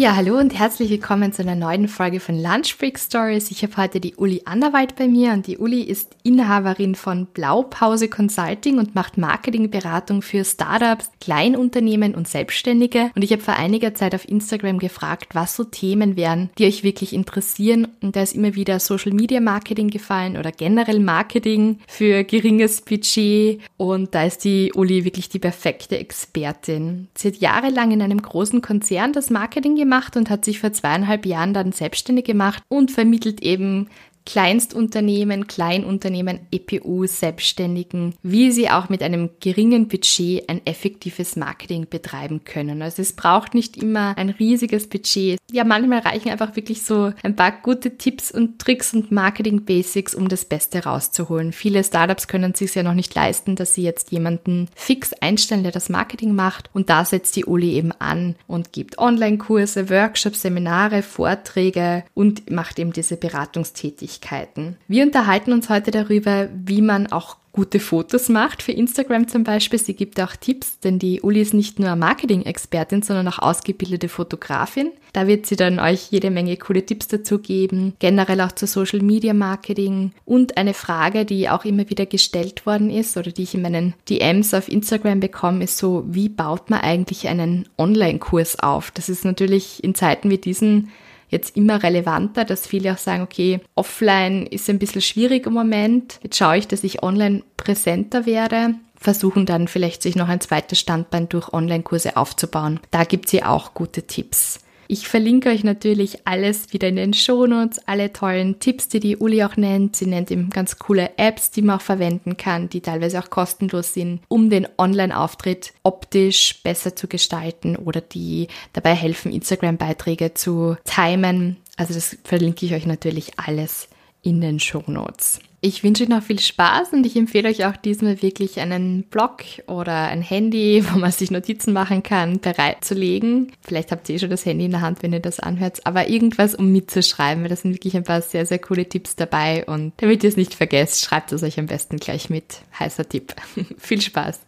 Ja, 0.00 0.16
hallo 0.16 0.38
und 0.38 0.58
herzlich 0.58 0.88
willkommen 0.88 1.30
zu 1.30 1.42
einer 1.42 1.54
neuen 1.54 1.86
Folge 1.86 2.20
von 2.20 2.34
Lunch 2.34 2.78
Break 2.78 2.98
Stories. 2.98 3.50
Ich 3.50 3.62
habe 3.62 3.76
heute 3.76 4.00
die 4.00 4.16
Uli 4.16 4.40
Anderwald 4.46 4.96
bei 4.96 5.06
mir 5.06 5.32
und 5.32 5.46
die 5.46 5.58
Uli 5.58 5.82
ist 5.82 6.16
Inhaberin 6.22 6.94
von 6.94 7.26
Blaupause 7.26 8.08
Consulting 8.08 8.78
und 8.78 8.94
macht 8.94 9.18
Marketingberatung 9.18 10.22
für 10.22 10.42
Startups, 10.42 11.10
Kleinunternehmen 11.20 12.14
und 12.14 12.28
Selbstständige. 12.28 13.10
Und 13.14 13.22
ich 13.22 13.30
habe 13.30 13.42
vor 13.42 13.56
einiger 13.56 13.92
Zeit 13.92 14.14
auf 14.14 14.26
Instagram 14.26 14.78
gefragt, 14.78 15.34
was 15.34 15.54
so 15.54 15.64
Themen 15.64 16.16
wären, 16.16 16.48
die 16.56 16.64
euch 16.64 16.82
wirklich 16.82 17.12
interessieren. 17.12 17.88
Und 18.00 18.16
da 18.16 18.22
ist 18.22 18.34
immer 18.34 18.54
wieder 18.54 18.80
Social 18.80 19.12
Media 19.12 19.40
Marketing 19.40 19.88
gefallen 19.88 20.38
oder 20.38 20.50
generell 20.50 21.00
Marketing 21.00 21.78
für 21.86 22.24
geringes 22.24 22.80
Budget. 22.80 23.60
Und 23.76 24.14
da 24.14 24.24
ist 24.24 24.44
die 24.44 24.72
Uli 24.72 25.04
wirklich 25.04 25.28
die 25.28 25.40
perfekte 25.40 25.98
Expertin. 25.98 27.08
Sie 27.14 27.28
hat 27.28 27.36
jahrelang 27.36 27.90
in 27.90 28.00
einem 28.00 28.22
großen 28.22 28.62
Konzern 28.62 29.12
das 29.12 29.28
Marketing 29.28 29.76
gemacht 29.76 29.89
gemacht 29.90 30.16
und 30.16 30.30
hat 30.30 30.44
sich 30.44 30.60
vor 30.60 30.72
zweieinhalb 30.72 31.26
Jahren 31.26 31.52
dann 31.52 31.72
selbstständig 31.72 32.24
gemacht 32.24 32.62
und 32.68 32.92
vermittelt 32.92 33.42
eben 33.42 33.88
Kleinstunternehmen, 34.30 35.48
Kleinunternehmen, 35.48 36.38
EPU, 36.52 37.04
Selbstständigen, 37.04 38.14
wie 38.22 38.52
sie 38.52 38.70
auch 38.70 38.88
mit 38.88 39.02
einem 39.02 39.30
geringen 39.40 39.88
Budget 39.88 40.48
ein 40.48 40.64
effektives 40.66 41.34
Marketing 41.34 41.88
betreiben 41.90 42.44
können. 42.44 42.80
Also 42.80 43.02
es 43.02 43.14
braucht 43.14 43.54
nicht 43.54 43.76
immer 43.76 44.16
ein 44.16 44.30
riesiges 44.30 44.88
Budget. 44.88 45.40
Ja, 45.50 45.64
manchmal 45.64 45.98
reichen 45.98 46.28
einfach 46.28 46.54
wirklich 46.54 46.84
so 46.84 47.12
ein 47.24 47.34
paar 47.34 47.50
gute 47.50 47.98
Tipps 47.98 48.30
und 48.30 48.60
Tricks 48.60 48.94
und 48.94 49.10
Marketing 49.10 49.64
Basics, 49.64 50.14
um 50.14 50.28
das 50.28 50.44
Beste 50.44 50.84
rauszuholen. 50.84 51.52
Viele 51.52 51.82
Startups 51.82 52.28
können 52.28 52.54
sich 52.54 52.72
ja 52.76 52.84
noch 52.84 52.94
nicht 52.94 53.12
leisten, 53.16 53.56
dass 53.56 53.74
sie 53.74 53.82
jetzt 53.82 54.12
jemanden 54.12 54.68
fix 54.76 55.12
einstellen, 55.12 55.64
der 55.64 55.72
das 55.72 55.88
Marketing 55.88 56.36
macht. 56.36 56.70
Und 56.72 56.88
da 56.88 57.04
setzt 57.04 57.34
die 57.34 57.46
Uli 57.46 57.72
eben 57.72 57.90
an 57.98 58.36
und 58.46 58.72
gibt 58.72 58.96
Online-Kurse, 58.98 59.90
Workshops, 59.90 60.42
Seminare, 60.42 61.02
Vorträge 61.02 62.04
und 62.14 62.48
macht 62.48 62.78
eben 62.78 62.92
diese 62.92 63.16
Beratungstätigkeit. 63.16 64.19
Möglichkeiten. 64.20 64.76
Wir 64.88 65.04
unterhalten 65.04 65.52
uns 65.52 65.68
heute 65.68 65.90
darüber, 65.90 66.48
wie 66.52 66.82
man 66.82 67.10
auch 67.10 67.36
gute 67.52 67.80
Fotos 67.80 68.28
macht, 68.28 68.62
für 68.62 68.70
Instagram 68.70 69.26
zum 69.26 69.42
Beispiel. 69.42 69.78
Sie 69.80 69.94
gibt 69.94 70.20
auch 70.20 70.36
Tipps, 70.36 70.78
denn 70.78 71.00
die 71.00 71.20
Uli 71.20 71.40
ist 71.40 71.52
nicht 71.52 71.80
nur 71.80 71.96
Marketing-Expertin, 71.96 73.02
sondern 73.02 73.26
auch 73.26 73.40
ausgebildete 73.40 74.08
Fotografin. 74.08 74.92
Da 75.12 75.26
wird 75.26 75.46
sie 75.46 75.56
dann 75.56 75.80
euch 75.80 76.12
jede 76.12 76.30
Menge 76.30 76.56
coole 76.56 76.86
Tipps 76.86 77.08
dazu 77.08 77.40
geben, 77.40 77.94
generell 77.98 78.40
auch 78.42 78.52
zu 78.52 78.68
Social 78.68 79.00
Media 79.00 79.34
Marketing. 79.34 80.12
Und 80.24 80.56
eine 80.56 80.74
Frage, 80.74 81.24
die 81.24 81.48
auch 81.48 81.64
immer 81.64 81.90
wieder 81.90 82.06
gestellt 82.06 82.66
worden 82.66 82.88
ist 82.88 83.16
oder 83.16 83.32
die 83.32 83.42
ich 83.42 83.54
in 83.54 83.62
meinen 83.62 83.94
DMs 84.08 84.54
auf 84.54 84.68
Instagram 84.68 85.18
bekomme, 85.18 85.64
ist 85.64 85.76
so, 85.76 86.04
wie 86.06 86.28
baut 86.28 86.70
man 86.70 86.80
eigentlich 86.80 87.26
einen 87.26 87.68
Online-Kurs 87.78 88.60
auf? 88.60 88.92
Das 88.92 89.08
ist 89.08 89.24
natürlich 89.24 89.82
in 89.82 89.96
Zeiten 89.96 90.30
wie 90.30 90.38
diesen 90.38 90.90
jetzt 91.30 91.56
immer 91.56 91.82
relevanter, 91.82 92.44
dass 92.44 92.66
viele 92.66 92.92
auch 92.92 92.98
sagen, 92.98 93.22
okay, 93.22 93.60
offline 93.74 94.46
ist 94.46 94.68
ein 94.68 94.78
bisschen 94.78 95.00
schwierig 95.00 95.46
im 95.46 95.54
Moment. 95.54 96.18
Jetzt 96.22 96.36
schaue 96.36 96.58
ich, 96.58 96.68
dass 96.68 96.84
ich 96.84 97.02
online 97.02 97.42
präsenter 97.56 98.26
werde 98.26 98.74
versuchen 99.00 99.46
dann 99.46 99.66
vielleicht 99.66 100.02
sich 100.02 100.14
noch 100.14 100.28
ein 100.28 100.40
zweites 100.40 100.78
Standbein 100.78 101.28
durch 101.28 101.52
Online-Kurse 101.52 102.16
aufzubauen. 102.16 102.80
Da 102.90 103.04
gibt 103.04 103.28
sie 103.30 103.42
auch 103.42 103.74
gute 103.74 104.02
Tipps. 104.02 104.60
Ich 104.92 105.06
verlinke 105.06 105.50
euch 105.50 105.62
natürlich 105.62 106.26
alles 106.26 106.72
wieder 106.72 106.88
in 106.88 106.96
den 106.96 107.14
Shownotes, 107.14 107.78
alle 107.86 108.12
tollen 108.12 108.58
Tipps, 108.58 108.88
die 108.88 108.98
die 108.98 109.16
Uli 109.18 109.44
auch 109.44 109.56
nennt. 109.56 109.94
Sie 109.94 110.06
nennt 110.06 110.32
eben 110.32 110.50
ganz 110.50 110.80
coole 110.80 111.16
Apps, 111.16 111.52
die 111.52 111.62
man 111.62 111.76
auch 111.76 111.80
verwenden 111.80 112.36
kann, 112.36 112.68
die 112.68 112.80
teilweise 112.80 113.20
auch 113.20 113.30
kostenlos 113.30 113.94
sind, 113.94 114.18
um 114.26 114.50
den 114.50 114.66
Online-Auftritt 114.78 115.74
optisch 115.84 116.60
besser 116.64 116.96
zu 116.96 117.06
gestalten 117.06 117.76
oder 117.76 118.00
die 118.00 118.48
dabei 118.72 118.96
helfen, 118.96 119.30
Instagram-Beiträge 119.30 120.34
zu 120.34 120.76
timen. 120.82 121.58
Also 121.76 121.94
das 121.94 122.16
verlinke 122.24 122.66
ich 122.66 122.74
euch 122.74 122.86
natürlich 122.86 123.38
alles 123.38 123.88
in 124.22 124.40
den 124.40 124.58
Shownotes. 124.58 125.38
Ich 125.62 125.84
wünsche 125.84 126.04
euch 126.04 126.08
noch 126.08 126.22
viel 126.22 126.38
Spaß 126.38 126.94
und 126.94 127.04
ich 127.04 127.16
empfehle 127.16 127.50
euch 127.50 127.66
auch 127.66 127.76
diesmal 127.76 128.22
wirklich 128.22 128.60
einen 128.60 129.02
Blog 129.02 129.42
oder 129.66 130.08
ein 130.08 130.22
Handy, 130.22 130.82
wo 130.90 130.98
man 130.98 131.12
sich 131.12 131.30
Notizen 131.30 131.74
machen 131.74 132.02
kann, 132.02 132.40
bereitzulegen. 132.40 133.52
Vielleicht 133.60 133.92
habt 133.92 134.08
ihr 134.08 134.14
eh 134.14 134.18
schon 134.18 134.30
das 134.30 134.46
Handy 134.46 134.64
in 134.64 134.70
der 134.70 134.80
Hand, 134.80 135.02
wenn 135.02 135.12
ihr 135.12 135.20
das 135.20 135.38
anhört, 135.38 135.84
aber 135.84 136.08
irgendwas, 136.08 136.54
um 136.54 136.72
mitzuschreiben, 136.72 137.42
weil 137.42 137.50
da 137.50 137.56
sind 137.56 137.74
wirklich 137.74 137.94
ein 137.94 138.04
paar 138.04 138.22
sehr, 138.22 138.46
sehr 138.46 138.58
coole 138.58 138.88
Tipps 138.88 139.16
dabei 139.16 139.66
und 139.66 139.92
damit 139.98 140.24
ihr 140.24 140.30
es 140.30 140.38
nicht 140.38 140.54
vergesst, 140.54 141.04
schreibt 141.04 141.30
es 141.32 141.42
euch 141.42 141.58
am 141.58 141.66
besten 141.66 141.98
gleich 141.98 142.30
mit. 142.30 142.62
Heißer 142.78 143.06
Tipp. 143.06 143.34
viel 143.76 144.00
Spaß. 144.00 144.40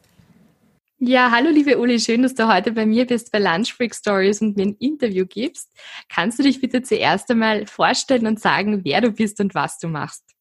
Ja, 0.99 1.31
hallo 1.31 1.51
liebe 1.51 1.79
Uli, 1.79 2.01
schön, 2.01 2.23
dass 2.23 2.37
du 2.37 2.49
heute 2.49 2.73
bei 2.73 2.87
mir 2.87 3.07
bist 3.07 3.33
bei 3.33 3.39
Lunch 3.39 3.77
Break 3.77 3.95
Stories 3.95 4.41
und 4.41 4.57
mir 4.57 4.67
ein 4.67 4.77
Interview 4.79 5.27
gibst. 5.27 5.69
Kannst 6.09 6.39
du 6.39 6.43
dich 6.43 6.61
bitte 6.61 6.81
zuerst 6.81 7.31
einmal 7.31 7.67
vorstellen 7.67 8.27
und 8.27 8.41
sagen, 8.41 8.83
wer 8.85 9.03
du 9.03 9.11
bist 9.11 9.41
und 9.41 9.55
was 9.55 9.79
du 9.79 9.89
machst? 9.89 10.32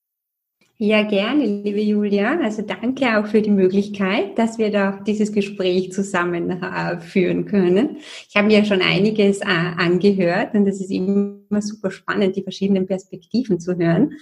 Ja, 0.84 1.04
gerne, 1.04 1.46
liebe 1.46 1.80
Julia. 1.80 2.40
Also 2.40 2.64
danke 2.64 3.06
auch 3.16 3.28
für 3.28 3.44
die 3.44 3.52
Möglichkeit, 3.52 4.36
dass 4.40 4.58
wir 4.58 4.72
da 4.72 5.00
dieses 5.06 5.32
Gespräch 5.32 5.92
zusammen 5.92 6.50
äh, 6.50 7.00
führen 7.00 7.46
können. 7.46 7.98
Ich 8.28 8.36
habe 8.36 8.48
mir 8.48 8.58
ja 8.58 8.66
schon 8.66 8.82
einiges 8.82 9.42
äh, 9.42 9.46
angehört 9.46 10.56
und 10.56 10.66
es 10.66 10.82
ist 10.82 10.90
immer 10.90 11.62
super 11.62 11.92
spannend, 11.92 12.36
die 12.36 12.42
verschiedenen 12.42 12.88
Perspektiven 12.88 13.60
zu 13.60 13.78
hören. 13.78 14.14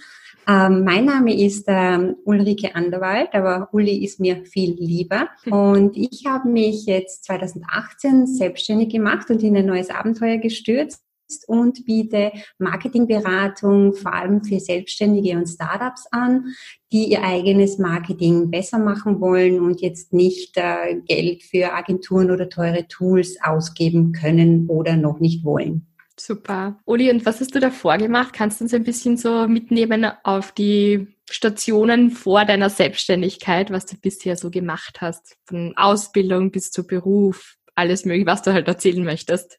Ähm, 0.46 0.84
mein 0.84 1.06
Name 1.06 1.34
ist 1.34 1.64
ähm, 1.66 2.16
Ulrike 2.26 2.74
Anderwald, 2.74 3.30
aber 3.32 3.70
Uli 3.72 4.04
ist 4.04 4.20
mir 4.20 4.44
viel 4.44 4.74
lieber. 4.78 5.30
Und 5.46 5.96
ich 5.96 6.26
habe 6.26 6.46
mich 6.50 6.84
jetzt 6.84 7.24
2018 7.24 8.26
selbstständig 8.26 8.90
gemacht 8.90 9.30
und 9.30 9.42
in 9.42 9.56
ein 9.56 9.64
neues 9.64 9.88
Abenteuer 9.88 10.36
gestürzt 10.36 11.02
und 11.48 11.84
biete 11.84 12.32
Marketingberatung 12.58 13.94
vor 13.94 14.14
allem 14.14 14.42
für 14.44 14.60
Selbstständige 14.60 15.36
und 15.36 15.46
Startups 15.46 16.06
an, 16.10 16.46
die 16.92 17.10
ihr 17.10 17.22
eigenes 17.22 17.78
Marketing 17.78 18.50
besser 18.50 18.78
machen 18.78 19.20
wollen 19.20 19.60
und 19.60 19.80
jetzt 19.80 20.12
nicht 20.12 20.56
äh, 20.56 20.96
Geld 21.06 21.42
für 21.42 21.72
Agenturen 21.72 22.30
oder 22.30 22.48
teure 22.48 22.88
Tools 22.88 23.36
ausgeben 23.42 24.12
können 24.12 24.66
oder 24.68 24.96
noch 24.96 25.20
nicht 25.20 25.44
wollen. 25.44 25.86
Super. 26.20 26.78
Uli, 26.84 27.10
und 27.10 27.24
was 27.24 27.40
hast 27.40 27.54
du 27.54 27.60
davor 27.60 27.96
gemacht? 27.96 28.34
Kannst 28.34 28.60
du 28.60 28.64
uns 28.64 28.74
ein 28.74 28.84
bisschen 28.84 29.16
so 29.16 29.48
mitnehmen 29.48 30.04
auf 30.22 30.52
die 30.52 31.08
Stationen 31.30 32.10
vor 32.10 32.44
deiner 32.44 32.68
Selbstständigkeit, 32.68 33.70
was 33.70 33.86
du 33.86 33.96
bisher 33.96 34.36
so 34.36 34.50
gemacht 34.50 35.00
hast? 35.00 35.38
Von 35.46 35.74
Ausbildung 35.76 36.50
bis 36.50 36.70
zu 36.72 36.86
Beruf, 36.86 37.56
alles 37.74 38.04
mögliche, 38.04 38.26
was 38.26 38.42
du 38.42 38.52
halt 38.52 38.68
erzählen 38.68 39.02
möchtest. 39.02 39.58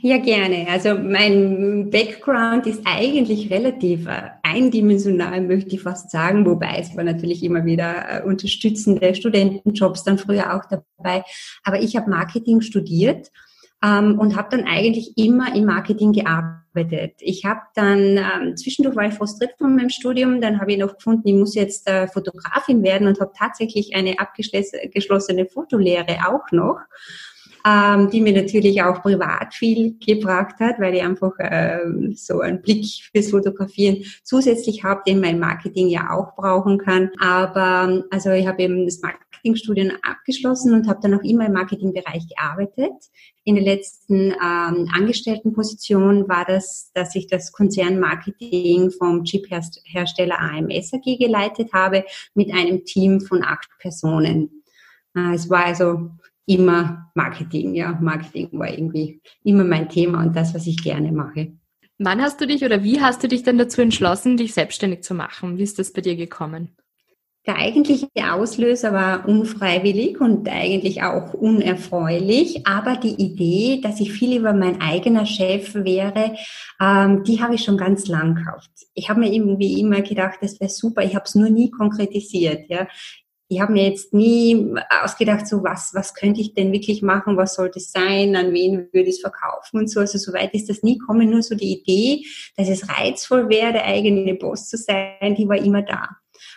Ja, 0.00 0.16
gerne. 0.16 0.66
Also 0.70 0.94
mein 0.94 1.90
Background 1.90 2.66
ist 2.66 2.80
eigentlich 2.86 3.50
relativ 3.50 4.06
äh, 4.06 4.30
eindimensional, 4.42 5.42
möchte 5.42 5.76
ich 5.76 5.82
fast 5.82 6.10
sagen, 6.10 6.46
wobei 6.46 6.78
es 6.78 6.96
war 6.96 7.04
natürlich 7.04 7.42
immer 7.42 7.64
wieder 7.66 8.22
äh, 8.22 8.22
unterstützende 8.22 9.14
Studentenjobs 9.14 10.04
dann 10.04 10.18
früher 10.18 10.54
auch 10.54 10.64
dabei. 10.64 11.24
Aber 11.62 11.80
ich 11.80 11.94
habe 11.94 12.08
Marketing 12.08 12.62
studiert 12.62 13.30
ähm, 13.84 14.18
und 14.18 14.34
habe 14.34 14.56
dann 14.56 14.66
eigentlich 14.66 15.18
immer 15.18 15.54
im 15.54 15.66
Marketing 15.66 16.12
gearbeitet. 16.12 17.14
Ich 17.20 17.44
habe 17.44 17.60
dann 17.74 18.16
ähm, 18.16 18.56
zwischendurch 18.56 18.96
war 18.96 19.06
ich 19.08 19.14
frustriert 19.14 19.58
von 19.58 19.76
meinem 19.76 19.90
Studium, 19.90 20.40
dann 20.40 20.58
habe 20.58 20.72
ich 20.72 20.78
noch 20.78 20.96
gefunden, 20.96 21.28
ich 21.28 21.34
muss 21.34 21.54
jetzt 21.54 21.86
äh, 21.86 22.08
Fotografin 22.08 22.82
werden 22.82 23.08
und 23.08 23.20
habe 23.20 23.32
tatsächlich 23.36 23.94
eine 23.94 24.18
abgeschlossene 24.18 25.44
Fotolehre 25.46 26.16
auch 26.26 26.50
noch 26.50 26.78
ähm, 27.66 28.10
die 28.10 28.20
mir 28.20 28.32
natürlich 28.32 28.80
auch 28.82 29.02
privat 29.02 29.52
viel 29.54 29.96
gebracht 29.98 30.60
hat, 30.60 30.78
weil 30.78 30.94
ich 30.94 31.02
einfach 31.02 31.32
äh, 31.38 31.80
so 32.14 32.40
einen 32.40 32.62
Blick 32.62 32.86
fürs 33.10 33.30
Fotografieren 33.30 34.04
zusätzlich 34.22 34.84
habe, 34.84 35.02
den 35.06 35.20
mein 35.20 35.40
Marketing 35.40 35.88
ja 35.88 36.10
auch 36.10 36.36
brauchen 36.36 36.78
kann. 36.78 37.10
Aber 37.18 38.04
also 38.10 38.30
ich 38.30 38.46
habe 38.46 38.62
eben 38.62 38.84
das 38.84 39.00
Marketingstudium 39.00 39.90
abgeschlossen 40.02 40.74
und 40.74 40.86
habe 40.88 41.00
dann 41.02 41.14
auch 41.14 41.24
immer 41.24 41.46
im 41.46 41.54
Marketingbereich 41.54 42.28
gearbeitet. 42.28 42.92
In 43.42 43.56
der 43.56 43.64
letzten 43.64 44.32
ähm, 44.32 44.88
Angestelltenposition 44.94 46.28
war 46.28 46.44
das, 46.44 46.92
dass 46.94 47.16
ich 47.16 47.26
das 47.26 47.50
Konzernmarketing 47.50 48.92
vom 48.92 49.24
Chip-Hersteller 49.24 50.38
AMS 50.38 50.92
AG 50.94 51.18
geleitet 51.18 51.72
habe 51.72 52.04
mit 52.34 52.52
einem 52.52 52.84
Team 52.84 53.20
von 53.20 53.42
acht 53.42 53.70
Personen. 53.80 54.62
Äh, 55.16 55.34
es 55.34 55.50
war 55.50 55.64
also 55.66 56.10
immer 56.46 57.10
Marketing, 57.14 57.74
ja. 57.74 57.98
Marketing 58.00 58.48
war 58.52 58.70
irgendwie 58.70 59.20
immer 59.42 59.64
mein 59.64 59.88
Thema 59.88 60.22
und 60.22 60.34
das, 60.34 60.54
was 60.54 60.66
ich 60.66 60.82
gerne 60.82 61.12
mache. 61.12 61.52
Wann 61.98 62.20
hast 62.20 62.40
du 62.40 62.46
dich 62.46 62.64
oder 62.64 62.82
wie 62.82 63.00
hast 63.00 63.22
du 63.22 63.28
dich 63.28 63.42
dann 63.42 63.58
dazu 63.58 63.80
entschlossen, 63.80 64.36
dich 64.36 64.54
selbstständig 64.54 65.02
zu 65.02 65.14
machen? 65.14 65.58
Wie 65.58 65.62
ist 65.62 65.78
das 65.78 65.92
bei 65.92 66.02
dir 66.02 66.14
gekommen? 66.14 66.76
Der 67.46 67.58
eigentliche 67.58 68.08
Auslöser 68.32 68.92
war 68.92 69.28
unfreiwillig 69.28 70.20
und 70.20 70.48
eigentlich 70.48 71.04
auch 71.04 71.32
unerfreulich, 71.32 72.66
aber 72.66 72.96
die 72.96 73.14
Idee, 73.14 73.80
dass 73.80 74.00
ich 74.00 74.12
viel 74.12 74.36
über 74.36 74.52
mein 74.52 74.80
eigener 74.80 75.26
Chef 75.26 75.72
wäre, 75.76 76.34
ähm, 76.80 77.22
die 77.22 77.40
habe 77.40 77.54
ich 77.54 77.62
schon 77.62 77.78
ganz 77.78 78.08
lang 78.08 78.34
gehabt. 78.34 78.68
Ich 78.94 79.08
habe 79.08 79.20
mir 79.20 79.32
irgendwie 79.32 79.80
immer 79.80 80.02
gedacht, 80.02 80.38
das 80.40 80.60
wäre 80.60 80.70
super, 80.70 81.04
ich 81.04 81.14
habe 81.14 81.24
es 81.24 81.36
nur 81.36 81.48
nie 81.48 81.70
konkretisiert. 81.70 82.68
Ja 82.68 82.88
ich 83.48 83.60
habe 83.60 83.72
mir 83.72 83.84
jetzt 83.88 84.12
nie 84.12 84.74
ausgedacht, 85.02 85.46
so 85.46 85.62
was, 85.62 85.94
was 85.94 86.14
könnte 86.14 86.40
ich 86.40 86.54
denn 86.54 86.72
wirklich 86.72 87.02
machen, 87.02 87.36
was 87.36 87.54
sollte 87.54 87.78
es 87.78 87.92
sein, 87.92 88.34
an 88.34 88.52
wen 88.52 88.88
würde 88.92 89.08
ich 89.08 89.16
es 89.16 89.20
verkaufen 89.20 89.78
und 89.78 89.90
so. 89.90 90.00
Also 90.00 90.18
soweit 90.18 90.52
ist 90.54 90.68
das 90.68 90.82
nie 90.82 90.98
kommen, 90.98 91.30
nur 91.30 91.42
so 91.42 91.54
die 91.54 91.80
Idee, 91.80 92.26
dass 92.56 92.68
es 92.68 92.88
reizvoll 92.88 93.48
wäre, 93.48 93.72
der 93.72 93.84
eigene 93.84 94.34
Boss 94.34 94.68
zu 94.68 94.76
sein, 94.76 95.34
die 95.36 95.48
war 95.48 95.58
immer 95.58 95.82
da. 95.82 96.08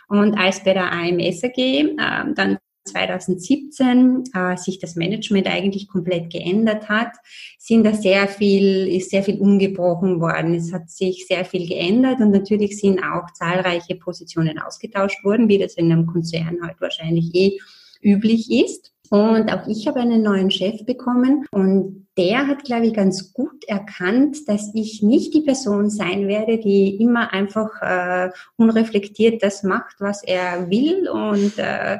Und 0.07 0.35
als 0.35 0.63
bei 0.63 0.73
der 0.73 0.91
AMS 0.91 1.43
AG 1.43 1.57
äh, 1.57 1.93
dann 2.33 2.57
2017 2.89 4.23
äh, 4.33 4.57
sich 4.57 4.79
das 4.79 4.95
Management 4.95 5.47
eigentlich 5.47 5.87
komplett 5.87 6.31
geändert 6.31 6.89
hat, 6.89 7.13
sind 7.57 7.83
da 7.83 7.93
sehr 7.93 8.27
viel, 8.27 8.87
ist 8.87 9.09
sehr 9.09 9.23
viel 9.23 9.39
umgebrochen 9.39 10.19
worden. 10.19 10.53
Es 10.53 10.73
hat 10.73 10.89
sich 10.89 11.25
sehr 11.27 11.45
viel 11.45 11.67
geändert 11.67 12.19
und 12.19 12.31
natürlich 12.31 12.79
sind 12.79 12.99
auch 13.03 13.31
zahlreiche 13.33 13.95
Positionen 13.95 14.59
ausgetauscht 14.59 15.23
worden, 15.23 15.47
wie 15.47 15.57
das 15.57 15.75
in 15.75 15.91
einem 15.91 16.07
Konzern 16.07 16.59
halt 16.61 16.79
wahrscheinlich 16.81 17.33
eh 17.33 17.57
üblich 18.01 18.51
ist. 18.51 18.91
Und 19.09 19.51
auch 19.51 19.67
ich 19.67 19.87
habe 19.87 19.99
einen 19.99 20.21
neuen 20.21 20.51
Chef 20.51 20.85
bekommen 20.85 21.45
und 21.51 22.07
der 22.15 22.47
hat, 22.47 22.63
glaube 22.63 22.87
ich, 22.87 22.93
ganz 22.93 23.33
gut 23.33 23.63
erkannt, 23.65 24.47
dass 24.47 24.71
ich 24.75 25.01
nicht 25.01 25.33
die 25.33 25.41
Person 25.41 25.89
sein 25.89 26.27
werde, 26.27 26.59
die 26.59 27.01
immer 27.01 27.33
einfach 27.33 27.81
äh, 27.81 28.29
unreflektiert 28.57 29.41
das 29.41 29.63
macht, 29.63 29.95
was 29.99 30.23
er 30.23 30.69
will 30.69 31.09
und 31.09 31.57
äh, 31.57 31.99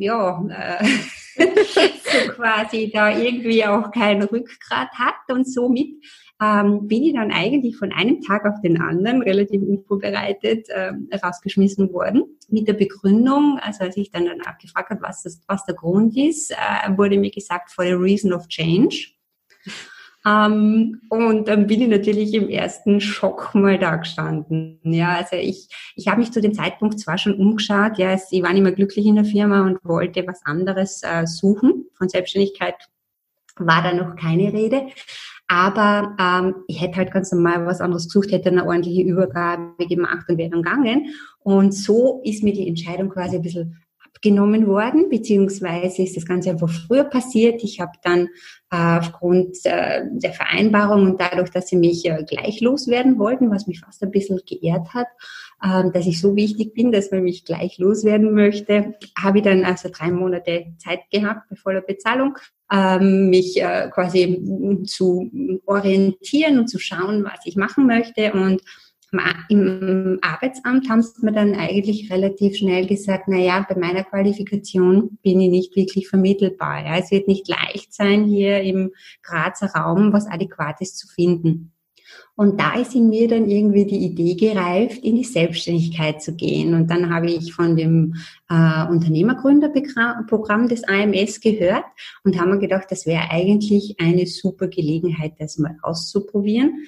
ja, 0.00 0.44
äh, 0.48 0.84
so 1.36 2.32
quasi 2.32 2.90
da 2.92 3.16
irgendwie 3.16 3.64
auch 3.64 3.90
kein 3.90 4.22
Rückgrat 4.22 4.90
hat 4.92 5.30
und 5.32 5.48
somit 5.48 5.94
ähm, 6.42 6.88
bin 6.88 7.02
ich 7.02 7.14
dann 7.14 7.30
eigentlich 7.30 7.76
von 7.76 7.92
einem 7.92 8.22
Tag 8.22 8.46
auf 8.46 8.60
den 8.62 8.80
anderen 8.80 9.22
relativ 9.22 9.62
unvorbereitet 9.62 10.68
äh, 10.70 10.92
rausgeschmissen 11.22 11.92
worden 11.92 12.24
mit 12.48 12.66
der 12.66 12.72
Begründung, 12.72 13.58
also 13.60 13.84
als 13.84 13.96
ich 13.96 14.10
dann 14.10 14.24
danach 14.24 14.58
gefragt 14.58 14.90
habe, 14.90 15.02
was, 15.02 15.22
das, 15.22 15.40
was 15.46 15.64
der 15.66 15.74
Grund 15.74 16.16
ist, 16.16 16.50
äh, 16.50 16.96
wurde 16.96 17.18
mir 17.18 17.30
gesagt, 17.30 17.70
for 17.70 17.84
the 17.84 17.92
reason 17.92 18.32
of 18.32 18.48
change. 18.48 19.12
Ähm, 20.26 21.00
und 21.08 21.48
dann 21.48 21.66
bin 21.66 21.80
ich 21.80 21.88
natürlich 21.88 22.34
im 22.34 22.48
ersten 22.48 23.00
Schock 23.00 23.54
mal 23.54 23.78
da 23.78 23.96
gestanden. 23.96 24.78
Ja, 24.82 25.16
also 25.16 25.36
ich, 25.36 25.68
ich 25.96 26.08
habe 26.08 26.20
mich 26.20 26.32
zu 26.32 26.40
dem 26.40 26.54
Zeitpunkt 26.54 27.00
zwar 27.00 27.16
schon 27.16 27.34
umgeschaut, 27.34 27.98
ja, 27.98 28.14
ich 28.14 28.42
war 28.42 28.52
nicht 28.52 28.62
mehr 28.62 28.72
glücklich 28.72 29.06
in 29.06 29.16
der 29.16 29.24
Firma 29.24 29.62
und 29.62 29.78
wollte 29.82 30.26
was 30.26 30.44
anderes 30.44 31.02
äh, 31.02 31.26
suchen. 31.26 31.86
Von 31.94 32.08
Selbstständigkeit 32.08 32.74
war 33.56 33.82
da 33.82 33.92
noch 33.92 34.16
keine 34.16 34.52
Rede. 34.52 34.88
Aber 35.48 36.16
ähm, 36.20 36.54
ich 36.68 36.80
hätte 36.80 36.96
halt 36.98 37.12
ganz 37.12 37.32
normal 37.32 37.66
was 37.66 37.80
anderes 37.80 38.04
gesucht, 38.04 38.30
hätte 38.30 38.50
eine 38.50 38.66
ordentliche 38.66 39.02
Übergabe 39.02 39.84
gemacht 39.86 40.28
und 40.28 40.38
wäre 40.38 40.50
dann 40.50 40.62
gegangen. 40.62 41.14
Und 41.40 41.72
so 41.72 42.20
ist 42.24 42.44
mir 42.44 42.52
die 42.52 42.68
Entscheidung 42.68 43.08
quasi 43.08 43.36
ein 43.36 43.42
bisschen 43.42 43.82
abgenommen 44.14 44.66
worden, 44.66 45.08
beziehungsweise 45.08 46.02
ist 46.02 46.16
das 46.16 46.26
Ganze 46.26 46.50
einfach 46.50 46.68
früher 46.68 47.04
passiert. 47.04 47.62
Ich 47.64 47.80
habe 47.80 47.92
dann 48.02 48.28
äh, 48.70 48.98
aufgrund 48.98 49.56
äh, 49.64 50.02
der 50.10 50.32
Vereinbarung 50.32 51.06
und 51.06 51.20
dadurch, 51.20 51.50
dass 51.50 51.68
sie 51.68 51.76
mich 51.76 52.04
äh, 52.04 52.24
gleich 52.28 52.60
loswerden 52.60 53.18
wollten, 53.18 53.50
was 53.50 53.66
mich 53.66 53.80
fast 53.80 54.02
ein 54.02 54.10
bisschen 54.10 54.40
geehrt 54.46 54.92
hat, 54.94 55.06
äh, 55.62 55.90
dass 55.92 56.06
ich 56.06 56.20
so 56.20 56.36
wichtig 56.36 56.74
bin, 56.74 56.92
dass 56.92 57.10
man 57.10 57.22
mich 57.22 57.44
gleich 57.44 57.78
loswerden 57.78 58.32
möchte, 58.32 58.94
habe 59.18 59.38
ich 59.38 59.44
dann 59.44 59.64
also 59.64 59.88
drei 59.90 60.10
Monate 60.10 60.66
Zeit 60.78 61.00
gehabt 61.10 61.48
bei 61.48 61.56
voller 61.56 61.82
Bezahlung, 61.82 62.36
ähm, 62.70 63.30
mich 63.30 63.60
äh, 63.60 63.88
quasi 63.90 64.42
zu 64.86 65.30
orientieren 65.66 66.58
und 66.58 66.68
zu 66.68 66.78
schauen, 66.78 67.24
was 67.24 67.40
ich 67.44 67.56
machen 67.56 67.86
möchte 67.86 68.32
und 68.32 68.62
im 69.48 70.18
Arbeitsamt 70.22 70.88
haben 70.88 71.02
sie 71.02 71.24
mir 71.24 71.32
dann 71.32 71.54
eigentlich 71.54 72.12
relativ 72.12 72.56
schnell 72.56 72.86
gesagt, 72.86 73.24
na 73.26 73.38
ja, 73.38 73.66
bei 73.68 73.76
meiner 73.76 74.04
Qualifikation 74.04 75.18
bin 75.22 75.40
ich 75.40 75.50
nicht 75.50 75.76
wirklich 75.76 76.08
vermittelbar. 76.08 76.84
Ja. 76.84 76.96
Es 76.96 77.10
wird 77.10 77.26
nicht 77.26 77.48
leicht 77.48 77.92
sein, 77.92 78.24
hier 78.24 78.60
im 78.60 78.92
Grazer 79.22 79.72
Raum 79.74 80.12
was 80.12 80.26
Adäquates 80.26 80.96
zu 80.96 81.08
finden. 81.08 81.72
Und 82.36 82.58
da 82.58 82.74
ist 82.74 82.94
in 82.94 83.08
mir 83.08 83.28
dann 83.28 83.50
irgendwie 83.50 83.84
die 83.84 83.98
Idee 83.98 84.34
gereift, 84.34 85.04
in 85.04 85.16
die 85.16 85.24
Selbstständigkeit 85.24 86.22
zu 86.22 86.34
gehen. 86.34 86.74
Und 86.74 86.90
dann 86.90 87.12
habe 87.12 87.30
ich 87.30 87.52
von 87.52 87.76
dem 87.76 88.14
äh, 88.48 88.86
Unternehmergründerprogramm 88.88 90.68
des 90.68 90.84
AMS 90.84 91.40
gehört 91.40 91.84
und 92.24 92.40
habe 92.40 92.52
mir 92.52 92.58
gedacht, 92.58 92.86
das 92.90 93.06
wäre 93.06 93.30
eigentlich 93.30 93.96
eine 94.00 94.26
super 94.26 94.68
Gelegenheit, 94.68 95.34
das 95.38 95.58
mal 95.58 95.76
auszuprobieren 95.82 96.86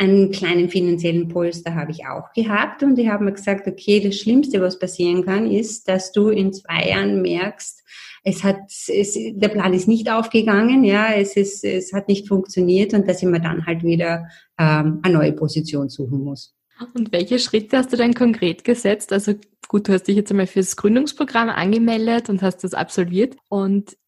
einen 0.00 0.30
kleinen 0.30 0.70
finanziellen 0.70 1.28
Polster 1.28 1.74
habe 1.74 1.92
ich 1.92 2.06
auch 2.06 2.32
gehabt 2.32 2.82
und 2.82 2.98
ich 2.98 3.08
habe 3.08 3.24
mir 3.24 3.32
gesagt, 3.32 3.68
okay, 3.68 4.00
das 4.00 4.16
Schlimmste, 4.16 4.62
was 4.62 4.78
passieren 4.78 5.26
kann, 5.26 5.50
ist, 5.50 5.88
dass 5.88 6.10
du 6.10 6.30
in 6.30 6.54
zwei 6.54 6.88
Jahren 6.88 7.20
merkst, 7.20 7.84
es 8.24 8.42
hat, 8.42 8.60
es, 8.88 9.14
der 9.14 9.48
Plan 9.48 9.74
ist 9.74 9.88
nicht 9.88 10.10
aufgegangen, 10.10 10.84
ja, 10.84 11.12
es 11.12 11.36
ist, 11.36 11.64
es 11.64 11.92
hat 11.92 12.08
nicht 12.08 12.28
funktioniert 12.28 12.94
und 12.94 13.06
dass 13.06 13.22
ich 13.22 13.28
mir 13.28 13.40
dann 13.40 13.66
halt 13.66 13.82
wieder 13.82 14.26
ähm, 14.58 15.00
eine 15.02 15.14
neue 15.14 15.32
Position 15.32 15.90
suchen 15.90 16.24
muss. 16.24 16.54
Und 16.94 17.12
welche 17.12 17.38
Schritte 17.38 17.76
hast 17.76 17.92
du 17.92 17.98
dann 17.98 18.14
konkret 18.14 18.64
gesetzt? 18.64 19.12
Also 19.12 19.34
gut, 19.68 19.86
du 19.86 19.92
hast 19.92 20.04
dich 20.04 20.16
jetzt 20.16 20.30
einmal 20.30 20.46
fürs 20.46 20.76
Gründungsprogramm 20.76 21.50
angemeldet 21.50 22.30
und 22.30 22.40
hast 22.40 22.64
das 22.64 22.72
absolviert. 22.72 23.36
Und 23.50 23.98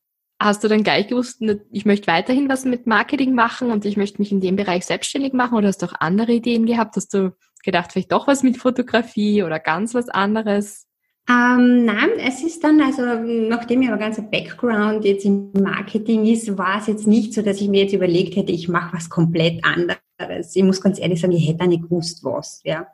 Hast 0.43 0.65
du 0.65 0.69
dann 0.69 0.83
gleich 0.83 1.07
gewusst, 1.07 1.41
ich 1.71 1.85
möchte 1.85 2.09
weiterhin 2.09 2.49
was 2.49 2.65
mit 2.65 2.85
Marketing 2.85 3.33
machen 3.33 3.71
und 3.71 3.85
ich 3.85 3.97
möchte 3.97 4.21
mich 4.21 4.33
in 4.33 4.41
dem 4.41 4.57
Bereich 4.57 4.85
selbstständig 4.85 5.35
machen 5.35 5.57
oder 5.57 5.69
hast 5.69 5.83
du 5.83 5.87
auch 5.87 5.95
andere 6.01 6.33
Ideen 6.33 6.67
gehabt? 6.67 6.97
Hast 6.97 7.15
du 7.15 7.37
gedacht, 7.63 7.93
vielleicht 7.93 8.11
doch 8.11 8.27
was 8.27 8.43
mit 8.43 8.57
Fotografie 8.57 9.45
oder 9.45 9.61
ganz 9.61 9.95
was 9.95 10.09
anderes? 10.09 10.89
Ähm, 11.31 11.85
nein, 11.85 12.11
es 12.19 12.43
ist 12.43 12.65
dann, 12.65 12.81
also 12.81 13.03
nachdem 13.05 13.83
ja 13.83 13.93
ein 13.93 14.01
ganzer 14.01 14.23
Background 14.23 15.05
jetzt 15.05 15.25
im 15.25 15.53
Marketing 15.53 16.27
ist, 16.27 16.59
war 16.59 16.81
es 16.81 16.89
jetzt 16.89 17.07
nicht 17.07 17.35
so, 17.35 17.43
dass 17.43 17.61
ich 17.61 17.69
mir 17.69 17.83
jetzt 17.83 17.95
überlegt 17.95 18.35
hätte, 18.35 18.51
ich 18.51 18.69
mache 18.69 18.97
was 18.97 19.09
komplett 19.09 19.65
anderes. 19.65 20.01
Ich 20.31 20.63
muss 20.63 20.81
ganz 20.81 20.99
ehrlich 20.99 21.21
sagen, 21.21 21.33
ich 21.33 21.49
hätte 21.49 21.67
nicht 21.67 21.83
gewusst, 21.83 22.25
was. 22.25 22.61
Ja. 22.65 22.87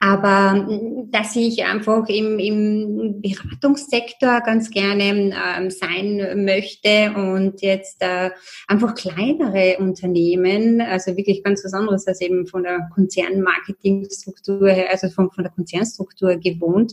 Aber 0.00 0.54
mm, 0.54 1.10
dass 1.10 1.36
ich 1.36 1.64
einfach 1.64 2.08
im, 2.08 2.38
im 2.38 3.20
Beratungssektor 3.20 4.40
ganz 4.40 4.70
gerne 4.70 5.32
ähm, 5.32 5.70
sein 5.70 6.44
möchte 6.44 7.12
und 7.14 7.62
jetzt 7.62 8.02
äh, 8.02 8.30
einfach 8.66 8.94
kleinere 8.94 9.76
Unternehmen, 9.78 10.80
also 10.80 11.16
wirklich 11.16 11.44
ganz 11.44 11.64
was 11.64 11.74
anderes 11.74 12.06
als 12.06 12.20
eben 12.20 12.46
von 12.46 12.64
der 12.64 12.88
Konzernmarketingstruktur 12.94 14.70
her, 14.70 14.86
also 14.90 15.08
von, 15.08 15.30
von 15.30 15.44
der 15.44 15.52
Konzernstruktur 15.52 16.36
gewohnt, 16.36 16.92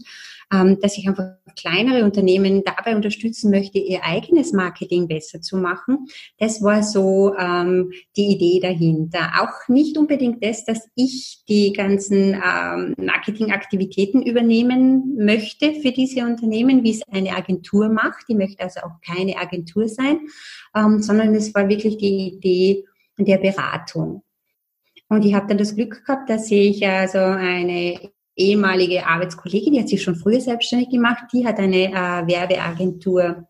dass 0.51 0.97
ich 0.97 1.07
einfach 1.07 1.25
kleinere 1.55 2.03
Unternehmen 2.03 2.63
dabei 2.63 2.95
unterstützen 2.95 3.51
möchte, 3.51 3.77
ihr 3.77 4.03
eigenes 4.03 4.53
Marketing 4.53 5.07
besser 5.07 5.41
zu 5.41 5.57
machen. 5.57 6.07
Das 6.37 6.61
war 6.61 6.81
so 6.83 7.35
ähm, 7.37 7.91
die 8.15 8.27
Idee 8.27 8.59
dahinter. 8.59 9.31
Auch 9.41 9.67
nicht 9.67 9.97
unbedingt 9.97 10.43
das, 10.43 10.65
dass 10.65 10.87
ich 10.95 11.43
die 11.47 11.73
ganzen 11.73 12.33
ähm, 12.33 12.95
Marketingaktivitäten 12.97 14.21
übernehmen 14.21 15.15
möchte 15.17 15.75
für 15.75 15.91
diese 15.91 16.25
Unternehmen, 16.25 16.83
wie 16.83 16.91
es 16.91 17.03
eine 17.11 17.35
Agentur 17.35 17.89
macht. 17.89 18.27
Die 18.27 18.35
möchte 18.35 18.63
also 18.63 18.81
auch 18.81 19.01
keine 19.05 19.37
Agentur 19.37 19.87
sein, 19.87 20.19
ähm, 20.75 21.01
sondern 21.01 21.35
es 21.35 21.53
war 21.53 21.69
wirklich 21.69 21.97
die 21.97 22.33
Idee 22.33 22.85
der 23.17 23.37
Beratung. 23.37 24.23
Und 25.09 25.25
ich 25.25 25.33
habe 25.33 25.47
dann 25.47 25.57
das 25.57 25.75
Glück 25.75 26.05
gehabt, 26.05 26.29
dass 26.29 26.49
ich 26.51 26.87
also 26.87 27.17
eine 27.19 28.11
ehemalige 28.39 29.05
Arbeitskollegin, 29.05 29.73
die 29.73 29.81
hat 29.81 29.89
sich 29.89 30.01
schon 30.01 30.15
früher 30.15 30.41
selbstständig 30.41 30.89
gemacht, 30.89 31.25
die 31.33 31.45
hat 31.45 31.59
eine 31.59 31.91
äh, 31.91 32.27
Werbeagentur 32.27 33.47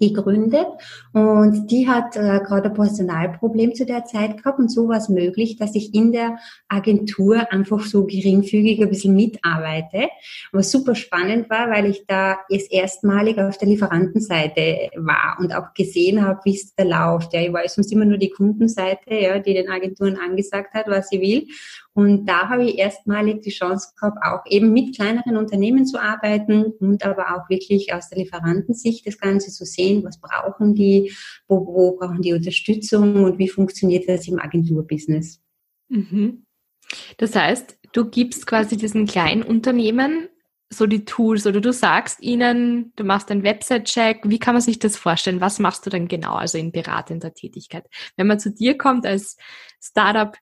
gegründet 0.00 0.66
und 1.12 1.70
die 1.70 1.88
hat 1.88 2.16
äh, 2.16 2.40
gerade 2.40 2.68
ein 2.68 2.74
Personalproblem 2.74 3.74
zu 3.74 3.86
der 3.86 4.04
Zeit 4.04 4.36
gehabt 4.36 4.58
und 4.58 4.70
so 4.70 4.88
war 4.88 4.96
es 4.96 5.08
möglich, 5.08 5.56
dass 5.56 5.74
ich 5.74 5.94
in 5.94 6.12
der 6.12 6.38
Agentur 6.68 7.52
einfach 7.52 7.80
so 7.80 8.04
geringfügig 8.04 8.80
ein 8.82 8.88
bisschen 8.88 9.14
mitarbeite. 9.14 10.08
Was 10.52 10.70
super 10.70 10.94
spannend 10.94 11.48
war, 11.50 11.70
weil 11.70 11.86
ich 11.86 12.04
da 12.06 12.38
jetzt 12.48 12.72
erstmalig 12.72 13.38
auf 13.38 13.58
der 13.58 13.68
Lieferantenseite 13.68 14.90
war 14.96 15.36
und 15.38 15.54
auch 15.54 15.72
gesehen 15.74 16.24
habe, 16.26 16.40
wie 16.44 16.56
es 16.56 16.74
da 16.74 16.82
läuft. 16.82 17.32
Ja, 17.32 17.40
ich 17.40 17.52
weiß 17.52 17.74
sonst 17.74 17.92
immer 17.92 18.04
nur 18.04 18.18
die 18.18 18.30
Kundenseite, 18.30 19.14
ja, 19.14 19.38
die 19.38 19.54
den 19.54 19.70
Agenturen 19.70 20.16
angesagt 20.16 20.74
hat, 20.74 20.86
was 20.88 21.08
sie 21.08 21.20
will. 21.20 21.46
Und 21.94 22.24
da 22.26 22.48
habe 22.48 22.64
ich 22.64 22.78
erstmalig 22.78 23.42
die 23.42 23.50
Chance 23.50 23.92
gehabt, 23.94 24.18
auch 24.22 24.40
eben 24.46 24.72
mit 24.72 24.96
kleineren 24.96 25.36
Unternehmen 25.36 25.84
zu 25.84 26.00
arbeiten 26.00 26.72
und 26.80 27.04
aber 27.04 27.36
auch 27.36 27.50
wirklich 27.50 27.92
aus 27.92 28.08
der 28.08 28.18
Lieferantensicht 28.18 29.06
das 29.06 29.18
Ganze 29.18 29.50
zu 29.50 29.66
sehen, 29.66 30.02
was 30.02 30.18
brauchen 30.18 30.74
die, 30.74 31.12
wo, 31.48 31.66
wo 31.66 31.96
brauchen 31.96 32.22
die 32.22 32.32
Unterstützung 32.32 33.24
und 33.24 33.38
wie 33.38 33.48
funktioniert 33.48 34.08
das 34.08 34.26
im 34.26 34.38
Agenturbusiness. 34.38 35.40
Mhm. 35.88 36.46
Das 37.18 37.36
heißt, 37.36 37.78
du 37.92 38.08
gibst 38.08 38.46
quasi 38.46 38.76
diesen 38.76 39.06
kleinen 39.06 39.42
Unternehmen 39.42 40.28
so 40.72 40.86
die 40.86 41.04
Tools 41.04 41.46
oder 41.46 41.60
du 41.60 41.72
sagst 41.72 42.22
ihnen, 42.22 42.92
du 42.96 43.04
machst 43.04 43.30
einen 43.30 43.42
Website-Check. 43.42 44.22
Wie 44.24 44.38
kann 44.38 44.54
man 44.54 44.62
sich 44.62 44.78
das 44.78 44.96
vorstellen? 44.96 45.40
Was 45.40 45.58
machst 45.58 45.84
du 45.84 45.90
dann 45.90 46.08
genau, 46.08 46.34
also 46.34 46.58
in 46.58 46.72
beratender 46.72 47.34
Tätigkeit? 47.34 47.84
Wenn 48.16 48.26
man 48.26 48.40
zu 48.40 48.50
dir 48.50 48.78
kommt 48.78 49.06
als 49.06 49.36
Startup, 49.80 50.34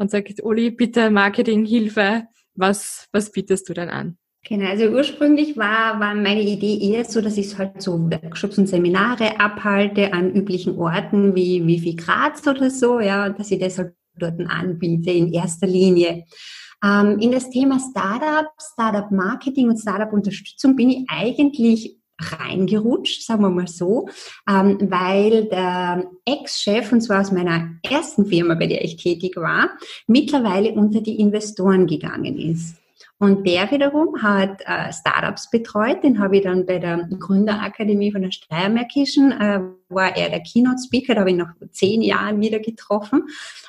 und 0.00 0.10
sagt, 0.10 0.42
Uli, 0.42 0.70
bitte 0.70 1.10
Marketinghilfe, 1.10 2.24
was, 2.54 3.06
was 3.12 3.30
bietest 3.30 3.68
du 3.68 3.74
dann 3.74 3.90
an? 3.90 4.16
Genau, 4.48 4.70
also 4.70 4.86
ursprünglich 4.86 5.58
war, 5.58 6.00
war 6.00 6.14
meine 6.14 6.40
Idee 6.40 6.78
eher 6.78 7.04
so, 7.04 7.20
dass 7.20 7.36
ich 7.36 7.58
halt 7.58 7.82
so 7.82 8.10
Workshops 8.10 8.56
und 8.56 8.66
Seminare 8.66 9.38
abhalte 9.38 10.14
an 10.14 10.32
üblichen 10.32 10.78
Orten 10.78 11.34
wie, 11.34 11.66
wie 11.66 11.82
wie 11.82 11.96
Graz 11.96 12.46
oder 12.46 12.70
so, 12.70 13.00
ja, 13.00 13.28
dass 13.28 13.50
ich 13.50 13.60
das 13.60 13.76
halt 13.76 13.92
dort 14.18 14.40
anbiete 14.40 15.10
in 15.10 15.30
erster 15.34 15.66
Linie. 15.66 16.24
Ähm, 16.82 17.18
in 17.18 17.32
das 17.32 17.50
Thema 17.50 17.78
Startup, 17.78 18.50
Startup 18.58 19.10
Marketing 19.10 19.68
und 19.68 19.76
Startup 19.76 20.10
Unterstützung 20.10 20.74
bin 20.74 20.88
ich 20.88 21.04
eigentlich 21.08 21.99
reingerutscht, 22.20 23.22
sagen 23.22 23.42
wir 23.42 23.50
mal 23.50 23.68
so, 23.68 24.08
ähm, 24.48 24.78
weil 24.80 25.44
der 25.46 26.04
Ex-Chef, 26.24 26.92
und 26.92 27.00
zwar 27.00 27.20
aus 27.20 27.32
meiner 27.32 27.70
ersten 27.82 28.26
Firma, 28.26 28.54
bei 28.54 28.66
der 28.66 28.84
ich 28.84 28.96
tätig 28.96 29.36
war, 29.36 29.70
mittlerweile 30.06 30.72
unter 30.72 31.00
die 31.00 31.18
Investoren 31.18 31.86
gegangen 31.86 32.38
ist. 32.38 32.79
Und 33.20 33.46
der 33.46 33.70
wiederum 33.70 34.22
hat 34.22 34.62
äh, 34.62 34.90
Startups 34.94 35.50
betreut. 35.50 36.02
Den 36.02 36.18
habe 36.20 36.38
ich 36.38 36.42
dann 36.42 36.64
bei 36.64 36.78
der 36.78 37.06
Gründerakademie 37.18 38.12
von 38.12 38.22
der 38.22 38.30
Steiermärkischen, 38.30 39.32
äh, 39.32 39.60
war 39.90 40.16
er 40.16 40.30
der 40.30 40.40
Keynote-Speaker, 40.40 41.14
da 41.14 41.20
habe 41.20 41.30
ich 41.30 41.36
noch 41.36 41.50
zehn 41.70 42.00
Jahren 42.00 42.40
wieder 42.40 42.60
getroffen, 42.60 43.24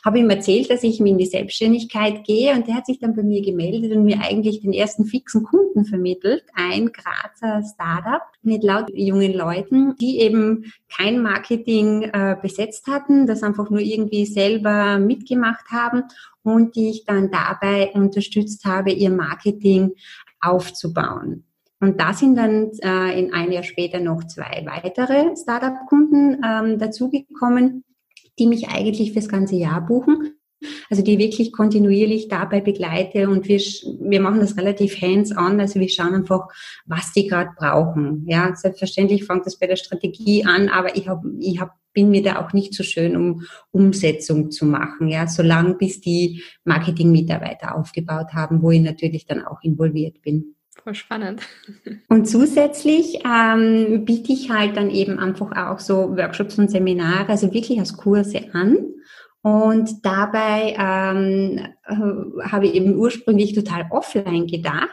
habe 0.05 0.20
ihm 0.20 0.29
erzählt, 0.29 0.70
dass 0.70 0.84
ich 0.84 1.01
in 1.01 1.17
die 1.17 1.25
Selbstständigkeit 1.25 2.24
gehe. 2.24 2.53
Und 2.53 2.67
der 2.67 2.75
hat 2.75 2.86
sich 2.86 3.00
dann 3.00 3.13
bei 3.13 3.24
mir 3.24 3.41
gemeldet 3.41 3.91
und 3.91 4.05
mir 4.05 4.22
eigentlich 4.22 4.62
den 4.62 4.72
ersten 4.72 5.03
fixen 5.03 5.43
Kunden 5.43 5.84
vermittelt, 5.84 6.46
ein 6.53 6.93
Grazer 6.93 7.62
Startup 7.74 8.22
mit 8.43 8.63
laut 8.63 8.89
jungen 8.93 9.34
Leuten, 9.34 9.98
die 9.98 10.22
eben 10.22 10.72
kein 10.96 11.22
Marketing 11.22 12.03
äh, 12.03 12.38
besetzt 12.41 12.88
hatten, 12.88 13.27
das 13.27 13.43
einfach 13.43 13.70
nur 13.70 13.81
irgendwie 13.81 14.25
selber 14.25 14.98
mitgemacht 14.98 15.72
haben 15.72 16.03
und 16.43 16.75
die 16.75 16.89
ich 16.89 17.05
dann 17.05 17.31
dabei 17.31 17.91
unterstützt 17.93 18.65
habe, 18.65 18.91
ihr 18.91 19.10
Marketing 19.10 19.91
aufzubauen. 20.39 21.45
Und 21.79 22.00
da 22.00 22.13
sind 22.13 22.36
dann 22.36 22.71
äh, 22.83 23.19
in 23.19 23.33
ein 23.33 23.51
Jahr 23.51 23.63
später 23.63 24.00
noch 24.00 24.24
zwei 24.25 24.63
weitere 24.65 25.36
Startup-Kunden 25.36 26.41
ähm, 26.45 26.77
dazugekommen, 26.77 27.83
die 28.38 28.48
mich 28.48 28.69
eigentlich 28.69 29.13
fürs 29.13 29.27
ganze 29.27 29.55
Jahr 29.55 29.81
buchen. 29.81 30.36
Also 30.91 31.01
die 31.01 31.17
wirklich 31.17 31.51
kontinuierlich 31.51 32.27
dabei 32.27 32.62
begleite 32.62 33.29
und 33.29 33.48
wir, 33.48 33.57
wir 33.57 34.21
machen 34.21 34.41
das 34.41 34.57
relativ 34.57 35.01
hands-on, 35.01 35.60
also 35.60 35.79
wir 35.79 35.89
schauen 35.89 36.13
einfach, 36.13 36.50
was 36.86 37.13
die 37.13 37.25
gerade 37.25 37.50
brauchen. 37.57 38.25
Ja, 38.27 38.55
selbstverständlich 38.55 39.25
fängt 39.25 39.48
das 39.48 39.57
bei 39.57 39.65
der 39.65 39.75
Strategie 39.75 40.45
an, 40.45 40.69
aber 40.69 40.95
ich 40.95 41.07
habe 41.07 41.27
ich 41.39 41.60
hab 41.60 41.81
bin 41.93 42.10
mir 42.10 42.24
da 42.24 42.39
auch 42.39 42.53
nicht 42.53 42.74
so 42.74 42.83
schön, 42.83 43.15
um 43.15 43.43
Umsetzung 43.71 44.51
zu 44.51 44.65
machen, 44.65 45.07
ja, 45.07 45.27
solange 45.27 45.75
bis 45.75 46.01
die 46.01 46.43
Marketing-Mitarbeiter 46.63 47.75
aufgebaut 47.75 48.33
haben, 48.33 48.62
wo 48.62 48.71
ich 48.71 48.81
natürlich 48.81 49.25
dann 49.25 49.45
auch 49.45 49.62
involviert 49.62 50.21
bin. 50.21 50.55
Voll 50.83 50.95
spannend. 50.95 51.41
Und 52.07 52.27
zusätzlich 52.27 53.19
ähm, 53.25 54.05
biete 54.05 54.33
ich 54.33 54.50
halt 54.50 54.77
dann 54.77 54.89
eben 54.89 55.19
einfach 55.19 55.51
auch 55.55 55.79
so 55.79 56.15
Workshops 56.17 56.57
und 56.57 56.71
Seminare, 56.71 57.29
also 57.29 57.53
wirklich 57.53 57.77
als 57.79 57.95
Kurse 57.98 58.53
an. 58.53 58.77
Und 59.43 60.05
dabei 60.05 60.75
ähm, 60.77 61.60
äh, 61.86 62.48
habe 62.48 62.67
ich 62.67 62.75
eben 62.75 62.95
ursprünglich 62.95 63.53
total 63.53 63.86
offline 63.89 64.48
gedacht 64.48 64.89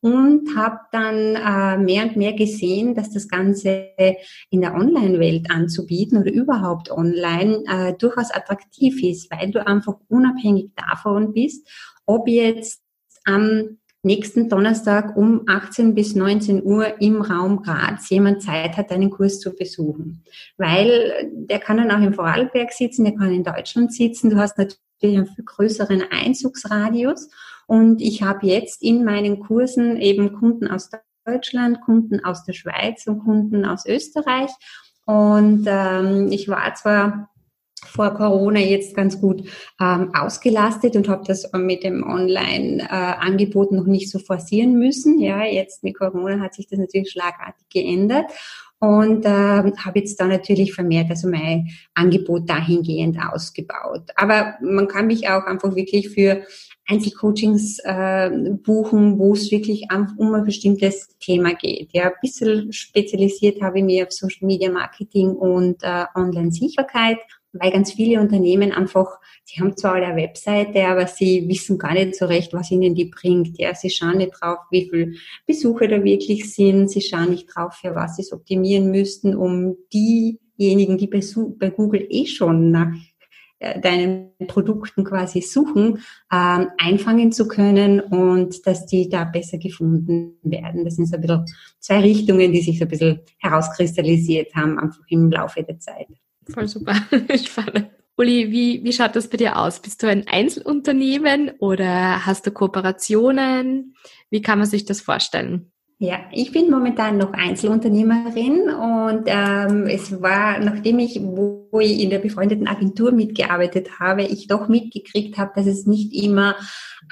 und 0.00 0.56
habe 0.56 0.78
dann 0.92 1.36
äh, 1.36 1.76
mehr 1.76 2.04
und 2.04 2.16
mehr 2.16 2.32
gesehen, 2.32 2.94
dass 2.94 3.10
das 3.10 3.28
Ganze 3.28 3.88
in 4.48 4.62
der 4.62 4.74
Online-Welt 4.74 5.50
anzubieten 5.50 6.18
oder 6.18 6.32
überhaupt 6.32 6.90
online 6.90 7.64
äh, 7.68 7.92
durchaus 7.94 8.30
attraktiv 8.30 9.02
ist, 9.02 9.30
weil 9.30 9.50
du 9.50 9.66
einfach 9.66 9.96
unabhängig 10.08 10.70
davon 10.74 11.32
bist, 11.32 11.68
ob 12.06 12.28
jetzt 12.28 12.82
am 13.24 13.78
nächsten 14.02 14.48
Donnerstag 14.48 15.16
um 15.16 15.42
18 15.46 15.94
bis 15.94 16.14
19 16.14 16.64
Uhr 16.64 17.00
im 17.00 17.20
Raum 17.20 17.62
Graz 17.62 18.08
jemand 18.08 18.42
Zeit 18.42 18.76
hat, 18.76 18.90
einen 18.90 19.10
Kurs 19.10 19.40
zu 19.40 19.54
besuchen. 19.54 20.24
Weil 20.56 21.30
der 21.32 21.58
kann 21.58 21.76
dann 21.76 21.90
auch 21.90 22.00
in 22.04 22.14
Vorarlberg 22.14 22.72
sitzen, 22.72 23.04
der 23.04 23.14
kann 23.14 23.34
in 23.34 23.44
Deutschland 23.44 23.92
sitzen. 23.92 24.30
Du 24.30 24.36
hast 24.36 24.56
natürlich 24.56 24.80
einen 25.02 25.26
viel 25.26 25.44
größeren 25.44 26.04
Einzugsradius 26.10 27.28
und 27.70 28.02
ich 28.02 28.24
habe 28.24 28.48
jetzt 28.48 28.82
in 28.82 29.04
meinen 29.04 29.38
Kursen 29.38 29.96
eben 29.96 30.32
Kunden 30.32 30.66
aus 30.66 30.90
Deutschland, 31.24 31.80
Kunden 31.82 32.18
aus 32.24 32.42
der 32.42 32.52
Schweiz 32.52 33.06
und 33.06 33.20
Kunden 33.20 33.64
aus 33.64 33.86
Österreich. 33.86 34.50
Und 35.06 35.66
ähm, 35.68 36.32
ich 36.32 36.48
war 36.48 36.74
zwar 36.74 37.30
vor 37.86 38.12
Corona 38.14 38.58
jetzt 38.58 38.96
ganz 38.96 39.20
gut 39.20 39.48
ähm, 39.80 40.12
ausgelastet 40.16 40.96
und 40.96 41.08
habe 41.08 41.22
das 41.24 41.48
mit 41.52 41.84
dem 41.84 42.02
Online-Angebot 42.02 43.70
äh, 43.70 43.74
noch 43.76 43.86
nicht 43.86 44.10
so 44.10 44.18
forcieren 44.18 44.76
müssen. 44.76 45.20
Ja, 45.20 45.44
jetzt 45.44 45.84
mit 45.84 45.96
Corona 45.96 46.40
hat 46.40 46.54
sich 46.54 46.66
das 46.66 46.80
natürlich 46.80 47.12
schlagartig 47.12 47.68
geändert 47.68 48.32
und 48.80 49.26
äh, 49.26 49.28
habe 49.28 49.98
jetzt 49.98 50.18
da 50.18 50.26
natürlich 50.26 50.74
vermehrt 50.74 51.10
also 51.10 51.28
mein 51.28 51.68
Angebot 51.94 52.48
dahingehend 52.50 53.18
ausgebaut. 53.20 54.10
Aber 54.16 54.54
man 54.60 54.88
kann 54.88 55.06
mich 55.06 55.28
auch 55.28 55.44
einfach 55.44 55.76
wirklich 55.76 56.08
für 56.08 56.42
Einzelcoachings 56.90 57.78
äh, 57.84 58.30
buchen, 58.64 59.18
wo 59.18 59.34
es 59.34 59.50
wirklich 59.52 59.86
um 60.16 60.34
ein 60.34 60.44
bestimmtes 60.44 61.16
Thema 61.18 61.54
geht. 61.54 61.90
Ja, 61.92 62.08
ein 62.08 62.12
bisschen 62.20 62.72
spezialisiert 62.72 63.62
habe 63.62 63.78
ich 63.78 63.84
mir 63.84 64.06
auf 64.06 64.12
Social 64.12 64.46
Media 64.46 64.70
Marketing 64.70 65.30
und 65.30 65.82
äh, 65.82 66.04
Online-Sichtbarkeit, 66.16 67.18
weil 67.52 67.70
ganz 67.70 67.92
viele 67.92 68.20
Unternehmen 68.20 68.72
einfach, 68.72 69.20
sie 69.44 69.60
haben 69.60 69.76
zwar 69.76 69.94
eine 69.94 70.16
Webseite, 70.16 70.84
aber 70.84 71.06
sie 71.06 71.48
wissen 71.48 71.78
gar 71.78 71.94
nicht 71.94 72.16
so 72.16 72.26
recht, 72.26 72.52
was 72.52 72.72
ihnen 72.72 72.94
die 72.96 73.06
bringt. 73.06 73.58
Ja, 73.58 73.74
sie 73.74 73.90
schauen 73.90 74.18
nicht 74.18 74.32
drauf, 74.40 74.58
wie 74.70 74.88
viele 74.90 75.12
Besucher 75.46 75.86
da 75.86 76.02
wirklich 76.02 76.52
sind. 76.52 76.90
Sie 76.90 77.02
schauen 77.02 77.30
nicht 77.30 77.46
drauf, 77.54 77.74
für 77.74 77.94
was 77.94 78.16
sie 78.16 78.22
es 78.22 78.32
optimieren 78.32 78.90
müssten, 78.90 79.36
um 79.36 79.76
diejenigen, 79.92 80.98
die 80.98 81.06
bei, 81.06 81.20
bei 81.58 81.70
Google 81.70 82.06
eh 82.10 82.26
schon 82.26 82.72
nach 82.72 82.92
deinen 83.60 84.32
Produkten 84.46 85.04
quasi 85.04 85.42
suchen, 85.42 85.98
ähm, 86.32 86.68
einfangen 86.78 87.30
zu 87.30 87.46
können 87.46 88.00
und 88.00 88.66
dass 88.66 88.86
die 88.86 89.08
da 89.08 89.24
besser 89.24 89.58
gefunden 89.58 90.38
werden. 90.42 90.84
Das 90.84 90.96
sind 90.96 91.06
so 91.06 91.16
ein 91.16 91.20
bisschen 91.20 91.44
zwei 91.78 92.00
Richtungen, 92.00 92.52
die 92.52 92.62
sich 92.62 92.78
so 92.78 92.86
ein 92.86 92.88
bisschen 92.88 93.20
herauskristallisiert 93.38 94.54
haben, 94.54 94.78
einfach 94.78 95.02
im 95.08 95.30
Laufe 95.30 95.62
der 95.62 95.78
Zeit. 95.78 96.08
Voll 96.48 96.68
super, 96.68 96.94
spannend. 97.36 97.90
Uli, 98.16 98.50
wie, 98.50 98.84
wie 98.84 98.92
schaut 98.92 99.16
das 99.16 99.28
bei 99.28 99.38
dir 99.38 99.56
aus? 99.56 99.80
Bist 99.80 100.02
du 100.02 100.06
ein 100.06 100.26
Einzelunternehmen 100.28 101.52
oder 101.58 102.26
hast 102.26 102.46
du 102.46 102.50
Kooperationen? 102.50 103.94
Wie 104.28 104.42
kann 104.42 104.58
man 104.58 104.66
sich 104.66 104.84
das 104.84 105.00
vorstellen? 105.00 105.69
Ja, 106.02 106.20
ich 106.32 106.50
bin 106.50 106.70
momentan 106.70 107.18
noch 107.18 107.34
Einzelunternehmerin 107.34 108.70
und 108.70 109.24
ähm, 109.26 109.84
es 109.86 110.22
war, 110.22 110.58
nachdem 110.58 110.98
ich, 110.98 111.20
wo 111.20 111.68
ich 111.78 112.00
in 112.00 112.08
der 112.08 112.20
befreundeten 112.20 112.66
Agentur 112.66 113.12
mitgearbeitet 113.12 114.00
habe, 114.00 114.22
ich 114.22 114.46
doch 114.46 114.66
mitgekriegt 114.68 115.36
habe, 115.36 115.52
dass 115.54 115.66
es 115.66 115.84
nicht 115.84 116.14
immer 116.14 116.56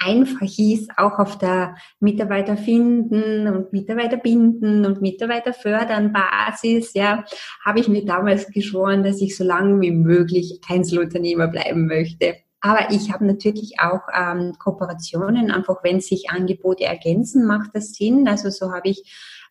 einfach 0.03 0.41
ist, 0.41 0.89
auch 0.97 1.19
auf 1.19 1.37
der 1.37 1.75
Mitarbeiter 1.99 2.57
finden 2.57 3.47
und 3.47 3.71
Mitarbeiter 3.73 4.17
binden 4.17 4.83
und 4.87 5.03
Mitarbeiter 5.03 5.53
fördern 5.53 6.11
Basis, 6.11 6.95
ja, 6.95 7.25
habe 7.63 7.81
ich 7.81 7.89
mir 7.89 8.03
damals 8.05 8.47
geschworen, 8.47 9.03
dass 9.03 9.21
ich 9.21 9.37
so 9.37 9.43
lange 9.43 9.79
wie 9.81 9.91
möglich 9.91 10.61
Einzelunternehmer 10.67 11.47
bleiben 11.47 11.85
möchte. 11.85 12.37
Aber 12.61 12.91
ich 12.91 13.11
habe 13.11 13.25
natürlich 13.25 13.79
auch 13.79 14.01
ähm, 14.13 14.53
Kooperationen, 14.59 15.51
einfach 15.51 15.77
wenn 15.83 16.01
sich 16.01 16.29
Angebote 16.29 16.83
ergänzen, 16.83 17.45
macht 17.45 17.71
das 17.73 17.93
Sinn. 17.93 18.27
Also 18.27 18.49
so 18.49 18.71
habe 18.71 18.89
ich 18.89 19.03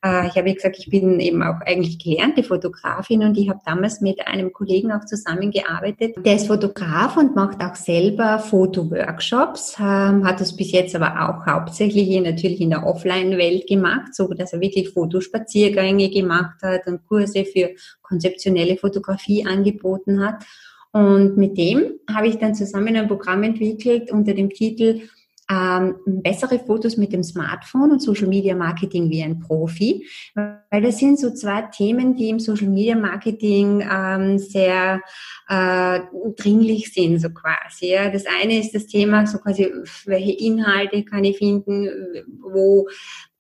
Äh, 0.05 0.29
ich 0.29 0.37
habe 0.37 0.55
gesagt, 0.55 0.79
ich 0.79 0.89
bin 0.89 1.19
eben 1.21 1.43
auch 1.43 1.61
eigentlich 1.61 1.99
gelernte 1.99 2.43
Fotografin 2.43 3.23
und 3.23 3.37
ich 3.37 3.49
habe 3.49 3.61
damals 3.65 4.01
mit 4.01 4.27
einem 4.27 4.53
Kollegen 4.53 4.93
auch 4.93 5.05
zusammengearbeitet. 5.05 6.15
Der 6.25 6.37
ist 6.37 6.47
Fotograf 6.47 7.17
und 7.17 7.35
macht 7.35 7.61
auch 7.61 7.75
selber 7.75 8.39
Fotoworkshops, 8.39 9.77
ähm, 9.79 10.25
hat 10.25 10.41
das 10.41 10.55
bis 10.55 10.73
jetzt 10.73 10.95
aber 10.95 11.29
auch 11.29 11.47
hauptsächlich 11.47 12.09
natürlich 12.21 12.61
in 12.61 12.71
der 12.71 12.87
Offline-Welt 12.87 13.67
gemacht, 13.67 14.15
so 14.15 14.29
dass 14.29 14.53
er 14.53 14.61
wirklich 14.61 14.91
Fotospaziergänge 14.91 16.11
gemacht 16.11 16.63
hat 16.63 16.87
und 16.87 17.07
Kurse 17.07 17.45
für 17.45 17.71
konzeptionelle 18.03 18.77
Fotografie 18.77 19.47
angeboten 19.47 20.25
hat. 20.25 20.45
Und 20.99 21.37
mit 21.37 21.57
dem 21.57 21.93
habe 22.13 22.27
ich 22.27 22.39
dann 22.39 22.57
zusammen 22.57 22.97
ein 22.97 23.07
Programm 23.07 23.45
entwickelt 23.45 24.11
unter 24.11 24.35
dem 24.35 24.51
Titel 24.51 25.03
ähm, 25.49 25.95
bessere 26.05 26.59
Fotos 26.59 26.97
mit 26.97 27.13
dem 27.13 27.23
Smartphone 27.23 27.93
und 27.93 28.03
Social 28.03 28.27
Media 28.27 28.55
Marketing 28.55 29.09
wie 29.09 29.23
ein 29.23 29.39
Profi, 29.39 30.07
weil 30.35 30.83
das 30.83 30.99
sind 30.99 31.19
so 31.19 31.31
zwei 31.31 31.63
Themen, 31.63 32.17
die 32.17 32.29
im 32.29 32.41
Social 32.41 32.69
Media 32.69 32.97
Marketing 32.97 33.83
ähm, 33.91 34.39
sehr 34.39 35.01
äh, 35.49 36.01
dringlich 36.37 36.93
sind, 36.93 37.21
so 37.21 37.31
quasi. 37.31 37.93
Ja. 37.93 38.11
Das 38.11 38.25
eine 38.27 38.59
ist 38.59 38.75
das 38.75 38.87
Thema, 38.87 39.27
so 39.27 39.39
quasi, 39.39 39.73
welche 40.05 40.33
Inhalte 40.33 41.05
kann 41.05 41.25
ich 41.25 41.39
finden, 41.39 41.89
wo 42.43 42.89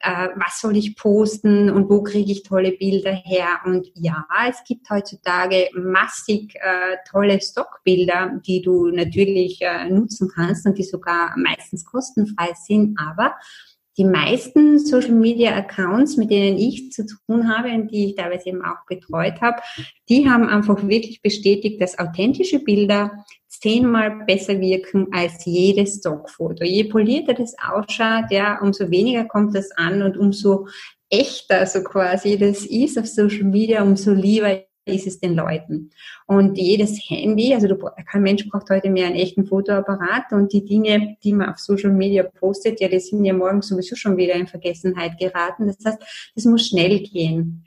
äh, 0.00 0.28
was 0.36 0.60
soll 0.60 0.76
ich 0.76 0.96
posten 0.96 1.70
und 1.70 1.88
wo 1.90 2.02
kriege 2.02 2.30
ich 2.32 2.42
tolle 2.42 2.72
Bilder 2.72 3.12
her. 3.12 3.60
Und 3.64 3.88
ja, 3.94 4.26
es 4.48 4.62
gibt 4.64 4.88
heutzutage 4.90 5.68
massig 5.74 6.54
äh, 6.56 6.96
tolle 7.10 7.40
Stockbilder, 7.40 8.40
die 8.46 8.62
du 8.62 8.88
natürlich 8.88 9.60
äh, 9.60 9.88
nutzen 9.90 10.30
kannst 10.34 10.66
und 10.66 10.78
die 10.78 10.84
sogar 10.84 11.34
meistens 11.36 11.84
kostenfrei 11.84 12.52
sind. 12.54 12.98
Aber 12.98 13.34
die 13.98 14.04
meisten 14.04 14.78
Social 14.78 15.12
Media 15.12 15.56
Accounts, 15.56 16.16
mit 16.16 16.30
denen 16.30 16.56
ich 16.56 16.92
zu 16.92 17.04
tun 17.04 17.48
habe 17.48 17.70
und 17.72 17.90
die 17.90 18.06
ich 18.06 18.14
teilweise 18.14 18.50
eben 18.50 18.64
auch 18.64 18.86
betreut 18.86 19.40
habe, 19.40 19.60
die 20.08 20.30
haben 20.30 20.48
einfach 20.48 20.86
wirklich 20.86 21.20
bestätigt, 21.20 21.80
dass 21.82 21.98
authentische 21.98 22.60
Bilder 22.60 23.24
zehnmal 23.60 24.24
besser 24.26 24.60
wirken 24.60 25.08
als 25.12 25.44
jedes 25.44 25.96
Stockfoto. 25.98 26.64
Je 26.64 26.84
polierter 26.84 27.34
das 27.34 27.54
ausschaut, 27.58 28.30
ja, 28.30 28.60
umso 28.60 28.90
weniger 28.90 29.24
kommt 29.24 29.54
das 29.54 29.70
an 29.72 30.02
und 30.02 30.16
umso 30.16 30.66
echter 31.10 31.66
so 31.66 31.82
quasi 31.82 32.36
das 32.36 32.66
ist 32.66 32.98
auf 32.98 33.06
Social 33.06 33.44
Media, 33.44 33.82
umso 33.82 34.12
lieber 34.12 34.62
ist 34.88 35.06
es 35.06 35.20
den 35.20 35.34
Leuten. 35.34 35.90
Und 36.26 36.56
jedes 36.56 36.98
Handy, 37.08 37.54
also 37.54 37.68
du, 37.68 37.76
kein 37.76 38.22
Mensch 38.22 38.48
braucht 38.48 38.70
heute 38.70 38.90
mehr 38.90 39.06
einen 39.06 39.16
echten 39.16 39.46
Fotoapparat 39.46 40.32
und 40.32 40.52
die 40.52 40.64
Dinge, 40.64 41.16
die 41.22 41.32
man 41.32 41.50
auf 41.50 41.58
Social 41.58 41.92
Media 41.92 42.22
postet, 42.22 42.80
ja, 42.80 42.88
die 42.88 43.00
sind 43.00 43.24
ja 43.24 43.34
morgen 43.34 43.62
sowieso 43.62 43.96
schon 43.96 44.16
wieder 44.16 44.34
in 44.34 44.46
Vergessenheit 44.46 45.18
geraten. 45.18 45.66
Das 45.66 45.76
heißt, 45.84 46.32
das 46.34 46.44
muss 46.44 46.66
schnell 46.66 47.00
gehen. 47.00 47.64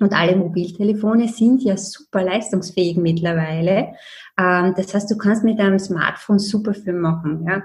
Und 0.00 0.12
alle 0.12 0.36
Mobiltelefone 0.36 1.28
sind 1.28 1.62
ja 1.62 1.76
super 1.76 2.22
leistungsfähig 2.22 2.96
mittlerweile. 2.96 3.94
Ähm, 4.38 4.74
das 4.76 4.92
heißt, 4.92 5.10
du 5.10 5.16
kannst 5.16 5.44
mit 5.44 5.58
deinem 5.58 5.78
Smartphone 5.78 6.38
super 6.38 6.74
viel 6.74 6.94
machen. 6.94 7.44
Ja? 7.48 7.62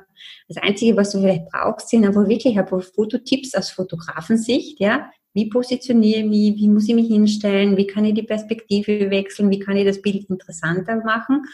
Das 0.47 0.57
Einzige, 0.57 0.95
was 0.95 1.11
du 1.11 1.19
vielleicht 1.19 1.49
brauchst, 1.49 1.89
sind 1.89 2.05
aber 2.05 2.27
wirklich 2.27 2.57
ein 2.57 2.65
paar 2.65 2.81
Fototipps 2.81 3.55
aus 3.55 3.71
Fotografensicht. 3.71 4.79
Ja? 4.79 5.09
Wie 5.33 5.49
positioniere 5.49 6.19
ich 6.19 6.25
mich? 6.25 6.55
Wie 6.57 6.69
muss 6.69 6.87
ich 6.87 6.95
mich 6.95 7.07
hinstellen? 7.07 7.77
Wie 7.77 7.87
kann 7.87 8.05
ich 8.05 8.13
die 8.13 8.23
Perspektive 8.23 9.09
wechseln? 9.09 9.49
Wie 9.49 9.59
kann 9.59 9.77
ich 9.77 9.85
das 9.85 10.01
Bild 10.01 10.29
interessanter 10.29 10.97
machen? 11.03 11.45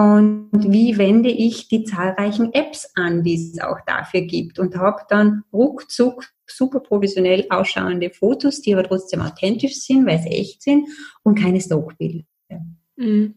Und 0.00 0.48
wie 0.52 0.96
wende 0.96 1.28
ich 1.28 1.68
die 1.68 1.84
zahlreichen 1.84 2.54
Apps 2.54 2.90
an, 2.94 3.22
die 3.22 3.34
es 3.34 3.60
auch 3.60 3.76
dafür 3.86 4.22
gibt? 4.22 4.58
Und 4.58 4.74
habe 4.74 5.02
dann 5.10 5.42
ruckzuck 5.52 6.24
super 6.46 6.80
professionell 6.80 7.44
ausschauende 7.50 8.08
Fotos, 8.08 8.62
die 8.62 8.72
aber 8.72 8.84
trotzdem 8.84 9.20
authentisch 9.20 9.74
sind, 9.74 10.06
weil 10.06 10.18
sie 10.18 10.30
echt 10.30 10.62
sind 10.62 10.88
und 11.22 11.38
keine 11.38 11.60
Stockbilder. 11.60 12.24
Mhm. 12.96 13.34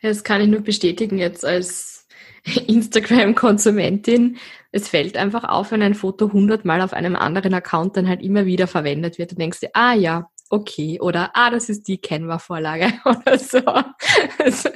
Das 0.00 0.22
kann 0.22 0.40
ich 0.42 0.46
nur 0.46 0.60
bestätigen 0.60 1.18
jetzt 1.18 1.44
als 1.44 2.06
Instagram-Konsumentin. 2.68 4.36
Es 4.70 4.88
fällt 4.88 5.16
einfach 5.16 5.42
auf, 5.42 5.72
wenn 5.72 5.82
ein 5.82 5.94
Foto 5.94 6.32
hundertmal 6.32 6.82
auf 6.82 6.92
einem 6.92 7.16
anderen 7.16 7.52
Account 7.52 7.96
dann 7.96 8.08
halt 8.08 8.22
immer 8.22 8.46
wieder 8.46 8.68
verwendet 8.68 9.18
wird. 9.18 9.32
Du 9.32 9.34
denkst 9.34 9.58
dir, 9.58 9.70
ah 9.72 9.94
ja, 9.94 10.30
okay, 10.50 11.00
oder 11.00 11.30
ah, 11.34 11.50
das 11.50 11.68
ist 11.68 11.88
die 11.88 11.98
Canva-Vorlage 11.98 12.92
oder 13.04 13.38
so. 13.38 13.62
Es, 14.38 14.68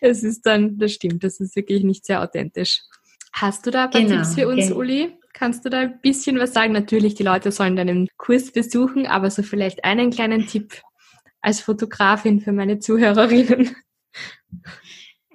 es, 0.00 0.22
ist 0.22 0.46
dann, 0.46 0.78
das 0.78 0.92
stimmt, 0.92 1.24
das 1.24 1.40
ist 1.40 1.56
wirklich 1.56 1.84
nicht 1.84 2.04
sehr 2.04 2.22
authentisch. 2.22 2.82
Hast 3.32 3.66
du 3.66 3.70
da 3.70 3.84
ein 3.84 3.90
paar 3.90 4.00
genau, 4.00 4.16
Tipps 4.16 4.34
für 4.34 4.48
uns, 4.48 4.68
genau. 4.68 4.78
Uli? 4.78 5.18
Kannst 5.32 5.64
du 5.64 5.68
da 5.68 5.80
ein 5.80 6.00
bisschen 6.00 6.38
was 6.38 6.54
sagen? 6.54 6.72
Natürlich, 6.72 7.14
die 7.14 7.22
Leute 7.22 7.52
sollen 7.52 7.76
deinen 7.76 8.08
Kurs 8.16 8.52
besuchen, 8.52 9.06
aber 9.06 9.30
so 9.30 9.42
vielleicht 9.42 9.84
einen 9.84 10.10
kleinen 10.10 10.46
Tipp 10.46 10.80
als 11.42 11.60
Fotografin 11.60 12.40
für 12.40 12.52
meine 12.52 12.78
Zuhörerinnen. 12.78 13.76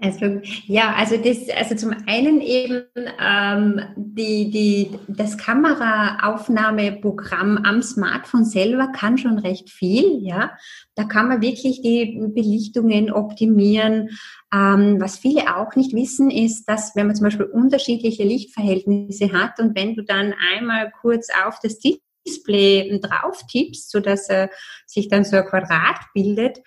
Also 0.04 0.42
ja, 0.66 0.96
also 0.96 1.16
das, 1.18 1.48
also 1.56 1.76
zum 1.76 1.94
einen 2.08 2.42
eben 2.42 2.86
ähm, 3.24 3.80
die, 3.96 4.50
die, 4.50 4.90
das 5.08 5.38
Kameraaufnahmeprogramm 5.38 7.60
am 7.60 7.84
Smartphone 7.84 8.44
selber 8.44 8.88
kann 8.88 9.20
schon 9.20 9.38
recht 9.38 9.70
viel, 9.70 10.18
ja. 10.24 10.58
Da 10.96 11.04
kann 11.04 11.28
man 11.28 11.44
wirklich 11.44 11.84
die 11.84 12.20
Belichtungen 12.34 13.12
optimieren. 13.12 14.10
Ähm, 14.52 15.00
was 15.00 15.20
viele 15.20 15.56
auch 15.56 15.76
nicht 15.76 15.94
wissen, 15.94 16.32
ist, 16.32 16.66
dass 16.66 16.96
wenn 16.96 17.06
man 17.06 17.16
zum 17.16 17.26
Beispiel 17.26 17.46
unterschiedliche 17.46 18.24
Lichtverhältnisse 18.24 19.32
hat 19.32 19.60
und 19.60 19.76
wenn 19.76 19.94
du 19.94 20.04
dann 20.04 20.34
einmal 20.56 20.92
kurz 21.00 21.28
auf 21.46 21.60
das 21.62 21.78
Display 21.78 23.00
drauf 23.00 23.44
tippst, 23.52 23.92
so 23.92 24.00
dass 24.00 24.30
er 24.30 24.50
sich 24.88 25.10
dann 25.10 25.26
so 25.26 25.38
ein 25.38 25.46
Quadrat 25.46 26.00
bildet, 26.16 26.58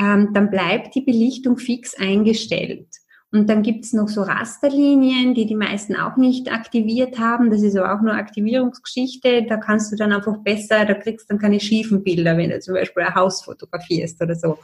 ähm, 0.00 0.30
dann 0.32 0.50
bleibt 0.50 0.94
die 0.94 1.02
Belichtung 1.02 1.58
fix 1.58 1.94
eingestellt. 1.98 2.88
Und 3.34 3.50
dann 3.50 3.64
gibt's 3.64 3.92
noch 3.92 4.08
so 4.08 4.22
Rasterlinien, 4.22 5.34
die 5.34 5.44
die 5.44 5.56
meisten 5.56 5.96
auch 5.96 6.16
nicht 6.16 6.52
aktiviert 6.52 7.18
haben. 7.18 7.50
Das 7.50 7.62
ist 7.62 7.74
aber 7.76 7.92
auch 7.92 8.00
nur 8.00 8.14
Aktivierungsgeschichte. 8.14 9.46
Da 9.48 9.56
kannst 9.56 9.90
du 9.90 9.96
dann 9.96 10.12
einfach 10.12 10.36
besser, 10.44 10.84
da 10.84 10.94
kriegst 10.94 11.28
du 11.28 11.34
dann 11.34 11.40
keine 11.40 11.58
schiefen 11.58 12.04
Bilder, 12.04 12.36
wenn 12.36 12.50
du 12.50 12.60
zum 12.60 12.74
Beispiel 12.74 13.02
ein 13.02 13.16
Haus 13.16 13.42
fotografierst 13.42 14.22
oder 14.22 14.36
so. 14.36 14.58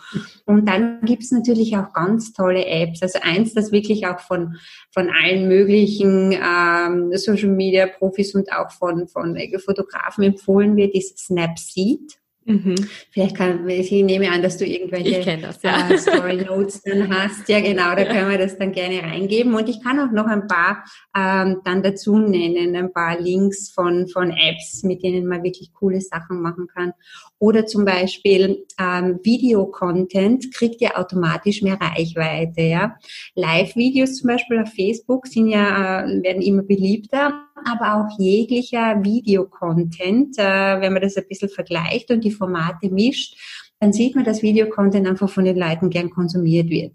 Und 0.46 0.68
dann 0.68 1.00
gibt's 1.00 1.32
natürlich 1.32 1.76
auch 1.76 1.92
ganz 1.92 2.32
tolle 2.32 2.64
Apps. 2.64 3.02
Also 3.02 3.18
eins, 3.22 3.54
das 3.54 3.72
wirklich 3.72 4.06
auch 4.06 4.20
von, 4.20 4.54
von 4.94 5.10
allen 5.10 5.48
möglichen 5.48 6.30
ähm, 6.30 7.10
Social 7.16 7.48
Media 7.48 7.88
Profis 7.88 8.36
und 8.36 8.52
auch 8.52 8.70
von, 8.70 9.08
von 9.08 9.36
Fotografen 9.64 10.22
empfohlen 10.22 10.76
wird, 10.76 10.94
ist 10.94 11.18
Snapseed. 11.18 12.19
Mhm. 12.46 12.74
Vielleicht 13.10 13.36
kann, 13.36 13.68
ich 13.68 13.90
nehme 13.90 14.30
an, 14.30 14.42
dass 14.42 14.56
du 14.56 14.64
irgendwelche 14.64 15.38
das, 15.38 15.62
ja. 15.62 15.88
uh, 15.90 15.96
Story 15.96 16.36
Notes 16.36 16.82
dann 16.82 17.08
hast. 17.14 17.48
Ja, 17.48 17.60
genau, 17.60 17.94
da 17.94 18.04
können 18.04 18.30
wir 18.30 18.38
das 18.38 18.56
dann 18.56 18.72
gerne 18.72 19.02
reingeben. 19.02 19.54
Und 19.54 19.68
ich 19.68 19.82
kann 19.82 20.00
auch 20.00 20.10
noch 20.10 20.26
ein 20.26 20.46
paar 20.46 20.84
ähm, 21.16 21.60
dann 21.64 21.82
dazu 21.82 22.18
nennen, 22.18 22.74
ein 22.74 22.92
paar 22.92 23.20
Links 23.20 23.70
von, 23.70 24.08
von 24.08 24.30
Apps, 24.30 24.82
mit 24.82 25.02
denen 25.02 25.26
man 25.26 25.42
wirklich 25.42 25.72
coole 25.74 26.00
Sachen 26.00 26.40
machen 26.40 26.66
kann. 26.66 26.92
Oder 27.38 27.66
zum 27.66 27.84
Beispiel 27.84 28.64
ähm, 28.78 29.20
Video-Content 29.22 30.52
kriegt 30.54 30.80
ja 30.80 30.96
automatisch 30.96 31.62
mehr 31.62 31.78
Reichweite. 31.80 32.62
Ja? 32.62 32.96
Live-Videos 33.34 34.16
zum 34.16 34.28
Beispiel 34.28 34.60
auf 34.60 34.72
Facebook 34.74 35.26
sind 35.26 35.48
ja, 35.48 36.02
äh, 36.02 36.22
werden 36.22 36.42
immer 36.42 36.62
beliebter, 36.62 37.46
aber 37.64 37.96
auch 37.96 38.18
jeglicher 38.18 39.02
Videocontent, 39.02 40.38
äh, 40.38 40.80
wenn 40.80 40.92
man 40.92 41.02
das 41.02 41.16
ein 41.16 41.26
bisschen 41.28 41.48
vergleicht 41.48 42.10
und 42.10 42.24
die 42.24 42.30
Formate 42.30 42.90
mischt, 42.90 43.36
dann 43.80 43.92
sieht 43.92 44.14
man, 44.14 44.24
dass 44.24 44.42
Videocontent 44.42 45.06
einfach 45.06 45.30
von 45.30 45.44
den 45.44 45.56
Leuten 45.56 45.90
gern 45.90 46.10
konsumiert 46.10 46.68
wird. 46.68 46.94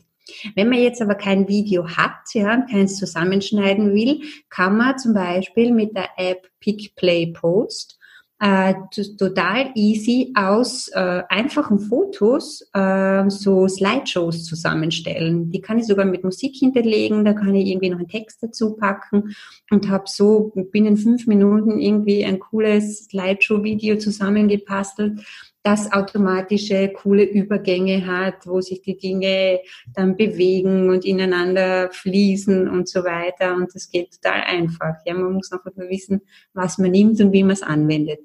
Wenn 0.55 0.69
man 0.69 0.79
jetzt 0.79 1.01
aber 1.01 1.15
kein 1.15 1.47
Video 1.47 1.87
hat, 1.87 2.33
ja, 2.33 2.61
keins 2.61 2.97
zusammenschneiden 2.97 3.93
will, 3.93 4.21
kann 4.49 4.77
man 4.77 4.97
zum 4.97 5.13
Beispiel 5.13 5.71
mit 5.71 5.95
der 5.95 6.09
App 6.17 6.49
Pick 6.59 6.95
Play 6.95 7.27
Post 7.27 7.99
äh, 8.39 8.73
total 9.17 9.71
easy 9.75 10.33
aus 10.35 10.89
äh, 10.89 11.23
einfachen 11.29 11.79
Fotos 11.79 12.67
äh, 12.73 13.29
so 13.29 13.67
Slideshows 13.67 14.43
zusammenstellen. 14.43 15.51
Die 15.51 15.61
kann 15.61 15.79
ich 15.79 15.85
sogar 15.85 16.05
mit 16.05 16.23
Musik 16.23 16.55
hinterlegen, 16.55 17.23
da 17.23 17.33
kann 17.33 17.55
ich 17.55 17.67
irgendwie 17.67 17.89
noch 17.89 17.99
einen 17.99 18.09
Text 18.09 18.43
dazu 18.43 18.75
packen 18.75 19.35
und 19.71 19.89
habe 19.89 20.03
so 20.07 20.51
binnen 20.71 20.97
fünf 20.97 21.27
Minuten 21.27 21.79
irgendwie 21.79 22.25
ein 22.25 22.39
cooles 22.39 23.05
Slideshow-Video 23.05 23.97
zusammengepastelt, 23.97 25.21
das 25.65 25.91
automatische 25.91 26.89
coole 26.89 27.23
Übergänge 27.23 28.05
hat, 28.05 28.45
wo 28.45 28.61
sich 28.61 28.83
die 28.83 28.97
Dinge 28.97 29.61
dann 29.95 30.15
bewegen 30.15 30.91
und 30.91 31.03
ineinander 31.03 31.89
fließen 31.91 32.69
und 32.69 32.87
so 32.87 33.03
weiter. 33.03 33.55
Und 33.55 33.73
das 33.73 33.89
geht 33.89 34.11
total 34.11 34.41
einfach. 34.41 34.93
Ja, 35.05 35.15
man 35.15 35.33
muss 35.33 35.51
einfach 35.51 35.75
nur 35.75 35.89
wissen, 35.89 36.21
was 36.53 36.77
man 36.77 36.91
nimmt 36.91 37.19
und 37.19 37.33
wie 37.33 37.41
man 37.41 37.53
es 37.53 37.63
anwendet. 37.63 38.19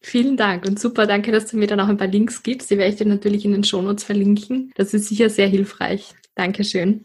Vielen 0.00 0.38
Dank 0.38 0.64
und 0.64 0.80
super, 0.80 1.06
danke, 1.06 1.30
dass 1.30 1.50
du 1.50 1.58
mir 1.58 1.66
dann 1.66 1.80
auch 1.80 1.88
ein 1.88 1.98
paar 1.98 2.06
Links 2.06 2.42
gibst. 2.42 2.70
Die 2.70 2.78
werde 2.78 2.92
ich 2.92 2.96
dir 2.96 3.06
natürlich 3.06 3.44
in 3.44 3.52
den 3.52 3.64
Shownotes 3.64 4.04
verlinken. 4.04 4.72
Das 4.74 4.94
ist 4.94 5.08
sicher 5.08 5.28
sehr 5.28 5.48
hilfreich. 5.48 6.14
Dankeschön. 6.34 7.04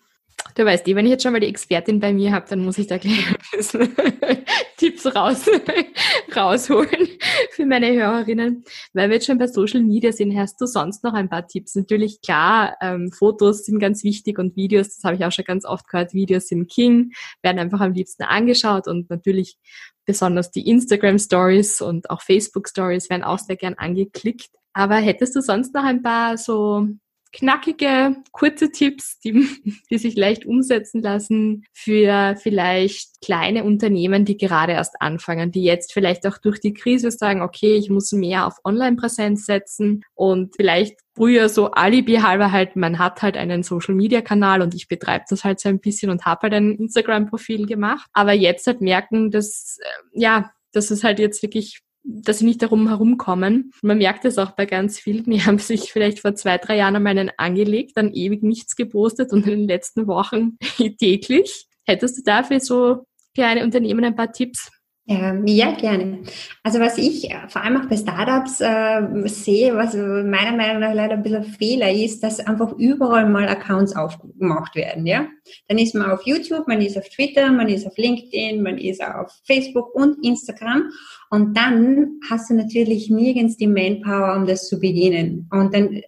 Du 0.55 0.63
weißt 0.63 0.87
eh, 0.87 0.95
wenn 0.95 1.05
ich 1.05 1.11
jetzt 1.11 1.23
schon 1.23 1.33
mal 1.33 1.41
die 1.41 1.47
Expertin 1.47 1.99
bei 1.99 2.13
mir 2.13 2.31
habe, 2.31 2.45
dann 2.49 2.63
muss 2.63 2.77
ich 2.77 2.87
da 2.87 2.97
gleich 2.97 3.27
ein 3.27 3.35
bisschen 3.51 3.93
Tipps 4.77 5.05
raus, 5.13 5.45
rausholen 6.35 7.09
für 7.51 7.65
meine 7.65 7.91
Hörerinnen. 7.91 8.63
Weil 8.93 9.09
wir 9.09 9.15
jetzt 9.15 9.25
schon 9.25 9.37
bei 9.37 9.47
Social 9.47 9.81
Media 9.81 10.13
sind, 10.13 10.37
hast 10.37 10.59
du 10.61 10.65
sonst 10.65 11.03
noch 11.03 11.13
ein 11.13 11.27
paar 11.27 11.45
Tipps? 11.45 11.75
Natürlich, 11.75 12.21
klar, 12.21 12.77
ähm, 12.81 13.11
Fotos 13.11 13.65
sind 13.65 13.79
ganz 13.79 14.05
wichtig 14.05 14.39
und 14.39 14.55
Videos, 14.55 14.95
das 14.95 15.03
habe 15.03 15.17
ich 15.17 15.25
auch 15.25 15.31
schon 15.33 15.43
ganz 15.43 15.65
oft 15.65 15.89
gehört, 15.89 16.13
Videos 16.13 16.47
sind 16.47 16.71
King, 16.71 17.11
werden 17.41 17.59
einfach 17.59 17.81
am 17.81 17.91
liebsten 17.91 18.23
angeschaut 18.23 18.87
und 18.87 19.09
natürlich 19.09 19.57
besonders 20.05 20.51
die 20.51 20.69
Instagram 20.69 21.19
Stories 21.19 21.81
und 21.81 22.09
auch 22.09 22.21
Facebook 22.21 22.69
Stories 22.69 23.09
werden 23.09 23.23
auch 23.23 23.39
sehr 23.39 23.57
gern 23.57 23.73
angeklickt. 23.73 24.51
Aber 24.71 24.95
hättest 24.95 25.35
du 25.35 25.41
sonst 25.41 25.73
noch 25.73 25.83
ein 25.83 26.01
paar 26.01 26.37
so 26.37 26.87
knackige, 27.35 28.15
kurze 28.31 28.71
Tipps, 28.71 29.19
die, 29.19 29.33
die 29.91 29.97
sich 29.97 30.15
leicht 30.15 30.45
umsetzen 30.45 31.01
lassen 31.01 31.65
für 31.73 32.35
vielleicht 32.41 33.21
kleine 33.21 33.63
Unternehmen, 33.63 34.25
die 34.25 34.37
gerade 34.37 34.73
erst 34.73 35.01
anfangen, 35.01 35.51
die 35.51 35.63
jetzt 35.63 35.93
vielleicht 35.93 36.25
auch 36.25 36.37
durch 36.37 36.59
die 36.59 36.73
Krise 36.73 37.11
sagen, 37.11 37.41
okay, 37.41 37.75
ich 37.75 37.89
muss 37.89 38.11
mehr 38.11 38.47
auf 38.47 38.57
Online-Präsenz 38.63 39.45
setzen 39.45 40.03
und 40.13 40.55
vielleicht 40.55 40.97
früher 41.15 41.49
so 41.49 41.71
Alibi 41.71 42.15
halber 42.15 42.51
halt, 42.51 42.75
man 42.75 42.99
hat 42.99 43.21
halt 43.21 43.37
einen 43.37 43.63
Social-Media-Kanal 43.63 44.61
und 44.61 44.73
ich 44.73 44.87
betreibe 44.87 45.25
das 45.29 45.43
halt 45.43 45.59
so 45.59 45.69
ein 45.69 45.79
bisschen 45.79 46.09
und 46.09 46.25
habe 46.25 46.43
halt 46.43 46.53
ein 46.53 46.75
Instagram-Profil 46.75 47.65
gemacht, 47.65 48.07
aber 48.13 48.33
jetzt 48.33 48.67
halt 48.67 48.81
merken, 48.81 49.31
dass, 49.31 49.77
äh, 49.81 50.19
ja, 50.19 50.51
dass 50.71 50.91
es 50.91 51.03
halt 51.03 51.19
jetzt 51.19 51.41
wirklich 51.41 51.81
dass 52.05 52.39
sie 52.39 52.45
nicht 52.45 52.61
darum 52.61 52.87
herumkommen. 52.87 53.71
Man 53.81 53.97
merkt 53.97 54.25
es 54.25 54.37
auch 54.37 54.51
bei 54.51 54.65
ganz 54.65 54.99
vielen, 54.99 55.25
die 55.25 55.41
haben 55.43 55.57
sich 55.57 55.91
vielleicht 55.91 56.19
vor 56.19 56.35
zwei, 56.35 56.57
drei 56.57 56.77
Jahren 56.77 56.95
einmal 56.95 57.17
einen 57.17 57.31
angelegt, 57.37 57.93
dann 57.95 58.13
ewig 58.13 58.43
nichts 58.43 58.75
gepostet 58.75 59.33
und 59.33 59.45
in 59.47 59.59
den 59.59 59.67
letzten 59.67 60.07
Wochen 60.07 60.57
täglich. 60.99 61.67
Hättest 61.85 62.17
du 62.17 62.23
dafür 62.23 62.59
so 62.59 63.05
kleine 63.33 63.63
Unternehmen 63.63 64.05
ein 64.05 64.15
paar 64.15 64.31
Tipps? 64.31 64.71
Ähm, 65.07 65.45
ja, 65.45 65.71
gerne. 65.75 66.23
Also 66.63 66.79
was 66.79 66.97
ich 66.97 67.29
äh, 67.29 67.47
vor 67.47 67.61
allem 67.61 67.77
auch 67.77 67.85
bei 67.87 67.95
Startups 67.95 68.59
äh, 68.59 69.27
sehe, 69.27 69.75
was 69.75 69.93
meiner 69.93 70.57
Meinung 70.57 70.79
nach 70.79 70.95
leider 70.95 71.13
ein 71.13 71.21
bisschen 71.21 71.43
Fehler 71.43 71.91
ist, 71.91 72.23
dass 72.23 72.39
einfach 72.39 72.71
überall 72.73 73.29
mal 73.29 73.47
Accounts 73.47 73.95
aufgemacht 73.95 74.75
werden. 74.75 75.05
Ja, 75.05 75.27
Dann 75.67 75.77
ist 75.77 75.93
man 75.93 76.09
auf 76.09 76.25
YouTube, 76.25 76.67
man 76.67 76.81
ist 76.81 76.97
auf 76.97 77.07
Twitter, 77.07 77.51
man 77.51 77.69
ist 77.69 77.85
auf 77.85 77.95
LinkedIn, 77.97 78.63
man 78.63 78.79
ist 78.79 79.03
auf 79.03 79.31
Facebook 79.45 79.93
und 79.93 80.25
Instagram 80.25 80.89
und 81.29 81.55
dann 81.55 82.19
hast 82.27 82.49
du 82.49 82.55
natürlich 82.55 83.11
nirgends 83.11 83.57
die 83.57 83.67
Manpower, 83.67 84.35
um 84.35 84.47
das 84.47 84.67
zu 84.67 84.79
bedienen. 84.79 85.47
Und 85.51 85.75
dann 85.75 85.93
äh, 85.93 86.03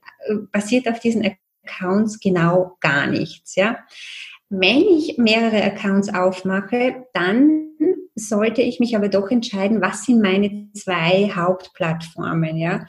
passiert 0.52 0.88
auf 0.90 1.00
diesen 1.00 1.24
Accounts 1.68 2.20
genau 2.20 2.78
gar 2.80 3.06
nichts. 3.06 3.56
Ja, 3.56 3.78
Wenn 4.50 4.82
ich 4.82 5.20
mehrere 5.20 5.62
Accounts 5.62 6.12
aufmache, 6.12 7.06
dann 7.14 7.67
sollte 8.18 8.62
ich 8.62 8.80
mich 8.80 8.96
aber 8.96 9.10
doch 9.10 9.30
entscheiden, 9.30 9.82
was 9.82 10.04
sind 10.04 10.22
meine 10.22 10.70
zwei 10.74 11.32
Hauptplattformen, 11.34 12.58
ja. 12.58 12.86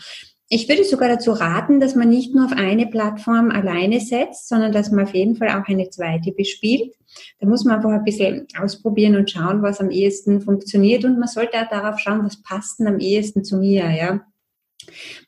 Ich 0.50 0.66
würde 0.66 0.82
sogar 0.84 1.10
dazu 1.10 1.32
raten, 1.32 1.78
dass 1.78 1.94
man 1.94 2.08
nicht 2.08 2.34
nur 2.34 2.46
auf 2.46 2.52
eine 2.52 2.86
Plattform 2.86 3.50
alleine 3.50 4.00
setzt, 4.00 4.48
sondern 4.48 4.72
dass 4.72 4.90
man 4.90 5.04
auf 5.04 5.14
jeden 5.14 5.36
Fall 5.36 5.48
auch 5.50 5.68
eine 5.68 5.90
zweite 5.90 6.32
bespielt. 6.32 6.94
Da 7.38 7.46
muss 7.46 7.64
man 7.64 7.76
einfach 7.76 7.90
ein 7.90 8.04
bisschen 8.04 8.46
ausprobieren 8.58 9.16
und 9.16 9.30
schauen, 9.30 9.60
was 9.62 9.80
am 9.80 9.90
ehesten 9.90 10.40
funktioniert. 10.40 11.04
Und 11.04 11.18
man 11.18 11.28
sollte 11.28 11.60
auch 11.60 11.68
darauf 11.68 11.98
schauen, 11.98 12.24
was 12.24 12.42
passt 12.42 12.78
denn 12.78 12.86
am 12.86 12.98
ehesten 12.98 13.44
zu 13.44 13.58
mir, 13.58 13.90
ja. 13.90 14.20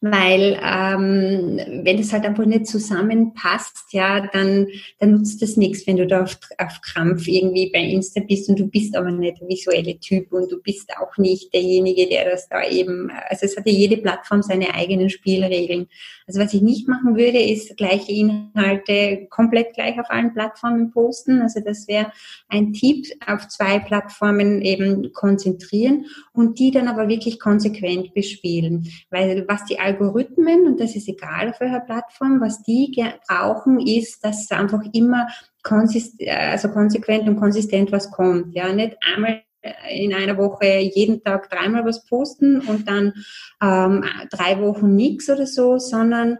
Weil 0.00 0.58
ähm, 0.62 1.60
wenn 1.84 1.98
es 1.98 2.12
halt 2.12 2.24
einfach 2.24 2.46
nicht 2.46 2.66
zusammenpasst, 2.66 3.92
ja, 3.92 4.26
dann, 4.32 4.68
dann 4.98 5.12
nutzt 5.12 5.42
das 5.42 5.56
nichts, 5.56 5.86
wenn 5.86 5.96
du 5.96 6.06
da 6.06 6.22
auf, 6.22 6.38
auf 6.58 6.80
Krampf 6.82 7.26
irgendwie 7.26 7.70
bei 7.72 7.80
Insta 7.80 8.20
bist 8.20 8.48
und 8.48 8.58
du 8.58 8.66
bist 8.66 8.96
aber 8.96 9.10
nicht 9.10 9.40
der 9.40 9.48
visuelle 9.48 9.98
Typ 9.98 10.32
und 10.32 10.50
du 10.50 10.60
bist 10.62 10.90
auch 10.98 11.16
nicht 11.18 11.52
derjenige, 11.52 12.08
der 12.08 12.30
das 12.30 12.48
da 12.48 12.66
eben, 12.68 13.10
also 13.28 13.46
es 13.46 13.56
hat 13.56 13.66
ja 13.66 13.72
jede 13.72 13.96
Plattform 13.96 14.42
seine 14.42 14.74
eigenen 14.74 15.10
Spielregeln. 15.10 15.88
Also 16.26 16.40
was 16.40 16.54
ich 16.54 16.62
nicht 16.62 16.86
machen 16.86 17.16
würde, 17.16 17.40
ist 17.40 17.76
gleiche 17.76 18.12
Inhalte 18.12 19.26
komplett 19.30 19.74
gleich 19.74 19.98
auf 19.98 20.10
allen 20.10 20.32
Plattformen 20.32 20.92
posten. 20.92 21.42
Also 21.42 21.60
das 21.60 21.88
wäre 21.88 22.12
ein 22.48 22.72
Tipp, 22.72 23.06
auf 23.26 23.48
zwei 23.48 23.78
Plattformen 23.80 24.62
eben 24.62 25.12
konzentrieren 25.12 26.06
und 26.32 26.58
die 26.58 26.70
dann 26.70 26.88
aber 26.88 27.08
wirklich 27.08 27.40
konsequent 27.40 28.14
bespielen. 28.14 28.88
Weil 29.10 29.44
was 29.50 29.64
die 29.64 29.80
Algorithmen, 29.80 30.66
und 30.68 30.78
das 30.78 30.94
ist 30.94 31.08
egal 31.08 31.50
auf 31.50 31.60
welcher 31.60 31.80
Plattform, 31.80 32.40
was 32.40 32.62
die 32.62 32.94
brauchen, 33.26 33.80
ist, 33.80 34.24
dass 34.24 34.48
einfach 34.52 34.82
immer 34.92 35.26
also 35.64 36.68
konsequent 36.68 37.28
und 37.28 37.36
konsistent 37.36 37.90
was 37.90 38.12
kommt. 38.12 38.54
Ja, 38.54 38.72
nicht 38.72 38.96
einmal 39.12 39.42
in 39.90 40.14
einer 40.14 40.38
Woche 40.38 40.78
jeden 40.78 41.22
Tag 41.22 41.50
dreimal 41.50 41.84
was 41.84 42.06
posten 42.06 42.60
und 42.60 42.88
dann 42.88 43.12
ähm, 43.60 44.04
drei 44.30 44.60
Wochen 44.60 44.94
nichts 44.94 45.28
oder 45.28 45.46
so, 45.46 45.78
sondern 45.78 46.38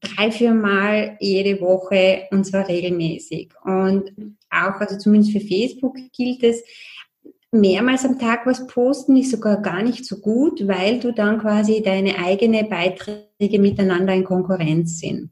drei, 0.00 0.30
vier 0.30 0.52
Mal 0.52 1.16
jede 1.20 1.60
Woche 1.62 2.28
und 2.30 2.44
zwar 2.44 2.68
regelmäßig. 2.68 3.50
Und 3.64 4.36
auch, 4.50 4.80
also 4.80 4.98
zumindest 4.98 5.32
für 5.32 5.40
Facebook 5.40 5.96
gilt 6.14 6.42
es, 6.42 6.62
mehrmals 7.52 8.04
am 8.04 8.18
Tag 8.18 8.46
was 8.46 8.66
posten 8.66 9.16
ist 9.16 9.30
sogar 9.30 9.62
gar 9.62 9.82
nicht 9.82 10.04
so 10.04 10.18
gut, 10.18 10.66
weil 10.66 11.00
du 11.00 11.12
dann 11.12 11.38
quasi 11.38 11.82
deine 11.82 12.18
eigene 12.18 12.64
Beiträge 12.64 13.58
miteinander 13.58 14.14
in 14.14 14.24
Konkurrenz 14.24 14.98
sind. 14.98 15.30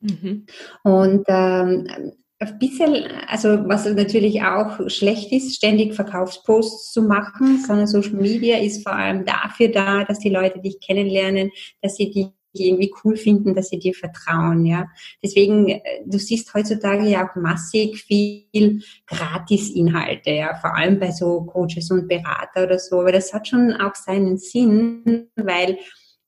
Mhm. 0.00 0.46
Und 0.84 1.24
ähm, 1.28 2.14
ein 2.40 2.58
bisschen, 2.60 2.94
also 3.26 3.68
was 3.68 3.84
natürlich 3.86 4.42
auch 4.42 4.88
schlecht 4.88 5.32
ist, 5.32 5.56
ständig 5.56 5.94
Verkaufsposts 5.94 6.92
zu 6.92 7.02
machen, 7.02 7.64
sondern 7.66 7.88
Social 7.88 8.14
Media 8.14 8.58
ist 8.58 8.84
vor 8.84 8.94
allem 8.94 9.24
dafür 9.24 9.68
da, 9.68 10.04
dass 10.04 10.20
die 10.20 10.28
Leute 10.28 10.60
dich 10.60 10.78
kennenlernen, 10.80 11.50
dass 11.82 11.96
sie 11.96 12.12
dich 12.12 12.28
irgendwie 12.52 12.92
cool 13.04 13.16
finden, 13.16 13.54
dass 13.54 13.68
sie 13.68 13.78
dir 13.78 13.94
vertrauen, 13.94 14.64
ja. 14.64 14.88
Deswegen, 15.22 15.68
äh, 15.68 15.80
du 16.06 16.18
siehst 16.18 16.52
heutzutage 16.54 17.08
ja 17.08 17.28
auch 17.28 17.36
massig 17.36 18.02
viel 18.02 18.82
Gratis-Inhalte, 19.06 20.30
ja, 20.30 20.54
vor 20.56 20.74
allem 20.74 20.98
bei 20.98 21.10
so 21.10 21.42
Coaches 21.42 21.90
und 21.90 22.08
Berater 22.08 22.64
oder 22.64 22.78
so, 22.78 23.00
aber 23.00 23.12
das 23.12 23.32
hat 23.32 23.48
schon 23.48 23.72
auch 23.72 23.94
seinen 23.94 24.38
Sinn, 24.38 25.28
weil 25.36 25.78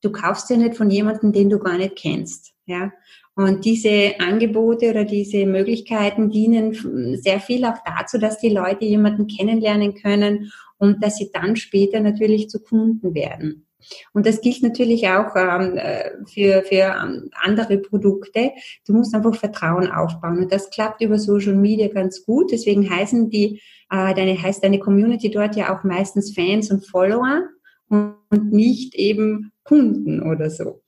du 0.01 0.11
kaufst 0.11 0.49
ja 0.49 0.57
nicht 0.57 0.75
von 0.75 0.89
jemandem, 0.89 1.31
den 1.31 1.49
du 1.49 1.59
gar 1.59 1.77
nicht 1.77 1.95
kennst, 1.95 2.53
ja. 2.65 2.91
Und 3.33 3.63
diese 3.63 4.19
Angebote 4.19 4.89
oder 4.89 5.05
diese 5.05 5.45
Möglichkeiten 5.45 6.29
dienen 6.29 6.73
sehr 7.17 7.39
viel 7.39 7.63
auch 7.63 7.77
dazu, 7.85 8.17
dass 8.17 8.39
die 8.39 8.49
Leute 8.49 8.83
jemanden 8.83 9.27
kennenlernen 9.27 9.95
können 9.95 10.51
und 10.77 11.01
dass 11.01 11.17
sie 11.17 11.31
dann 11.31 11.55
später 11.55 12.01
natürlich 12.01 12.49
zu 12.49 12.61
Kunden 12.61 13.15
werden. 13.15 13.67
Und 14.13 14.25
das 14.25 14.41
gilt 14.41 14.63
natürlich 14.63 15.07
auch 15.07 15.35
ähm, 15.35 15.77
äh, 15.77 16.11
für, 16.27 16.63
für 16.63 16.95
ähm, 17.01 17.29
andere 17.33 17.77
Produkte. 17.77 18.51
Du 18.85 18.93
musst 18.93 19.13
einfach 19.13 19.35
Vertrauen 19.35 19.91
aufbauen. 19.91 20.39
Und 20.39 20.51
das 20.51 20.69
klappt 20.69 21.01
über 21.01 21.19
Social 21.19 21.55
Media 21.55 21.87
ganz 21.87 22.25
gut. 22.25 22.51
Deswegen 22.51 22.89
heißen 22.89 23.29
die, 23.29 23.61
äh, 23.89 24.13
deine, 24.13 24.41
heißt 24.41 24.63
deine 24.63 24.79
Community 24.79 25.29
dort 25.29 25.55
ja 25.55 25.75
auch 25.75 25.83
meistens 25.83 26.33
Fans 26.33 26.71
und 26.71 26.85
Follower 26.87 27.43
und 27.89 28.51
nicht 28.51 28.95
eben 28.95 29.51
Kunden 29.63 30.21
oder 30.21 30.49
so. 30.49 30.81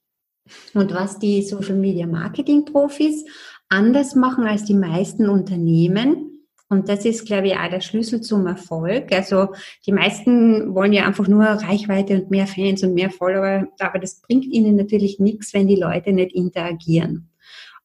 Und 0.74 0.94
was 0.94 1.20
die 1.20 1.42
Social 1.42 1.76
Media 1.76 2.06
Marketing 2.06 2.66
Profis 2.66 3.26
anders 3.70 4.16
machen 4.16 4.46
als 4.46 4.66
die 4.66 4.74
meisten 4.74 5.30
Unternehmen, 5.30 6.33
und 6.70 6.90
das 6.90 7.06
ist, 7.06 7.26
glaube 7.26 7.48
ich, 7.48 7.56
auch 7.56 7.70
der 7.70 7.82
Schlüssel 7.82 8.22
zum 8.22 8.48
Erfolg. 8.48 9.12
Also 9.12 9.50
die 9.86 9.92
meisten 9.92 10.74
wollen 10.74 10.94
ja 10.94 11.06
einfach 11.06 11.28
nur 11.28 11.44
Reichweite 11.44 12.16
und 12.16 12.32
mehr 12.32 12.48
Fans 12.48 12.84
und 12.84 12.94
mehr 12.94 13.12
Follower, 13.12 13.68
aber 13.80 14.00
das 14.00 14.22
bringt 14.22 14.46
ihnen 14.46 14.76
natürlich 14.76 15.20
nichts, 15.20 15.54
wenn 15.54 15.68
die 15.68 15.76
Leute 15.76 16.14
nicht 16.14 16.34
interagieren. 16.34 17.30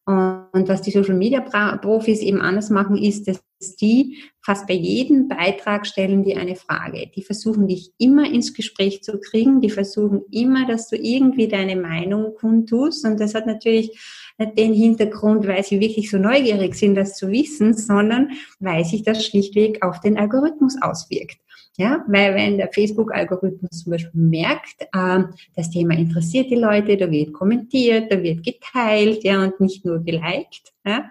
Und 0.07 0.69
was 0.69 0.81
die 0.81 0.91
Social 0.91 1.17
Media 1.17 1.41
Profis 1.77 2.21
eben 2.21 2.41
anders 2.41 2.71
machen, 2.71 2.97
ist, 2.97 3.29
dass 3.29 3.43
die 3.77 4.17
fast 4.41 4.67
bei 4.67 4.73
jedem 4.73 5.29
Beitrag 5.29 5.87
stellen 5.87 6.25
die 6.25 6.35
eine 6.35 6.57
Frage. 6.57 7.11
Die 7.15 7.23
versuchen 7.23 7.67
dich 7.67 7.93
immer 7.99 8.25
ins 8.25 8.55
Gespräch 8.55 9.03
zu 9.03 9.21
kriegen. 9.21 9.61
Die 9.61 9.69
versuchen 9.69 10.23
immer, 10.31 10.67
dass 10.67 10.89
du 10.89 10.97
irgendwie 10.97 11.47
deine 11.47 11.77
Meinung 11.77 12.35
kundtust. 12.35 13.05
Und 13.05 13.21
das 13.21 13.35
hat 13.35 13.47
natürlich 13.47 14.01
nicht 14.39 14.59
den 14.59 14.73
Hintergrund, 14.73 15.47
weil 15.47 15.65
sie 15.65 15.81
wirklich 15.81 16.11
so 16.11 16.19
neugierig 16.19 16.75
sind, 16.75 16.95
das 16.95 17.17
zu 17.17 17.29
wissen, 17.29 17.75
sondern 17.75 18.31
weil 18.61 18.85
sich 18.85 19.03
das 19.03 19.25
schlichtweg 19.25 19.85
auf 19.85 20.01
den 20.01 20.17
Algorithmus 20.17 20.77
auswirkt. 20.81 21.39
Ja, 21.77 22.05
weil 22.09 22.35
wenn 22.35 22.57
der 22.57 22.73
Facebook-Algorithmus 22.73 23.85
zum 23.85 23.93
Beispiel 23.93 24.21
merkt, 24.21 24.83
äh, 24.93 25.23
das 25.55 25.71
Thema 25.71 25.95
interessiert 25.95 26.51
die 26.51 26.57
Leute, 26.57 26.97
da 26.97 27.09
wird 27.09 27.33
kommentiert, 27.33 28.11
da 28.11 28.21
wird 28.21 28.43
geteilt, 28.43 29.23
ja, 29.23 29.45
und 29.45 29.61
nicht 29.61 29.85
nur 29.85 30.03
geliked, 30.03 30.73
ja, 30.85 31.09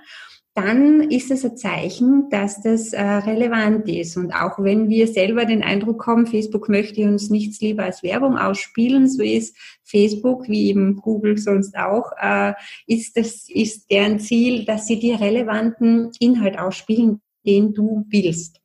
dann 0.57 1.11
ist 1.11 1.29
es 1.29 1.45
ein 1.45 1.55
Zeichen, 1.55 2.29
dass 2.31 2.63
das 2.63 2.91
äh, 2.91 2.99
relevant 2.99 3.87
ist. 3.87 4.17
Und 4.17 4.31
auch 4.31 4.57
wenn 4.57 4.89
wir 4.89 5.07
selber 5.07 5.45
den 5.45 5.61
Eindruck 5.61 6.07
haben, 6.07 6.25
Facebook 6.25 6.67
möchte 6.67 7.03
uns 7.03 7.29
nichts 7.29 7.61
lieber 7.61 7.83
als 7.83 8.01
Werbung 8.01 8.39
ausspielen, 8.39 9.07
so 9.07 9.21
ist 9.21 9.55
Facebook, 9.83 10.49
wie 10.49 10.69
eben 10.69 10.95
Google 10.95 11.37
sonst 11.37 11.77
auch, 11.77 12.11
äh, 12.19 12.53
ist 12.87 13.17
das, 13.17 13.47
ist 13.49 13.91
deren 13.91 14.19
Ziel, 14.19 14.65
dass 14.65 14.87
sie 14.87 14.97
dir 14.97 15.21
relevanten 15.21 16.09
Inhalt 16.19 16.57
ausspielen, 16.57 17.21
den 17.45 17.75
du 17.75 18.05
willst. 18.09 18.59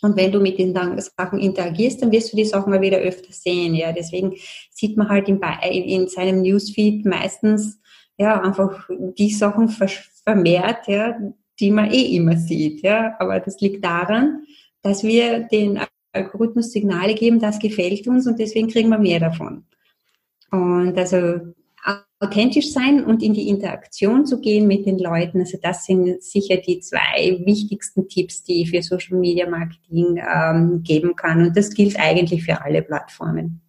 Und 0.00 0.16
wenn 0.16 0.32
du 0.32 0.40
mit 0.40 0.58
den 0.58 0.72
Sachen 0.72 1.40
interagierst, 1.40 2.00
dann 2.00 2.10
wirst 2.10 2.32
du 2.32 2.38
die 2.38 2.46
Sachen 2.46 2.70
mal 2.70 2.80
wieder 2.80 2.98
öfter 2.98 3.32
sehen. 3.32 3.74
Ja, 3.74 3.92
deswegen 3.92 4.32
sieht 4.70 4.96
man 4.96 5.10
halt 5.10 5.28
in, 5.28 5.38
in 5.38 6.08
seinem 6.08 6.40
Newsfeed 6.40 7.04
meistens 7.04 7.78
ja 8.18 8.40
einfach 8.40 8.88
die 9.16 9.30
Sachen 9.30 9.68
vermehrt, 9.68 10.86
ja, 10.88 11.18
die 11.58 11.70
man 11.70 11.90
eh 11.90 12.16
immer 12.16 12.36
sieht. 12.36 12.82
Ja, 12.82 13.16
aber 13.18 13.40
das 13.40 13.60
liegt 13.60 13.84
daran, 13.84 14.44
dass 14.82 15.02
wir 15.02 15.40
den 15.40 15.80
Algorithmus 16.12 16.72
Signale 16.72 17.14
geben, 17.14 17.40
das 17.40 17.58
gefällt 17.58 18.06
uns 18.06 18.26
und 18.26 18.38
deswegen 18.38 18.68
kriegen 18.68 18.88
wir 18.88 18.98
mehr 18.98 19.20
davon. 19.20 19.64
Und 20.50 20.96
also 20.96 21.54
authentisch 22.20 22.72
sein 22.72 23.04
und 23.04 23.22
in 23.22 23.32
die 23.32 23.48
Interaktion 23.48 24.26
zu 24.26 24.40
gehen 24.40 24.66
mit 24.66 24.86
den 24.86 24.98
Leuten. 24.98 25.40
Also 25.40 25.58
das 25.62 25.84
sind 25.84 26.22
sicher 26.22 26.56
die 26.56 26.80
zwei 26.80 27.40
wichtigsten 27.44 28.08
Tipps, 28.08 28.42
die 28.42 28.62
ich 28.62 28.70
für 28.70 28.82
Social 28.82 29.18
Media 29.18 29.48
Marketing 29.48 30.16
ähm, 30.16 30.82
geben 30.82 31.14
kann. 31.14 31.46
Und 31.46 31.56
das 31.56 31.70
gilt 31.70 31.98
eigentlich 31.98 32.44
für 32.44 32.60
alle 32.60 32.82
Plattformen. 32.82 33.60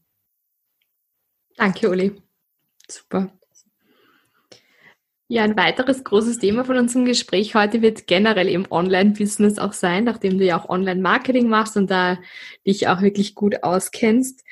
Danke, 1.56 1.90
Uli. 1.90 2.12
Super. 2.88 3.30
Ja, 5.32 5.44
ein 5.44 5.56
weiteres 5.56 6.04
großes 6.04 6.39
Thema 6.39 6.65
von 6.65 6.76
unserem 6.76 7.06
Gespräch 7.06 7.54
heute 7.54 7.84
wird 7.84 8.08
generell 8.08 8.50
im 8.50 8.65
Online-Business 8.72 9.60
auch 9.60 9.74
sein, 9.74 10.06
nachdem 10.06 10.39
du 10.39 10.44
ja 10.46 10.60
auch 10.60 10.70
Online-Marketing 10.70 11.48
machst 11.48 11.78
und 11.78 11.92
da 11.92 12.18
dich 12.65 12.88
auch 12.88 13.04
wirklich 13.04 13.36
gut 13.36 13.62
auskennst. 13.62 14.44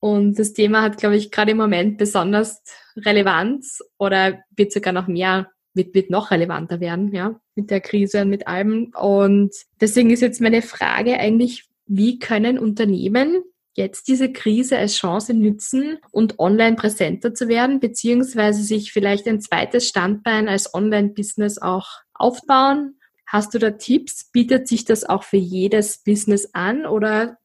Und 0.00 0.36
das 0.36 0.52
Thema 0.52 0.82
hat, 0.82 0.96
glaube 0.98 1.14
ich, 1.14 1.30
gerade 1.30 1.52
im 1.52 1.56
Moment 1.58 1.98
besonders 1.98 2.64
Relevanz 2.96 3.78
oder 3.96 4.40
wird 4.56 4.72
sogar 4.72 4.92
noch 4.92 5.06
mehr, 5.06 5.52
wird, 5.72 5.94
wird 5.94 6.10
noch 6.10 6.32
relevanter 6.32 6.80
werden, 6.80 7.14
ja, 7.14 7.40
mit 7.54 7.70
der 7.70 7.80
Krise 7.80 8.22
und 8.22 8.28
mit 8.30 8.48
allem. 8.48 8.92
Und 9.00 9.54
deswegen 9.80 10.10
ist 10.10 10.20
jetzt 10.20 10.40
meine 10.40 10.62
Frage 10.62 11.16
eigentlich, 11.16 11.68
wie 11.86 12.18
können 12.18 12.58
Unternehmen 12.58 13.44
jetzt 13.74 14.08
diese 14.08 14.32
Krise 14.32 14.78
als 14.78 14.94
Chance 14.94 15.34
nützen 15.34 15.98
und 16.10 16.38
online 16.38 16.76
präsenter 16.76 17.34
zu 17.34 17.48
werden, 17.48 17.80
beziehungsweise 17.80 18.62
sich 18.62 18.92
vielleicht 18.92 19.26
ein 19.26 19.40
zweites 19.40 19.88
Standbein 19.88 20.48
als 20.48 20.72
Online-Business 20.74 21.58
auch 21.58 21.88
aufbauen? 22.14 22.98
Hast 23.26 23.54
du 23.54 23.58
da 23.58 23.72
Tipps? 23.72 24.30
Bietet 24.30 24.68
sich 24.68 24.84
das 24.84 25.04
auch 25.04 25.24
für 25.24 25.36
jedes 25.36 25.98
Business 25.98 26.50
an 26.52 26.86
oder 26.86 27.38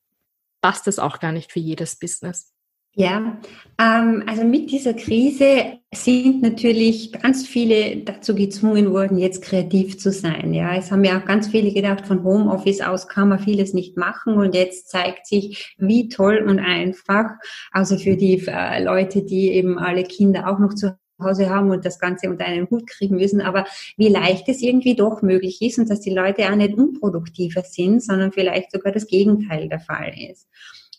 passt 0.61 0.87
das 0.87 0.99
auch 0.99 1.19
gar 1.19 1.31
nicht 1.31 1.51
für 1.51 1.59
jedes 1.59 1.97
Business. 1.97 2.53
Ja, 2.99 3.38
ähm, 3.79 4.23
also 4.27 4.43
mit 4.43 4.71
dieser 4.71 4.93
Krise 4.93 5.79
sind 5.95 6.41
natürlich 6.41 7.13
ganz 7.13 7.47
viele 7.47 8.03
dazu 8.03 8.35
gezwungen 8.35 8.91
worden, 8.91 9.17
jetzt 9.17 9.41
kreativ 9.41 9.97
zu 9.97 10.12
sein. 10.12 10.53
Ja, 10.53 10.75
es 10.75 10.91
haben 10.91 11.05
ja 11.05 11.17
auch 11.17 11.23
ganz 11.23 11.47
viele 11.47 11.71
gedacht, 11.71 12.05
von 12.05 12.25
Homeoffice 12.25 12.81
aus 12.81 13.07
kann 13.07 13.29
man 13.29 13.39
vieles 13.39 13.73
nicht 13.73 13.95
machen 13.95 14.33
und 14.33 14.53
jetzt 14.53 14.89
zeigt 14.89 15.27
sich, 15.27 15.75
wie 15.77 16.09
toll 16.09 16.43
und 16.45 16.59
einfach, 16.59 17.35
also 17.71 17.97
für 17.97 18.17
die 18.17 18.45
äh, 18.45 18.83
Leute, 18.83 19.23
die 19.23 19.53
eben 19.53 19.79
alle 19.79 20.03
Kinder 20.03 20.49
auch 20.49 20.59
noch 20.59 20.73
zu 20.73 20.97
Hause 21.21 21.49
haben 21.49 21.71
und 21.71 21.85
das 21.85 21.99
Ganze 21.99 22.29
unter 22.29 22.43
einen 22.43 22.69
Hut 22.69 22.85
kriegen 22.85 23.15
müssen, 23.15 23.39
aber 23.39 23.65
wie 23.95 24.09
leicht 24.09 24.49
es 24.49 24.62
irgendwie 24.62 24.95
doch 24.95 25.21
möglich 25.21 25.62
ist 25.62 25.79
und 25.79 25.89
dass 25.89 26.01
die 26.01 26.13
Leute 26.13 26.51
auch 26.51 26.55
nicht 26.55 26.73
unproduktiver 26.73 27.62
sind, 27.62 28.03
sondern 28.03 28.33
vielleicht 28.33 28.73
sogar 28.73 28.91
das 28.91 29.07
Gegenteil 29.07 29.69
der 29.69 29.79
Fall 29.79 30.13
ist. 30.29 30.49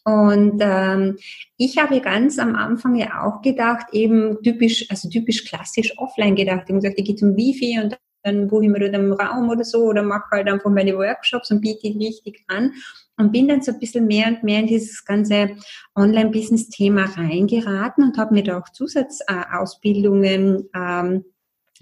Und 0.05 0.59
ähm, 0.61 1.17
ich 1.57 1.79
habe 1.79 2.01
ganz 2.01 2.39
am 2.39 2.55
Anfang 2.55 2.97
ja 2.97 3.23
auch 3.23 3.43
gedacht, 3.43 3.87
eben 3.93 4.43
typisch, 4.43 4.87
also 4.91 5.09
typisch 5.09 5.45
klassisch 5.45 5.97
offline 5.99 6.35
gedacht. 6.35 6.63
Ich 6.65 6.71
habe 6.71 6.81
gesagt, 6.81 6.99
ich 6.99 7.05
gehe 7.05 7.17
zum 7.17 7.37
Wifi 7.37 7.79
und 7.83 7.99
dann 8.23 8.49
buche 8.49 8.65
ich 8.65 8.71
mir 8.71 8.81
dort 8.81 8.95
einen 8.95 9.13
Raum 9.13 9.49
oder 9.49 9.65
so 9.65 9.85
oder 9.85 10.03
mache 10.03 10.31
halt 10.31 10.49
einfach 10.49 10.71
meine 10.71 10.97
Workshops 10.97 11.51
und 11.51 11.61
biete 11.61 11.91
die 11.91 12.07
richtig 12.07 12.45
an 12.49 12.73
und 13.17 13.33
bin 13.33 13.49
dann 13.49 13.63
so 13.63 13.73
ein 13.73 13.79
bisschen 13.79 14.07
mehr 14.07 14.29
und 14.29 14.43
mehr 14.43 14.61
in 14.61 14.67
dieses 14.67 15.05
ganze 15.05 15.51
Online-Business-Thema 15.95 17.05
reingeraten 17.17 18.05
und 18.05 18.19
habe 18.19 18.35
mir 18.35 18.43
da 18.43 18.59
auch 18.59 18.69
Zusatzausbildungen 18.71 20.69
ähm, 20.75 21.25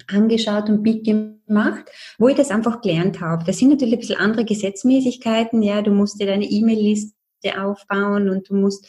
angeschaut 0.07 0.69
und 0.69 0.83
mitgemacht, 0.83 1.91
wo 2.19 2.29
ich 2.29 2.37
das 2.37 2.51
einfach 2.51 2.81
gelernt 2.81 3.21
habe. 3.21 3.45
Das 3.45 3.59
sind 3.59 3.71
natürlich 3.71 3.95
ein 3.95 4.01
bisschen 4.01 4.21
andere 4.21 4.45
Gesetzmäßigkeiten. 4.45 5.63
Ja, 5.63 5.83
du 5.83 5.91
musst 5.91 6.21
dir 6.21 6.27
deine 6.27 6.45
E-Mail-Liste 6.45 7.18
aufbauen 7.57 8.29
und 8.29 8.49
du 8.49 8.55
musst 8.55 8.87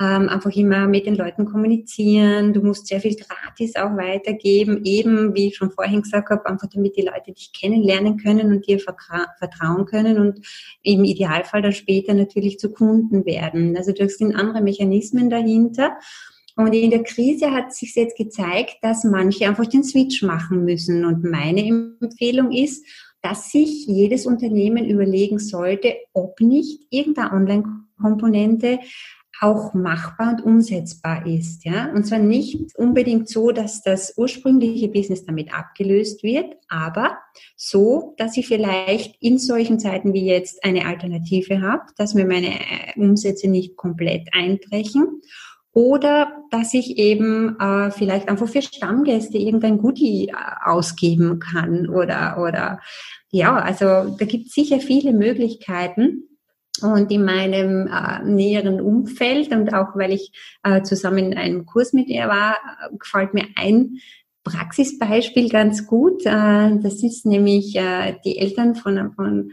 ähm, 0.00 0.28
einfach 0.28 0.50
immer 0.50 0.86
mit 0.86 1.06
den 1.06 1.14
Leuten 1.14 1.44
kommunizieren. 1.44 2.52
Du 2.52 2.62
musst 2.62 2.86
sehr 2.86 3.00
viel 3.00 3.16
gratis 3.16 3.76
auch 3.76 3.96
weitergeben, 3.96 4.80
eben 4.84 5.34
wie 5.34 5.48
ich 5.48 5.56
schon 5.56 5.70
vorhin 5.70 6.02
gesagt 6.02 6.30
habe, 6.30 6.46
einfach 6.46 6.68
damit 6.72 6.96
die 6.96 7.02
Leute 7.02 7.32
dich 7.32 7.52
kennenlernen 7.52 8.16
können 8.18 8.52
und 8.52 8.66
dir 8.66 8.80
vertrauen 8.80 9.86
können 9.86 10.18
und 10.18 10.44
im 10.82 11.04
Idealfall 11.04 11.62
dann 11.62 11.72
später 11.72 12.14
natürlich 12.14 12.58
zu 12.58 12.72
Kunden 12.72 13.24
werden. 13.24 13.76
Also 13.76 13.92
da 13.92 14.08
sind 14.08 14.34
andere 14.34 14.62
Mechanismen 14.62 15.30
dahinter. 15.30 15.96
Und 16.56 16.72
in 16.72 16.90
der 16.90 17.02
Krise 17.02 17.50
hat 17.50 17.74
sich 17.74 17.94
jetzt 17.96 18.16
gezeigt, 18.16 18.76
dass 18.82 19.02
manche 19.02 19.48
einfach 19.48 19.66
den 19.66 19.82
Switch 19.82 20.22
machen 20.22 20.64
müssen. 20.64 21.04
Und 21.04 21.24
meine 21.24 21.66
Empfehlung 21.66 22.52
ist, 22.52 22.86
dass 23.24 23.50
sich 23.50 23.86
jedes 23.86 24.26
Unternehmen 24.26 24.84
überlegen 24.84 25.38
sollte, 25.38 25.96
ob 26.12 26.40
nicht 26.40 26.82
irgendeine 26.90 27.32
Online-Komponente 27.32 28.80
auch 29.40 29.74
machbar 29.74 30.34
und 30.34 30.44
umsetzbar 30.44 31.26
ist, 31.26 31.64
ja. 31.64 31.90
Und 31.92 32.06
zwar 32.06 32.18
nicht 32.18 32.76
unbedingt 32.76 33.28
so, 33.28 33.50
dass 33.50 33.82
das 33.82 34.14
ursprüngliche 34.16 34.88
Business 34.88 35.24
damit 35.24 35.52
abgelöst 35.52 36.22
wird, 36.22 36.54
aber 36.68 37.18
so, 37.56 38.14
dass 38.18 38.36
ich 38.36 38.46
vielleicht 38.46 39.20
in 39.20 39.38
solchen 39.38 39.80
Zeiten 39.80 40.12
wie 40.12 40.26
jetzt 40.26 40.62
eine 40.62 40.86
Alternative 40.86 41.62
habe, 41.62 41.82
dass 41.96 42.14
mir 42.14 42.26
meine 42.26 42.48
äh, 42.48 42.92
Umsätze 42.96 43.48
nicht 43.48 43.76
komplett 43.76 44.28
einbrechen 44.32 45.22
oder 45.74 46.44
dass 46.50 46.72
ich 46.72 46.98
eben 46.98 47.58
äh, 47.58 47.90
vielleicht 47.90 48.28
einfach 48.28 48.48
für 48.48 48.62
Stammgäste 48.62 49.36
irgendein 49.38 49.78
Goodie 49.78 50.28
äh, 50.28 50.34
ausgeben 50.64 51.40
kann 51.40 51.88
oder 51.88 52.38
oder 52.40 52.80
ja, 53.30 53.56
also 53.56 54.16
da 54.16 54.24
gibt 54.24 54.46
es 54.46 54.52
sicher 54.54 54.78
viele 54.78 55.12
Möglichkeiten. 55.12 56.28
Und 56.82 57.12
in 57.12 57.24
meinem 57.24 57.86
äh, 57.86 58.24
näheren 58.24 58.80
Umfeld 58.80 59.52
und 59.52 59.72
auch 59.72 59.94
weil 59.94 60.12
ich 60.12 60.32
äh, 60.64 60.82
zusammen 60.82 61.32
in 61.32 61.38
einem 61.38 61.66
Kurs 61.66 61.92
mit 61.92 62.08
ihr 62.08 62.26
war, 62.26 62.54
äh, 62.54 62.96
gefällt 62.96 63.32
mir 63.32 63.46
ein 63.54 63.98
Praxisbeispiel 64.42 65.48
ganz 65.48 65.86
gut. 65.86 66.26
Äh, 66.26 66.78
das 66.80 67.02
ist 67.02 67.26
nämlich 67.26 67.76
äh, 67.76 68.16
die 68.24 68.38
Eltern 68.38 68.74
von, 68.74 69.12
von, 69.14 69.52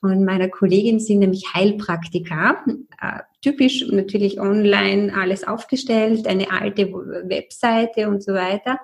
von 0.00 0.24
meiner 0.24 0.48
Kollegin 0.48 0.98
sind 0.98 1.18
nämlich 1.20 1.44
Heilpraktiker. 1.54 2.64
Äh, 3.00 3.20
typisch 3.42 3.86
natürlich 3.90 4.40
online 4.40 5.14
alles 5.14 5.46
aufgestellt, 5.46 6.26
eine 6.26 6.50
alte 6.50 6.92
Webseite 6.92 8.08
und 8.08 8.22
so 8.22 8.32
weiter. 8.32 8.78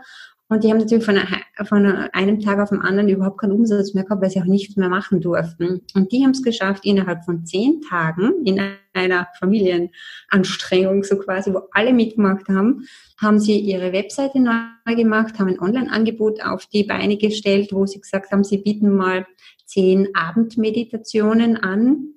Und 0.49 0.63
die 0.63 0.71
haben 0.71 0.79
natürlich 0.79 1.05
von, 1.05 1.19
von 1.65 1.87
einem 2.13 2.41
Tag 2.41 2.61
auf 2.61 2.69
den 2.69 2.81
anderen 2.81 3.09
überhaupt 3.09 3.41
keinen 3.41 3.53
Umsatz 3.53 3.95
mehr 3.95 4.05
gehabt, 4.05 4.23
weil 4.23 4.31
sie 4.31 4.41
auch 4.41 4.47
nichts 4.47 4.77
mehr 4.77 4.89
machen 4.89 5.21
durften. 5.21 5.83
Und 5.95 6.13
die 6.13 6.23
haben 6.23 6.31
es 6.31 6.43
geschafft, 6.43 6.85
innerhalb 6.85 7.25
von 7.25 7.45
zehn 7.45 7.81
Tagen 7.83 8.45
in 8.45 8.61
einer 8.95 9.27
Familienanstrengung, 9.41 11.03
so 11.03 11.19
quasi, 11.19 11.53
wo 11.53 11.63
alle 11.73 11.93
mitgemacht 11.93 12.49
haben, 12.49 12.87
haben 13.21 13.41
sie 13.41 13.59
ihre 13.59 13.93
Webseite 13.93 14.39
neu 14.39 14.95
gemacht, 14.95 15.37
haben 15.41 15.49
ein 15.49 15.61
Online-Angebot 15.61 16.41
auf 16.45 16.67
die 16.67 16.85
Beine 16.85 17.17
gestellt, 17.17 17.73
wo 17.73 17.85
sie 17.87 18.01
gesagt 18.01 18.31
haben, 18.31 18.45
sie 18.45 18.59
bieten 18.59 18.95
mal 18.95 19.27
zehn 19.77 20.09
Abendmeditationen 20.15 21.59
an 21.59 22.15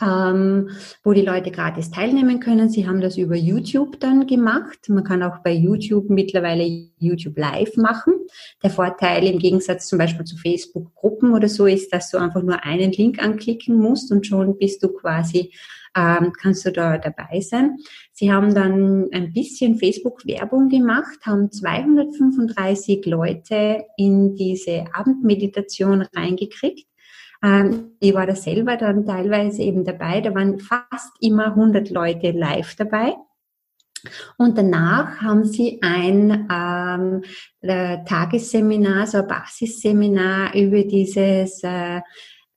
ähm, 0.00 0.70
wo 1.02 1.12
die 1.12 1.22
Leute 1.22 1.50
gratis 1.50 1.90
teilnehmen 1.90 2.40
können. 2.40 2.68
Sie 2.68 2.86
haben 2.86 3.00
das 3.00 3.18
über 3.18 3.34
YouTube 3.34 3.98
dann 4.00 4.26
gemacht. 4.26 4.88
Man 4.88 5.04
kann 5.04 5.22
auch 5.22 5.38
bei 5.38 5.52
YouTube 5.52 6.08
mittlerweile 6.10 6.64
YouTube 6.98 7.36
Live 7.36 7.76
machen. 7.76 8.14
Der 8.62 8.70
Vorteil 8.70 9.26
im 9.26 9.38
Gegensatz 9.38 9.88
zum 9.88 9.98
Beispiel 9.98 10.24
zu 10.24 10.36
Facebook-Gruppen 10.36 11.32
oder 11.34 11.48
so 11.48 11.66
ist, 11.66 11.92
dass 11.92 12.10
du 12.10 12.18
einfach 12.18 12.42
nur 12.42 12.64
einen 12.64 12.92
Link 12.92 13.22
anklicken 13.22 13.76
musst 13.76 14.12
und 14.12 14.26
schon 14.26 14.56
bist 14.58 14.82
du 14.82 14.88
quasi 14.88 15.52
ähm, 15.98 16.32
kannst 16.40 16.64
du 16.64 16.72
da 16.72 16.98
dabei 16.98 17.40
sein. 17.40 17.78
Sie 18.12 18.32
haben 18.32 18.54
dann 18.54 19.08
ein 19.12 19.32
bisschen 19.32 19.76
Facebook-Werbung 19.76 20.68
gemacht, 20.68 21.18
haben 21.24 21.50
235 21.50 23.04
Leute 23.06 23.84
in 23.96 24.36
diese 24.36 24.84
Abendmeditation 24.94 26.02
reingekriegt 26.14 26.86
ähm, 27.40 27.92
ich 28.00 28.14
war 28.14 28.26
da 28.26 28.34
selber 28.34 28.76
dann 28.76 29.06
teilweise 29.06 29.62
eben 29.62 29.84
dabei. 29.84 30.20
Da 30.20 30.34
waren 30.34 30.58
fast 30.58 31.12
immer 31.20 31.46
100 31.46 31.90
Leute 31.90 32.32
live 32.32 32.74
dabei. 32.74 33.14
Und 34.36 34.56
danach 34.56 35.20
haben 35.20 35.44
sie 35.44 35.80
ein 35.82 36.48
ähm, 36.50 37.22
äh, 37.60 38.04
Tagesseminar, 38.04 39.06
so 39.06 39.18
ein 39.18 39.26
Basisseminar 39.26 40.54
über 40.54 40.82
dieses 40.84 41.62
äh, 41.62 42.00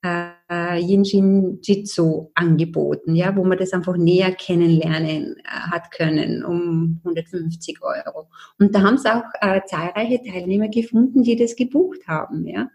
äh, 0.04 0.80
Yin 0.80 1.60
Jitsu 1.62 2.30
angeboten, 2.34 3.14
ja, 3.14 3.34
wo 3.36 3.44
man 3.44 3.58
das 3.58 3.72
einfach 3.72 3.96
näher 3.96 4.32
kennenlernen 4.32 5.36
äh, 5.38 5.42
hat 5.44 5.90
können 5.92 6.44
um 6.44 7.00
150 7.04 7.78
Euro. 7.82 8.28
Und 8.58 8.74
da 8.74 8.82
haben 8.82 8.96
es 8.96 9.06
auch 9.06 9.24
äh, 9.40 9.60
zahlreiche 9.66 10.22
Teilnehmer 10.22 10.68
gefunden, 10.68 11.22
die 11.22 11.36
das 11.36 11.56
gebucht 11.56 12.06
haben, 12.06 12.46
ja. 12.46 12.68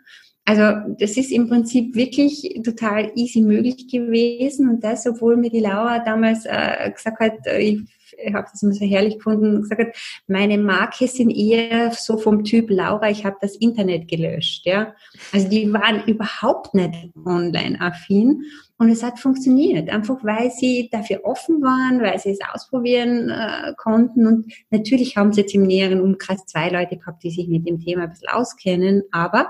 Also 0.46 0.96
das 0.98 1.18
ist 1.18 1.32
im 1.34 1.50
Prinzip 1.50 1.94
wirklich 1.94 2.62
total 2.63 3.12
easy 3.16 3.42
möglich 3.42 3.90
gewesen 3.90 4.70
und 4.70 4.82
das, 4.82 5.06
obwohl 5.06 5.36
mir 5.36 5.50
die 5.50 5.60
Laura 5.60 6.00
damals 6.00 6.46
äh, 6.46 6.90
gesagt 6.90 7.20
hat, 7.20 7.46
äh, 7.48 7.60
ich 7.60 7.97
ich 8.17 8.34
habe 8.34 8.47
das 8.51 8.63
immer 8.63 8.73
so 8.73 8.86
herrlich 8.86 9.17
gefunden, 9.17 9.62
gesagt 9.62 9.97
meine 10.27 10.58
Marke 10.58 11.08
sind 11.08 11.30
eher 11.30 11.91
so 11.91 12.17
vom 12.17 12.43
Typ 12.43 12.69
Laura, 12.69 13.10
ich 13.10 13.25
habe 13.25 13.38
das 13.41 13.56
Internet 13.56 14.08
gelöscht. 14.08 14.65
Ja? 14.65 14.95
Also 15.32 15.47
die 15.49 15.71
waren 15.71 16.03
überhaupt 16.06 16.73
nicht 16.73 17.12
online-affin 17.25 18.43
und 18.77 18.89
es 18.89 19.03
hat 19.03 19.19
funktioniert, 19.19 19.89
einfach 19.89 20.23
weil 20.23 20.51
sie 20.51 20.89
dafür 20.91 21.21
offen 21.23 21.62
waren, 21.62 22.01
weil 22.01 22.19
sie 22.19 22.32
es 22.32 22.39
ausprobieren 22.53 23.30
äh, 23.30 23.73
konnten 23.77 24.27
und 24.27 24.51
natürlich 24.69 25.17
haben 25.17 25.34
sie 25.34 25.41
jetzt 25.41 25.56
im 25.56 25.63
näheren 25.63 26.01
Umkreis 26.01 26.45
zwei 26.45 26.69
Leute 26.69 26.97
gehabt, 26.97 27.23
die 27.23 27.32
sich 27.32 27.47
mit 27.47 27.67
dem 27.67 27.80
Thema 27.80 28.03
ein 28.03 28.10
bisschen 28.10 28.30
auskennen, 28.30 29.03
aber 29.12 29.47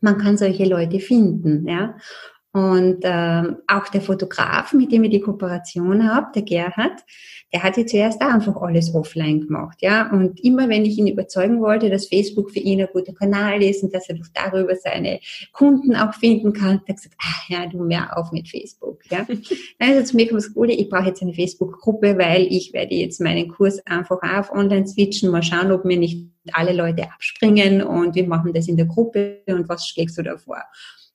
man 0.00 0.18
kann 0.18 0.36
solche 0.36 0.64
Leute 0.64 1.00
finden, 1.00 1.66
ja. 1.68 1.96
Und 2.56 3.00
ähm, 3.02 3.58
auch 3.66 3.86
der 3.88 4.00
Fotograf, 4.00 4.72
mit 4.72 4.90
dem 4.90 5.04
ich 5.04 5.10
die 5.10 5.20
Kooperation 5.20 6.10
habe, 6.10 6.28
der 6.34 6.40
Gerhard, 6.40 7.04
der 7.52 7.62
hat 7.62 7.76
jetzt 7.76 7.90
zuerst 7.90 8.22
auch 8.22 8.32
einfach 8.32 8.56
alles 8.62 8.94
offline 8.94 9.42
gemacht, 9.42 9.76
ja. 9.82 10.10
Und 10.10 10.42
immer 10.42 10.66
wenn 10.70 10.86
ich 10.86 10.96
ihn 10.96 11.06
überzeugen 11.06 11.60
wollte, 11.60 11.90
dass 11.90 12.08
Facebook 12.08 12.50
für 12.50 12.60
ihn 12.60 12.80
ein 12.80 12.88
guter 12.90 13.12
Kanal 13.12 13.62
ist 13.62 13.82
und 13.82 13.94
dass 13.94 14.08
er 14.08 14.14
doch 14.14 14.28
darüber 14.32 14.74
seine 14.74 15.20
Kunden 15.52 15.94
auch 15.94 16.14
finden 16.14 16.54
kann, 16.54 16.78
hat 16.78 16.84
er 16.86 16.94
gesagt, 16.94 17.16
ah 17.18 17.42
ja, 17.48 17.66
du 17.66 17.84
mehr 17.84 18.16
auf 18.16 18.32
mit 18.32 18.48
Facebook, 18.48 19.02
ja. 19.10 19.26
Er 19.78 20.02
zu 20.06 20.16
mir 20.16 20.24
gekommen, 20.24 20.40
gesagt, 20.40 20.80
ich 20.80 20.88
brauche 20.88 21.08
jetzt 21.08 21.20
eine 21.20 21.34
Facebook-Gruppe, 21.34 22.16
weil 22.16 22.46
ich 22.48 22.72
werde 22.72 22.94
jetzt 22.94 23.20
meinen 23.20 23.48
Kurs 23.48 23.86
einfach 23.86 24.22
auf 24.22 24.50
online 24.50 24.88
switchen, 24.88 25.30
mal 25.30 25.42
schauen, 25.42 25.72
ob 25.72 25.84
mir 25.84 25.98
nicht 25.98 26.26
alle 26.52 26.72
Leute 26.72 27.02
abspringen 27.12 27.82
und 27.82 28.14
wir 28.14 28.26
machen 28.26 28.54
das 28.54 28.66
in 28.66 28.78
der 28.78 28.86
Gruppe 28.86 29.42
und 29.46 29.68
was 29.68 29.86
schlägst 29.86 30.16
du 30.16 30.22
da 30.22 30.38
vor? 30.38 30.62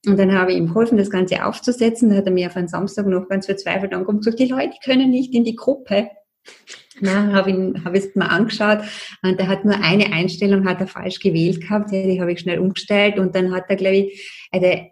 Und 0.05 0.17
dann 0.17 0.33
habe 0.33 0.51
ich 0.51 0.57
ihm 0.57 0.67
geholfen, 0.67 0.97
das 0.97 1.11
Ganze 1.11 1.45
aufzusetzen. 1.45 2.09
Da 2.09 2.15
hat 2.15 2.25
er 2.25 2.31
mir 2.31 2.47
auf 2.47 2.55
einen 2.55 2.67
Samstag 2.67 3.05
noch 3.05 3.29
ganz 3.29 3.45
verzweifelt 3.45 3.93
angekommen 3.93 4.17
und 4.17 4.25
gesagt, 4.25 4.39
die 4.39 4.47
Leute 4.47 4.73
können 4.83 5.11
nicht 5.11 5.33
in 5.33 5.43
die 5.43 5.55
Gruppe. 5.55 6.09
Na, 6.99 7.31
habe 7.33 7.49
ihn, 7.49 7.83
habe 7.85 7.97
es 7.97 8.15
mal 8.15 8.27
angeschaut. 8.27 8.79
Und 9.23 9.39
er 9.39 9.47
hat 9.47 9.63
nur 9.63 9.75
eine 9.75 10.11
Einstellung, 10.11 10.67
hat 10.67 10.81
er 10.81 10.87
falsch 10.87 11.19
gewählt 11.19 11.61
gehabt, 11.61 11.91
die 11.91 12.19
habe 12.19 12.33
ich 12.33 12.39
schnell 12.39 12.59
umgestellt. 12.59 13.17
Und 13.17 13.35
dann 13.35 13.53
hat 13.53 13.65
er, 13.69 13.75
glaube 13.75 13.95
ich, 13.95 14.47
er 14.51 14.89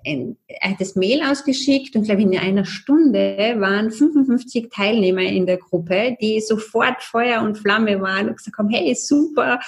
hat 0.62 0.80
das 0.80 0.95
Mail 0.95 1.22
ausgeschickt. 1.24 1.95
Und 1.95 2.04
glaube 2.04 2.22
ich 2.22 2.28
in 2.28 2.38
einer 2.38 2.65
Stunde 2.65 3.56
waren 3.60 3.91
55 3.91 4.69
Teilnehmer 4.74 5.22
in 5.22 5.45
der 5.45 5.58
Gruppe, 5.58 6.17
die 6.22 6.39
sofort 6.39 7.04
Feuer 7.04 7.41
und 7.41 7.58
Flamme 7.58 8.00
waren 8.02 8.30
und 8.30 8.38
gesagt 8.38 8.58
haben, 8.58 8.69
hey, 8.69 8.95
super, 8.95 9.60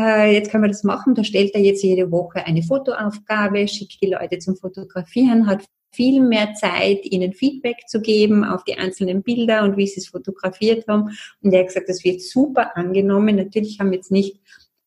äh, 0.00 0.32
jetzt 0.32 0.50
können 0.50 0.64
wir 0.64 0.68
das 0.68 0.84
machen. 0.84 1.14
Da 1.14 1.24
stellt 1.24 1.54
er 1.54 1.60
jetzt 1.60 1.82
jede 1.82 2.10
Woche 2.10 2.44
eine 2.46 2.62
Fotoaufgabe, 2.62 3.68
schickt 3.68 4.00
die 4.02 4.10
Leute 4.10 4.38
zum 4.38 4.56
Fotografieren, 4.56 5.46
hat 5.46 5.64
viel 5.92 6.22
mehr 6.22 6.54
Zeit, 6.54 7.04
ihnen 7.04 7.32
Feedback 7.32 7.88
zu 7.88 8.00
geben 8.00 8.44
auf 8.44 8.64
die 8.64 8.78
einzelnen 8.78 9.22
Bilder 9.22 9.64
und 9.64 9.76
wie 9.76 9.86
sie 9.86 10.00
es 10.00 10.08
fotografiert 10.08 10.86
haben. 10.88 11.16
Und 11.42 11.52
er 11.52 11.60
hat 11.60 11.68
gesagt, 11.68 11.88
das 11.88 12.04
wird 12.04 12.22
super 12.22 12.76
angenommen. 12.76 13.36
Natürlich 13.36 13.80
haben 13.80 13.92
jetzt 13.92 14.12
nicht 14.12 14.40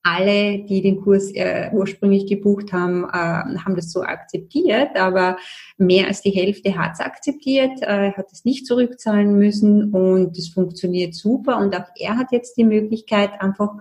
alle, 0.03 0.59
die 0.59 0.81
den 0.81 1.01
Kurs 1.01 1.31
äh, 1.33 1.69
ursprünglich 1.71 2.27
gebucht 2.27 2.73
haben, 2.73 3.05
äh, 3.05 3.57
haben 3.59 3.75
das 3.75 3.91
so 3.91 4.01
akzeptiert, 4.01 4.97
aber 4.97 5.37
mehr 5.77 6.07
als 6.07 6.21
die 6.21 6.31
Hälfte 6.31 6.77
hat 6.77 6.93
es 6.93 6.99
akzeptiert, 6.99 7.81
äh, 7.81 8.11
hat 8.11 8.31
es 8.31 8.43
nicht 8.43 8.67
zurückzahlen 8.67 9.37
müssen 9.37 9.93
und 9.93 10.37
es 10.37 10.49
funktioniert 10.49 11.15
super. 11.15 11.57
Und 11.57 11.75
auch 11.75 11.87
er 11.95 12.17
hat 12.17 12.33
jetzt 12.33 12.57
die 12.57 12.65
Möglichkeit, 12.65 13.31
einfach 13.39 13.75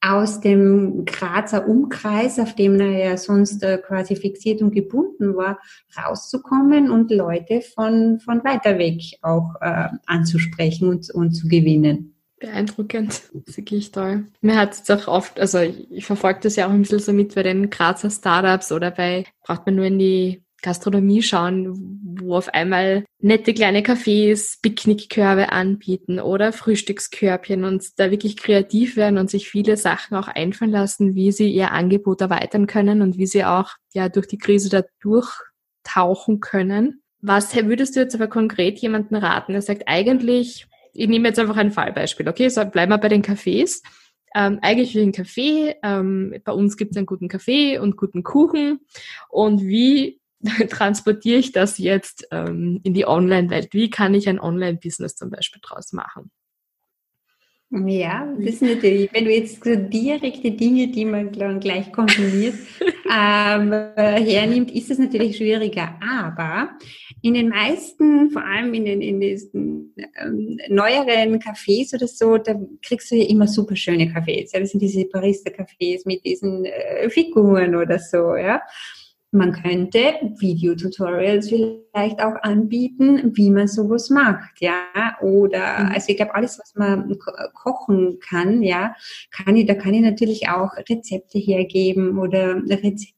aus 0.00 0.40
dem 0.40 1.04
Grazer 1.04 1.68
Umkreis, 1.68 2.38
auf 2.38 2.54
dem 2.54 2.80
er 2.80 2.98
ja 2.98 3.16
sonst 3.16 3.62
äh, 3.62 3.78
quasi 3.78 4.16
fixiert 4.16 4.62
und 4.62 4.72
gebunden 4.72 5.36
war, 5.36 5.60
rauszukommen 5.96 6.90
und 6.90 7.10
Leute 7.10 7.60
von, 7.60 8.18
von 8.20 8.42
weiter 8.44 8.78
weg 8.78 9.02
auch 9.22 9.56
äh, 9.60 9.88
anzusprechen 10.06 10.88
und, 10.88 11.10
und 11.10 11.32
zu 11.32 11.48
gewinnen. 11.48 12.14
Beeindruckend, 12.38 13.22
wirklich 13.34 13.90
toll. 13.90 14.24
Mir 14.40 14.56
hat 14.56 14.72
es 14.72 14.88
auch 14.88 15.08
oft, 15.08 15.38
also 15.38 15.58
ich, 15.58 15.90
ich 15.90 16.06
verfolge 16.06 16.40
das 16.42 16.56
ja 16.56 16.66
auch 16.66 16.70
ein 16.70 16.80
bisschen 16.80 17.00
so 17.00 17.12
mit 17.12 17.34
bei 17.34 17.42
den 17.42 17.68
Grazer 17.68 18.08
Startups 18.10 18.72
oder 18.72 18.90
bei, 18.90 19.24
braucht 19.42 19.66
man 19.66 19.74
nur 19.74 19.84
in 19.84 19.98
die 19.98 20.42
Gastronomie 20.62 21.22
schauen, 21.22 22.00
wo 22.20 22.34
auf 22.36 22.48
einmal 22.48 23.04
nette 23.20 23.54
kleine 23.54 23.80
Cafés 23.80 24.58
Picknickkörbe 24.62 25.52
anbieten 25.52 26.20
oder 26.20 26.52
Frühstückskörbchen 26.52 27.64
und 27.64 27.98
da 27.98 28.10
wirklich 28.10 28.36
kreativ 28.36 28.96
werden 28.96 29.18
und 29.18 29.30
sich 29.30 29.48
viele 29.48 29.76
Sachen 29.76 30.16
auch 30.16 30.28
einfallen 30.28 30.70
lassen, 30.70 31.14
wie 31.14 31.32
sie 31.32 31.50
ihr 31.50 31.72
Angebot 31.72 32.20
erweitern 32.20 32.66
können 32.66 33.02
und 33.02 33.18
wie 33.18 33.26
sie 33.26 33.44
auch 33.44 33.70
ja 33.92 34.08
durch 34.08 34.26
die 34.26 34.38
Krise 34.38 34.68
da 34.68 34.82
durchtauchen 35.00 36.40
können. 36.40 37.02
Was 37.22 37.54
würdest 37.54 37.96
du 37.96 38.00
jetzt 38.00 38.14
aber 38.14 38.28
konkret 38.28 38.78
jemanden 38.78 39.14
raten, 39.14 39.52
der 39.52 39.62
sagt, 39.62 39.82
eigentlich, 39.86 40.66
ich 40.92 41.08
nehme 41.08 41.28
jetzt 41.28 41.38
einfach 41.38 41.56
ein 41.56 41.70
Fallbeispiel, 41.70 42.28
okay, 42.28 42.48
so 42.48 42.64
bleiben 42.64 42.92
wir 42.92 42.98
bei 42.98 43.08
den 43.08 43.22
Cafés. 43.22 43.82
Ähm, 44.34 44.60
eigentlich 44.62 44.94
ich 44.94 45.02
einen 45.02 45.12
Kaffee, 45.12 45.76
ähm, 45.82 46.34
bei 46.44 46.52
uns 46.52 46.76
gibt 46.76 46.92
es 46.92 46.96
einen 46.96 47.06
guten 47.06 47.28
Kaffee 47.28 47.78
und 47.78 47.96
guten 47.96 48.22
Kuchen. 48.22 48.80
Und 49.28 49.62
wie 49.62 50.19
transportiere 50.70 51.38
ich 51.38 51.52
das 51.52 51.78
jetzt 51.78 52.26
ähm, 52.30 52.80
in 52.82 52.94
die 52.94 53.06
Online-Welt? 53.06 53.68
Wie 53.72 53.90
kann 53.90 54.14
ich 54.14 54.28
ein 54.28 54.40
Online-Business 54.40 55.16
zum 55.16 55.30
Beispiel 55.30 55.60
draus 55.62 55.92
machen? 55.92 56.30
Ja, 57.72 58.26
das 58.36 58.54
ist 58.54 58.62
natürlich, 58.62 59.12
wenn 59.12 59.26
du 59.26 59.32
jetzt 59.32 59.62
so 59.62 59.76
direkte 59.76 60.50
Dinge, 60.50 60.88
die 60.88 61.04
man 61.04 61.30
gleich 61.30 61.92
konsumiert, 61.92 62.54
ähm, 63.06 63.70
hernimmt, 63.70 64.72
ist 64.72 64.90
es 64.90 64.98
natürlich 64.98 65.36
schwieriger. 65.36 65.96
Aber 66.02 66.70
in 67.22 67.34
den 67.34 67.48
meisten, 67.48 68.30
vor 68.32 68.44
allem 68.44 68.74
in 68.74 68.86
den, 68.86 69.00
in 69.00 69.20
diesen 69.20 69.94
ähm, 70.20 70.58
neueren 70.68 71.38
Cafés 71.38 71.94
oder 71.94 72.08
so, 72.08 72.38
da 72.38 72.56
kriegst 72.82 73.12
du 73.12 73.14
ja 73.14 73.28
immer 73.28 73.46
super 73.46 73.76
schöne 73.76 74.06
Cafés. 74.06 74.50
Ja, 74.52 74.58
das 74.58 74.70
sind 74.70 74.80
diese 74.80 75.02
Barista-Cafés 75.02 76.02
mit 76.06 76.24
diesen 76.24 76.64
äh, 76.64 77.08
Figuren 77.08 77.76
oder 77.76 78.00
so, 78.00 78.34
ja. 78.34 78.60
Man 79.32 79.52
könnte 79.52 80.00
Videotutorials 80.38 81.50
vielleicht 81.50 82.20
auch 82.20 82.34
anbieten, 82.42 83.30
wie 83.36 83.50
man 83.50 83.68
sowas 83.68 84.10
macht, 84.10 84.60
ja. 84.60 84.82
Oder, 85.20 85.84
mhm. 85.84 85.92
also 85.94 86.08
ich 86.08 86.16
glaube, 86.16 86.34
alles, 86.34 86.58
was 86.58 86.74
man 86.74 87.16
kochen 87.54 88.18
kann, 88.18 88.62
ja, 88.64 88.94
kann 89.30 89.56
ich, 89.56 89.66
da 89.66 89.74
kann 89.74 89.94
ich 89.94 90.02
natürlich 90.02 90.48
auch 90.48 90.76
Rezepte 90.76 91.38
hergeben 91.38 92.18
oder 92.18 92.56
Rezepte 92.56 93.14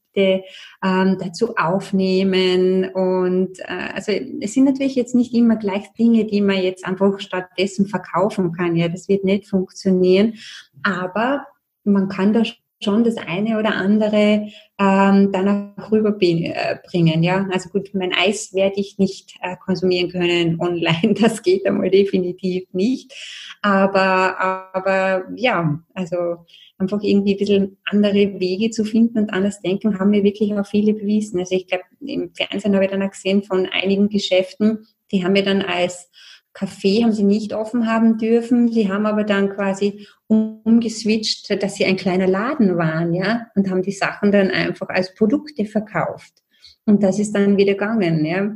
ähm, 0.85 1.17
dazu 1.19 1.57
aufnehmen. 1.57 2.91
Und 2.91 3.59
äh, 3.61 3.93
also 3.95 4.13
es 4.13 4.53
sind 4.53 4.65
natürlich 4.65 4.95
jetzt 4.95 5.15
nicht 5.15 5.33
immer 5.33 5.57
gleich 5.57 5.93
Dinge, 5.95 6.27
die 6.27 6.43
man 6.43 6.63
jetzt 6.63 6.85
einfach 6.85 7.21
stattdessen 7.21 7.87
verkaufen 7.87 8.53
kann. 8.53 8.77
Ja, 8.77 8.89
das 8.89 9.09
wird 9.09 9.25
nicht 9.25 9.49
funktionieren. 9.49 10.35
Aber 10.83 11.47
man 11.85 12.09
kann 12.09 12.33
da 12.33 12.45
schon 12.85 13.05
das 13.05 13.17
eine 13.17 13.59
oder 13.59 13.75
andere 13.75 14.49
ähm, 14.79 15.33
dann 15.33 15.75
auch 15.79 15.93
rüberbringen. 15.93 17.23
Ja, 17.23 17.47
also 17.53 17.69
gut, 17.69 17.91
mein 17.95 18.13
Eis 18.13 18.53
werde 18.53 18.81
ich 18.81 18.99
nicht 18.99 19.35
äh, 19.41 19.57
konsumieren 19.57 20.11
können 20.11 20.57
online. 20.61 21.15
Das 21.21 21.43
geht 21.43 21.67
einmal 21.67 21.91
definitiv 21.91 22.65
nicht. 22.73 23.13
Aber, 23.63 24.73
aber 24.75 25.25
ja, 25.37 25.81
also 25.95 26.45
einfach 26.79 27.01
irgendwie 27.03 27.35
ein 27.35 27.39
bisschen 27.39 27.79
andere 27.85 28.41
Wege 28.41 28.71
zu 28.71 28.85
finden 28.85 29.19
und 29.19 29.33
anders 29.33 29.61
denken, 29.61 29.99
haben 29.99 30.11
mir 30.11 30.25
wirklich 30.25 30.53
auch 30.55 30.67
viele 30.67 30.95
bewiesen. 30.95 31.39
Also 31.39 31.55
ich 31.55 31.67
glaube, 31.67 31.85
im 32.01 32.33
Fernsehen 32.35 32.75
habe 32.75 32.85
ich 32.85 32.91
dann 32.91 33.03
auch 33.03 33.11
gesehen 33.11 33.43
von 33.43 33.67
einigen 33.67 34.09
Geschäften, 34.09 34.87
die 35.13 35.25
haben 35.25 35.33
mir 35.33 35.45
dann 35.45 35.63
als 35.63 36.11
Café 36.55 37.03
haben 37.03 37.13
sie 37.13 37.25
nicht 37.25 37.55
offen 37.55 37.87
haben 37.87 38.19
dürfen. 38.19 38.71
Sie 38.71 38.91
haben 38.91 39.07
aber 39.07 39.25
dann 39.25 39.51
quasi 39.51 40.07
umgeswitcht, 40.27 41.63
dass 41.63 41.77
sie 41.77 41.85
ein 41.85 41.97
kleiner 41.97 42.27
Laden 42.27 42.77
waren, 42.77 43.15
ja, 43.15 43.47
und 43.55 43.71
haben 43.71 43.83
die 43.83 43.93
Sachen 43.93 44.33
dann 44.33 44.51
einfach 44.51 44.89
als 44.89 45.15
Produkte 45.15 45.65
verkauft. 45.65 46.33
Und 46.85 47.03
das 47.03 47.19
ist 47.19 47.33
dann 47.33 47.57
wieder 47.57 47.73
gegangen, 47.73 48.25
ja. 48.25 48.55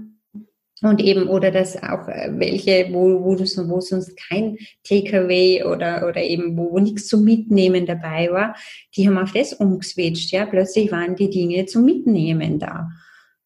Und 0.82 1.00
eben, 1.00 1.28
oder 1.28 1.50
dass 1.50 1.82
auch 1.82 2.06
äh, 2.06 2.30
welche, 2.34 2.88
wo, 2.92 3.24
wo, 3.24 3.38
wo 3.38 3.80
sonst 3.80 4.14
kein 4.28 4.58
Takeaway 4.84 5.64
oder, 5.64 6.06
oder 6.06 6.22
eben, 6.22 6.56
wo, 6.56 6.72
wo 6.72 6.78
nichts 6.78 7.08
zum 7.08 7.24
Mitnehmen 7.24 7.86
dabei 7.86 8.30
war, 8.30 8.54
die 8.94 9.08
haben 9.08 9.16
auf 9.16 9.32
das 9.32 9.54
umgeswitcht, 9.54 10.32
ja. 10.32 10.44
Plötzlich 10.44 10.92
waren 10.92 11.16
die 11.16 11.30
Dinge 11.30 11.64
zum 11.64 11.86
Mitnehmen 11.86 12.58
da. 12.58 12.90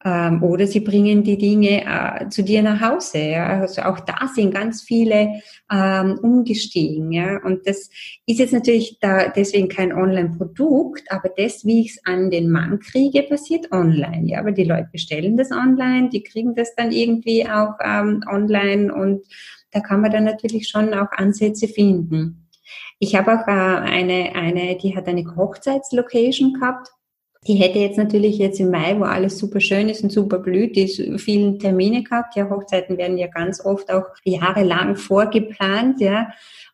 Ähm, 0.03 0.43
oder 0.43 0.67
sie 0.67 0.81
bringen 0.81 1.23
die 1.23 1.37
Dinge 1.37 1.85
äh, 1.85 2.29
zu 2.31 2.43
dir 2.43 2.63
nach 2.63 2.81
Hause. 2.81 3.19
Ja? 3.19 3.61
Also 3.61 3.83
auch 3.83 4.01
da 4.01 4.29
sind 4.35 4.55
ganz 4.55 4.83
viele 4.83 5.43
ähm, 5.71 6.19
umgestiegen. 6.23 7.13
Ja? 7.13 7.39
Und 7.45 7.67
das 7.67 7.91
ist 8.27 8.39
jetzt 8.39 8.55
natürlich 8.55 8.99
da 9.01 9.29
deswegen 9.29 9.69
kein 9.69 9.93
Online-Produkt, 9.93 11.11
aber 11.11 11.29
das, 11.37 11.67
wie 11.67 11.83
ich 11.83 11.91
es 11.91 12.07
an 12.07 12.31
den 12.31 12.51
Mann 12.51 12.81
kriege, 12.81 13.25
passiert 13.25 13.71
online. 13.73 14.23
Ja, 14.25 14.41
aber 14.41 14.53
die 14.53 14.65
Leute 14.65 14.89
bestellen 14.91 15.37
das 15.37 15.51
online, 15.51 16.09
die 16.09 16.23
kriegen 16.23 16.55
das 16.55 16.75
dann 16.75 16.93
irgendwie 16.93 17.47
auch 17.47 17.75
ähm, 17.85 18.25
online 18.27 18.95
und 18.95 19.27
da 19.73 19.81
kann 19.81 20.01
man 20.01 20.11
dann 20.11 20.25
natürlich 20.25 20.69
schon 20.69 20.95
auch 20.95 21.13
Ansätze 21.13 21.69
finden. 21.69 22.49
Ich 22.99 23.15
habe 23.15 23.35
auch 23.35 23.47
äh, 23.47 23.51
eine, 23.51 24.35
eine, 24.35 24.77
die 24.77 24.97
hat 24.97 25.09
eine 25.09 25.25
Hochzeitslocation 25.37 26.55
gehabt 26.55 26.91
die 27.47 27.55
hätte 27.55 27.79
jetzt 27.79 27.97
natürlich 27.97 28.37
jetzt 28.39 28.61
im 28.61 28.71
Mai, 28.71 28.99
wo 28.99 29.05
alles 29.05 29.39
super 29.39 29.61
schön 29.61 29.89
ist 29.89 30.03
und 30.03 30.11
super 30.11 30.39
blüht, 30.39 30.77
die 30.77 31.19
vielen 31.19 31.59
Termine 31.59 32.03
gehabt. 32.03 32.37
Ja, 32.37 32.51
Hochzeiten 32.51 32.99
werden 32.99 33.17
ja 33.17 33.29
ganz 33.29 33.65
oft 33.65 33.91
auch 33.91 34.05
jahrelang 34.25 34.97
vorgeplant, 34.97 36.01
ja. 36.01 36.29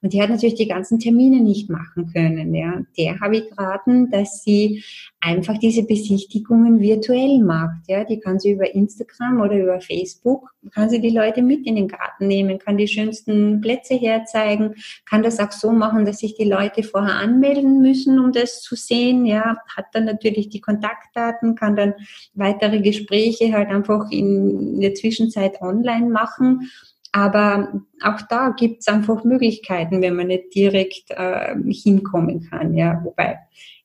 Und 0.07 0.12
die 0.12 0.22
hat 0.22 0.30
natürlich 0.30 0.54
die 0.54 0.68
ganzen 0.68 1.00
Termine 1.00 1.40
nicht 1.40 1.68
machen 1.68 2.12
können. 2.12 2.54
Ja. 2.54 2.80
Der 2.96 3.18
habe 3.18 3.38
ich 3.38 3.50
geraten, 3.50 4.09
dass 4.09 4.44
sie 4.44 4.84
einfach 5.18 5.59
diese 5.59 5.82
Besichtigungen 5.82 6.78
virtuell 6.78 7.40
macht. 7.40 7.88
Ja. 7.88 8.04
Die 8.04 8.20
kann 8.20 8.38
sie 8.38 8.52
über 8.52 8.72
Instagram 8.72 9.40
oder 9.40 9.59
über 9.59 9.80
Facebook, 9.80 10.54
kann 10.72 10.90
sie 10.90 11.00
die 11.00 11.11
Leute 11.11 11.42
mit 11.42 11.66
in 11.66 11.74
den 11.74 11.88
Garten 11.88 12.28
nehmen, 12.28 12.61
kann 12.61 12.76
die 12.76 12.86
schönsten 12.86 13.61
Plätze 13.61 13.94
herzeigen, 13.94 14.76
kann 15.07 15.24
das 15.24 15.40
auch 15.40 15.50
so 15.50 15.72
machen, 15.72 16.04
dass 16.04 16.18
sich 16.18 16.36
die 16.36 16.48
Leute 16.48 16.84
vorher 16.84 17.16
anmelden 17.16 17.82
müssen, 17.82 18.20
um 18.20 18.30
das 18.30 18.62
zu 18.62 18.76
sehen. 18.76 19.26
Ja. 19.26 19.57
Hat 19.76 19.86
dann 19.92 20.04
natürlich 20.04 20.50
die 20.50 20.61
Kontaktdaten, 20.61 21.57
kann 21.57 21.74
dann 21.74 21.94
weitere 22.34 22.80
Gespräche 22.80 23.52
halt 23.52 23.70
einfach 23.70 24.09
in 24.12 24.80
der 24.80 24.94
Zwischenzeit 24.94 25.61
online 25.61 26.09
machen 26.09 26.70
aber 27.16 27.72
auch 28.02 28.20
da 28.28 28.50
gibt 28.50 28.80
es 28.80 28.88
einfach 28.88 29.24
Möglichkeiten, 29.24 30.02
wenn 30.02 30.16
man 30.16 30.26
nicht 30.26 30.54
direkt 30.54 31.10
äh, 31.12 31.56
hinkommen 31.66 32.46
kann. 32.50 32.74
Ja, 32.74 33.00
wobei 33.02 33.38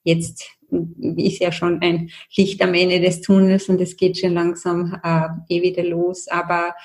jetzt 0.04 0.50
ist 1.16 1.40
ja 1.40 1.54
schon 1.54 1.82
ein 1.82 2.10
Licht 2.36 2.62
am 2.62 2.74
Ende 2.74 3.00
des 3.00 3.22
Tunnels 3.22 3.70
und 3.70 3.80
es 3.80 3.96
geht 3.96 4.18
schon 4.18 4.34
langsam 4.34 5.00
äh, 5.02 5.30
eh 5.48 5.62
wieder 5.62 5.84
los. 5.84 6.28
Aber 6.28 6.76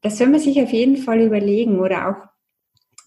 das 0.00 0.16
soll 0.16 0.28
man 0.28 0.38
sich 0.38 0.62
auf 0.62 0.72
jeden 0.72 0.96
Fall 0.96 1.22
überlegen 1.22 1.80
oder 1.80 2.08
auch 2.08 2.30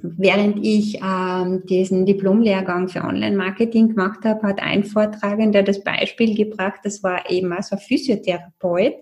Während 0.06 0.66
ich 0.66 1.00
ähm, 1.02 1.66
diesen 1.66 2.06
Diplomlehrgang 2.06 2.90
für 2.90 3.06
Online-Marketing 3.06 3.90
gemacht 3.90 4.26
habe, 4.26 4.46
hat 4.46 4.62
ein 4.62 4.84
Vortragender 4.84 5.64
das 5.64 5.82
Beispiel 5.82 6.36
gebracht, 6.36 6.82
das 6.84 7.04
war 7.04 7.30
eben 7.30 7.54
also 7.54 7.78
Physiotherapeut, 7.78 8.96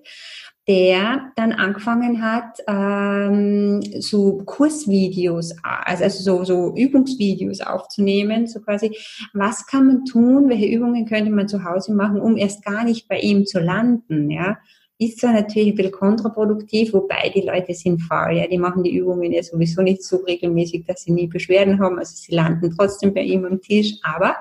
der 0.68 1.32
dann 1.36 1.54
angefangen 1.54 2.22
hat, 2.22 2.60
ähm, 2.68 3.82
so 4.00 4.44
Kursvideos, 4.46 5.56
also, 5.64 6.04
also 6.04 6.24
so, 6.24 6.44
so 6.44 6.76
Übungsvideos 6.76 7.62
aufzunehmen, 7.62 8.46
so 8.46 8.60
quasi, 8.62 8.96
was 9.34 9.66
kann 9.66 9.88
man 9.88 10.06
tun, 10.06 10.50
welche 10.50 10.68
Übungen 10.68 11.08
könnte 11.08 11.32
man 11.32 11.48
zu 11.48 11.64
Hause 11.64 11.94
machen, 11.94 12.22
um 12.22 12.38
erst 12.38 12.64
gar 12.64 12.84
nicht 12.84 13.08
bei 13.08 13.20
ihm 13.20 13.46
zu 13.46 13.60
landen, 13.60 14.30
ja. 14.30 14.58
Ist 15.00 15.20
zwar 15.20 15.34
natürlich 15.34 15.70
ein 15.70 15.76
bisschen 15.76 15.94
kontraproduktiv, 15.94 16.94
wobei 16.94 17.32
die 17.34 17.42
Leute 17.42 17.74
sind 17.74 18.00
faul, 18.04 18.34
ja, 18.34 18.46
die 18.46 18.60
machen 18.60 18.84
die 18.84 18.96
Übungen 18.96 19.32
ja 19.32 19.42
sowieso 19.42 19.82
nicht 19.82 20.04
so 20.04 20.18
regelmäßig, 20.18 20.86
dass 20.86 21.02
sie 21.02 21.12
nie 21.12 21.26
Beschwerden 21.26 21.80
haben, 21.80 21.98
also 21.98 22.14
sie 22.16 22.36
landen 22.36 22.72
trotzdem 22.78 23.12
bei 23.16 23.24
ihm 23.24 23.46
am 23.46 23.62
Tisch, 23.62 23.96
aber 24.04 24.36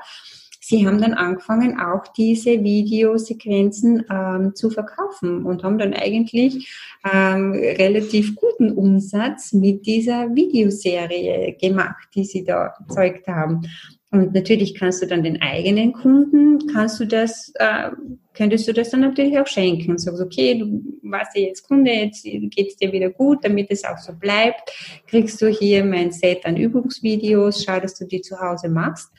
sie 0.70 0.86
haben 0.86 1.00
dann 1.00 1.14
angefangen, 1.14 1.78
auch 1.80 2.06
diese 2.16 2.62
Videosequenzen 2.62 4.04
ähm, 4.08 4.54
zu 4.54 4.70
verkaufen 4.70 5.44
und 5.44 5.64
haben 5.64 5.78
dann 5.78 5.92
eigentlich 5.92 6.72
ähm, 7.12 7.52
relativ 7.52 8.36
guten 8.36 8.70
Umsatz 8.70 9.52
mit 9.52 9.84
dieser 9.84 10.34
Videoserie 10.34 11.56
gemacht, 11.60 12.08
die 12.14 12.24
sie 12.24 12.44
da 12.44 12.72
erzeugt 12.78 13.26
haben. 13.26 13.62
Und 14.12 14.34
natürlich 14.34 14.74
kannst 14.74 15.02
du 15.02 15.06
dann 15.06 15.22
den 15.22 15.40
eigenen 15.40 15.92
Kunden, 15.92 16.66
kannst 16.72 16.98
du 16.98 17.06
das, 17.06 17.52
äh, 17.56 17.90
könntest 18.34 18.66
du 18.66 18.72
das 18.72 18.90
dann 18.90 19.00
natürlich 19.00 19.38
auch 19.38 19.46
schenken. 19.46 19.92
Und 19.92 19.98
sagst, 19.98 20.20
okay, 20.20 20.58
du 20.58 20.82
warst 21.02 21.36
ja 21.36 21.42
jetzt 21.42 21.62
Kunde, 21.66 21.92
jetzt 21.92 22.24
geht's 22.24 22.76
dir 22.76 22.92
wieder 22.92 23.10
gut, 23.10 23.44
damit 23.44 23.70
es 23.70 23.84
auch 23.84 23.98
so 23.98 24.12
bleibt, 24.12 24.70
kriegst 25.06 25.40
du 25.40 25.48
hier 25.48 25.84
mein 25.84 26.10
Set 26.10 26.44
an 26.44 26.56
Übungsvideos, 26.56 27.64
schau, 27.64 27.78
dass 27.78 27.94
du 27.94 28.04
die 28.04 28.20
zu 28.20 28.40
Hause 28.40 28.68
machst. 28.68 29.10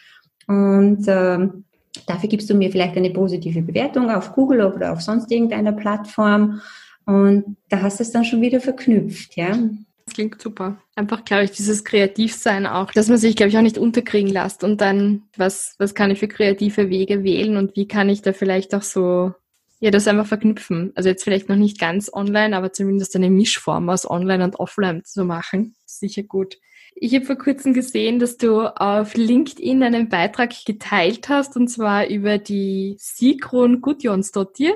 Und 0.48 1.06
ähm, 1.08 1.66
dafür 2.08 2.30
gibst 2.30 2.50
du 2.50 2.56
mir 2.56 2.72
vielleicht 2.72 2.98
eine 2.98 3.12
positive 3.12 3.62
Bewertung 3.62 4.10
auf 4.10 4.34
Google 4.34 4.62
oder 4.66 4.94
auf 4.94 5.02
sonst 5.02 5.32
irgendeiner 5.32 5.72
Plattform. 5.72 6.62
Und 7.06 7.58
da 7.70 7.82
hast 7.82 8.00
du 8.00 8.04
es 8.04 8.12
dann 8.12 8.26
schon 8.26 8.42
wieder 8.42 8.62
verknüpft, 8.62 9.36
ja. 9.36 9.58
Das 10.06 10.16
klingt 10.16 10.42
super. 10.42 10.78
Einfach, 10.96 11.24
glaube 11.26 11.44
ich, 11.44 11.52
dieses 11.52 11.84
Kreativsein 11.84 12.66
auch, 12.66 12.92
dass 12.92 13.08
man 13.08 13.18
sich, 13.18 13.36
glaube 13.36 13.50
ich, 13.50 13.58
auch 13.58 13.62
nicht 13.62 13.78
unterkriegen 13.78 14.32
lässt 14.32 14.64
und 14.64 14.82
dann, 14.82 15.24
was, 15.38 15.76
was 15.78 15.96
kann 15.96 16.12
ich 16.12 16.20
für 16.20 16.28
kreative 16.28 16.90
Wege 16.90 17.24
wählen 17.24 17.58
und 17.58 17.76
wie 17.76 17.88
kann 17.88 18.10
ich 18.10 18.22
da 18.22 18.34
vielleicht 18.34 18.76
auch 18.76 18.82
so, 18.82 19.34
ja, 19.80 19.90
das 19.90 20.08
einfach 20.08 20.28
verknüpfen. 20.28 20.92
Also 20.96 21.10
jetzt 21.10 21.24
vielleicht 21.24 21.50
noch 21.50 21.56
nicht 21.56 21.80
ganz 21.80 22.12
online, 22.14 22.56
aber 22.56 22.74
zumindest 22.74 23.16
eine 23.16 23.30
Mischform 23.30 23.90
aus 23.90 24.10
online 24.10 24.44
und 24.44 24.60
offline 24.60 25.04
zu 25.04 25.24
machen. 25.24 25.76
Sicher 25.86 26.24
gut. 26.24 26.58
Ich 26.94 27.16
habe 27.16 27.26
vor 27.26 27.38
kurzem 27.38 27.74
gesehen, 27.74 28.20
dass 28.20 28.38
du 28.38 28.62
auf 28.62 29.16
LinkedIn 29.16 29.82
einen 29.82 30.10
Beitrag 30.10 30.52
geteilt 30.66 31.30
hast, 31.30 31.56
und 31.56 31.68
zwar 31.68 32.08
über 32.08 32.38
die 32.38 32.96
Sigrun 33.00 33.82
Gudjonsdottir. 33.82 34.76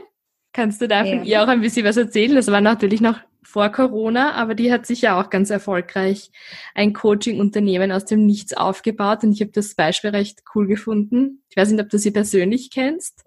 Kannst 0.53 0.81
du 0.81 0.87
da 0.87 1.03
von 1.03 1.23
ja. 1.23 1.23
ihr 1.23 1.43
auch 1.43 1.47
ein 1.47 1.61
bisschen 1.61 1.85
was 1.85 1.97
erzählen? 1.97 2.35
Das 2.35 2.47
war 2.47 2.61
natürlich 2.61 3.01
noch 3.01 3.19
vor 3.43 3.69
Corona, 3.69 4.33
aber 4.33 4.55
die 4.55 4.71
hat 4.71 4.85
sich 4.85 5.01
ja 5.01 5.19
auch 5.19 5.29
ganz 5.29 5.49
erfolgreich 5.49 6.31
ein 6.73 6.93
Coaching-Unternehmen 6.93 7.91
aus 7.91 8.05
dem 8.05 8.25
Nichts 8.25 8.53
aufgebaut 8.53 9.23
und 9.23 9.31
ich 9.31 9.41
habe 9.41 9.51
das 9.51 9.75
Beispiel 9.75 10.09
recht 10.09 10.43
cool 10.55 10.67
gefunden. 10.67 11.43
Ich 11.49 11.55
weiß 11.55 11.69
nicht, 11.69 11.81
ob 11.81 11.89
du 11.89 11.97
sie 11.97 12.11
persönlich 12.11 12.71
kennst. 12.71 13.23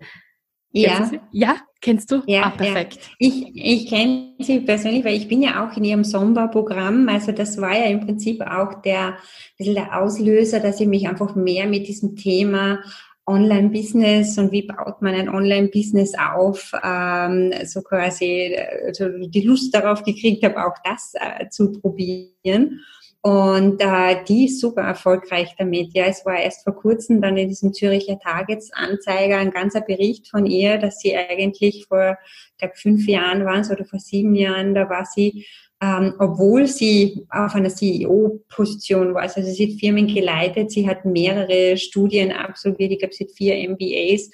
Ja. 0.70 1.10
Ja, 1.32 1.56
kennst 1.80 2.10
du? 2.10 2.22
Ja, 2.26 2.42
ah, 2.44 2.50
perfekt. 2.50 2.98
Ja. 3.18 3.28
Ich, 3.28 3.52
ich 3.54 3.88
kenne 3.88 4.34
sie 4.38 4.60
persönlich, 4.60 5.04
weil 5.04 5.16
ich 5.16 5.28
bin 5.28 5.42
ja 5.42 5.66
auch 5.66 5.76
in 5.76 5.84
ihrem 5.84 6.04
Somba-Programm. 6.04 7.08
Also 7.08 7.32
das 7.32 7.60
war 7.60 7.76
ja 7.76 7.86
im 7.86 8.00
Prinzip 8.00 8.42
auch 8.42 8.82
der, 8.82 9.16
der 9.58 9.98
Auslöser, 9.98 10.60
dass 10.60 10.80
ich 10.80 10.86
mich 10.86 11.08
einfach 11.08 11.34
mehr 11.34 11.66
mit 11.66 11.88
diesem 11.88 12.16
Thema 12.16 12.80
Online-Business 13.28 14.38
und 14.38 14.52
wie 14.52 14.62
baut 14.62 15.02
man 15.02 15.14
ein 15.14 15.28
Online-Business 15.28 16.14
auf, 16.18 16.72
ähm, 16.82 17.52
so 17.66 17.82
quasi 17.82 18.56
also 18.86 19.08
die 19.08 19.42
Lust 19.42 19.74
darauf 19.74 20.02
gekriegt 20.02 20.42
habe, 20.44 20.64
auch 20.64 20.74
das 20.82 21.12
äh, 21.14 21.48
zu 21.50 21.72
probieren. 21.72 22.80
Und 23.20 23.80
äh, 23.80 24.22
die 24.28 24.44
ist 24.44 24.60
super 24.60 24.82
erfolgreich 24.82 25.54
damit. 25.58 25.92
Ja, 25.92 26.04
es 26.04 26.24
war 26.24 26.38
erst 26.38 26.62
vor 26.62 26.76
kurzem 26.76 27.20
dann 27.20 27.36
in 27.36 27.48
diesem 27.48 27.72
Züricher 27.72 28.18
Tagesanzeiger 28.18 29.38
ein 29.38 29.50
ganzer 29.50 29.80
Bericht 29.80 30.28
von 30.28 30.46
ihr, 30.46 30.78
dass 30.78 31.00
sie 31.00 31.16
eigentlich 31.16 31.86
vor, 31.88 32.16
ich 32.52 32.58
glaube, 32.58 32.74
fünf 32.76 33.06
Jahren 33.08 33.44
waren 33.44 33.60
es 33.60 33.70
oder 33.70 33.84
vor 33.84 33.98
sieben 33.98 34.36
Jahren, 34.36 34.72
da 34.74 34.88
war 34.88 35.04
sie, 35.04 35.46
ähm, 35.80 36.14
obwohl 36.20 36.68
sie 36.68 37.26
auf 37.30 37.56
einer 37.56 37.70
CEO-Position 37.70 39.14
war, 39.14 39.22
also 39.22 39.42
sie 39.42 39.72
hat 39.72 39.80
Firmen 39.80 40.06
geleitet, 40.06 40.70
sie 40.70 40.88
hat 40.88 41.04
mehrere 41.04 41.76
Studien 41.76 42.30
absolviert, 42.30 42.92
ich 42.92 42.98
glaube, 43.00 43.14
sie 43.14 43.24
hat 43.24 43.32
vier 43.32 43.68
MBAs. 43.68 44.30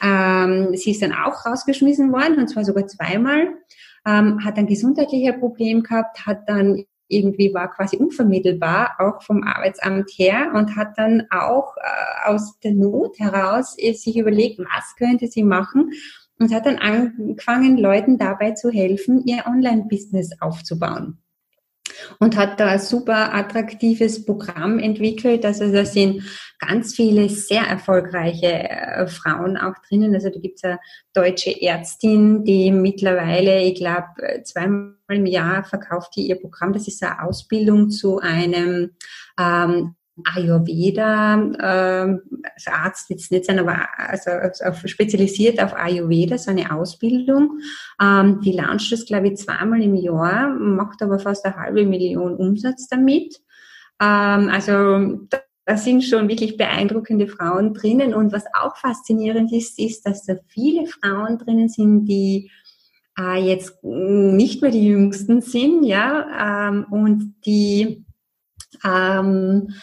Ähm, 0.00 0.76
sie 0.76 0.92
ist 0.92 1.02
dann 1.02 1.12
auch 1.12 1.44
rausgeschmissen 1.44 2.12
worden, 2.12 2.38
und 2.38 2.48
zwar 2.48 2.64
sogar 2.64 2.86
zweimal. 2.86 3.48
Ähm, 4.06 4.44
hat 4.44 4.56
ein 4.58 4.68
gesundheitliches 4.68 5.40
Problem 5.40 5.82
gehabt, 5.82 6.24
hat 6.24 6.48
dann 6.48 6.84
irgendwie 7.08 7.52
war 7.54 7.70
quasi 7.70 7.96
unvermittelbar, 7.96 8.96
auch 8.98 9.22
vom 9.22 9.42
Arbeitsamt 9.42 10.10
her 10.10 10.52
und 10.54 10.76
hat 10.76 10.96
dann 10.96 11.26
auch 11.30 11.76
äh, 11.76 12.30
aus 12.30 12.58
der 12.60 12.72
Not 12.72 13.18
heraus 13.18 13.74
äh, 13.78 13.92
sich 13.92 14.16
überlegt, 14.16 14.58
was 14.58 14.94
könnte 14.96 15.26
sie 15.26 15.42
machen 15.42 15.90
und 16.38 16.54
hat 16.54 16.66
dann 16.66 16.78
angefangen, 16.78 17.78
Leuten 17.78 18.18
dabei 18.18 18.52
zu 18.52 18.70
helfen, 18.70 19.24
ihr 19.24 19.44
Online-Business 19.46 20.40
aufzubauen 20.40 21.18
und 22.18 22.36
hat 22.36 22.60
da 22.60 22.66
ein 22.66 22.80
super 22.80 23.34
attraktives 23.34 24.24
Programm 24.24 24.78
entwickelt. 24.78 25.44
Also 25.44 25.70
da 25.72 25.84
sind 25.84 26.22
ganz 26.58 26.94
viele 26.94 27.28
sehr 27.28 27.62
erfolgreiche 27.62 28.68
äh, 28.68 29.06
Frauen 29.06 29.56
auch 29.56 29.74
drinnen. 29.88 30.14
Also 30.14 30.30
da 30.30 30.38
gibt 30.40 30.56
es 30.56 30.64
eine 30.64 30.78
deutsche 31.12 31.60
Ärztin, 31.60 32.44
die 32.44 32.70
mittlerweile, 32.70 33.62
ich 33.62 33.76
glaube, 33.76 34.42
zweimal 34.44 34.94
im 35.08 35.26
Jahr 35.26 35.64
verkauft 35.64 36.16
die 36.16 36.28
ihr 36.28 36.40
Programm. 36.40 36.72
Das 36.72 36.88
ist 36.88 37.02
eine 37.02 37.22
Ausbildung 37.22 37.90
zu 37.90 38.18
einem 38.18 38.90
ähm, 39.38 39.94
Ayurveda, 40.24 41.40
äh, 41.58 42.18
also 42.54 42.70
Arzt 42.70 43.10
jetzt 43.10 43.30
nicht 43.30 43.44
sein, 43.44 43.58
aber 43.58 43.88
also, 43.96 44.30
also 44.30 44.88
spezialisiert 44.88 45.62
auf 45.62 45.74
Ayurveda, 45.74 46.38
so 46.38 46.50
eine 46.50 46.72
Ausbildung. 46.72 47.58
Ähm, 48.02 48.40
die 48.40 48.52
launcht 48.52 48.90
das, 48.92 49.06
glaube 49.06 49.28
ich, 49.28 49.36
zweimal 49.36 49.82
im 49.82 49.94
Jahr, 49.94 50.50
macht 50.50 51.02
aber 51.02 51.18
fast 51.18 51.44
eine 51.44 51.56
halbe 51.56 51.84
Million 51.84 52.34
Umsatz 52.34 52.88
damit. 52.88 53.36
Ähm, 54.00 54.48
also 54.48 55.26
da, 55.28 55.38
da 55.64 55.76
sind 55.76 56.02
schon 56.02 56.28
wirklich 56.28 56.56
beeindruckende 56.56 57.28
Frauen 57.28 57.74
drinnen. 57.74 58.14
Und 58.14 58.32
was 58.32 58.44
auch 58.58 58.76
faszinierend 58.76 59.52
ist, 59.52 59.78
ist, 59.78 60.06
dass 60.06 60.24
da 60.24 60.34
viele 60.48 60.86
Frauen 60.86 61.38
drinnen 61.38 61.68
sind, 61.68 62.06
die 62.06 62.50
äh, 63.18 63.38
jetzt 63.44 63.82
nicht 63.82 64.62
mehr 64.62 64.70
die 64.70 64.86
Jüngsten 64.86 65.42
sind, 65.42 65.84
ja, 65.84 66.68
ähm, 66.70 66.86
und 66.90 67.34
die, 67.44 68.04
ähm, 68.84 69.74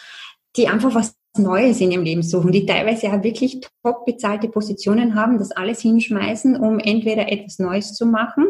die 0.56 0.68
einfach 0.68 0.94
was 0.94 1.14
Neues 1.38 1.80
in 1.80 1.90
ihrem 1.90 2.02
Leben 2.02 2.22
suchen, 2.22 2.52
die 2.52 2.66
teilweise 2.66 3.06
ja 3.06 3.22
wirklich 3.22 3.60
top 3.82 4.04
bezahlte 4.06 4.48
Positionen 4.48 5.14
haben, 5.14 5.38
das 5.38 5.52
alles 5.52 5.80
hinschmeißen, 5.80 6.56
um 6.56 6.78
entweder 6.78 7.30
etwas 7.30 7.58
Neues 7.58 7.94
zu 7.94 8.06
machen, 8.06 8.46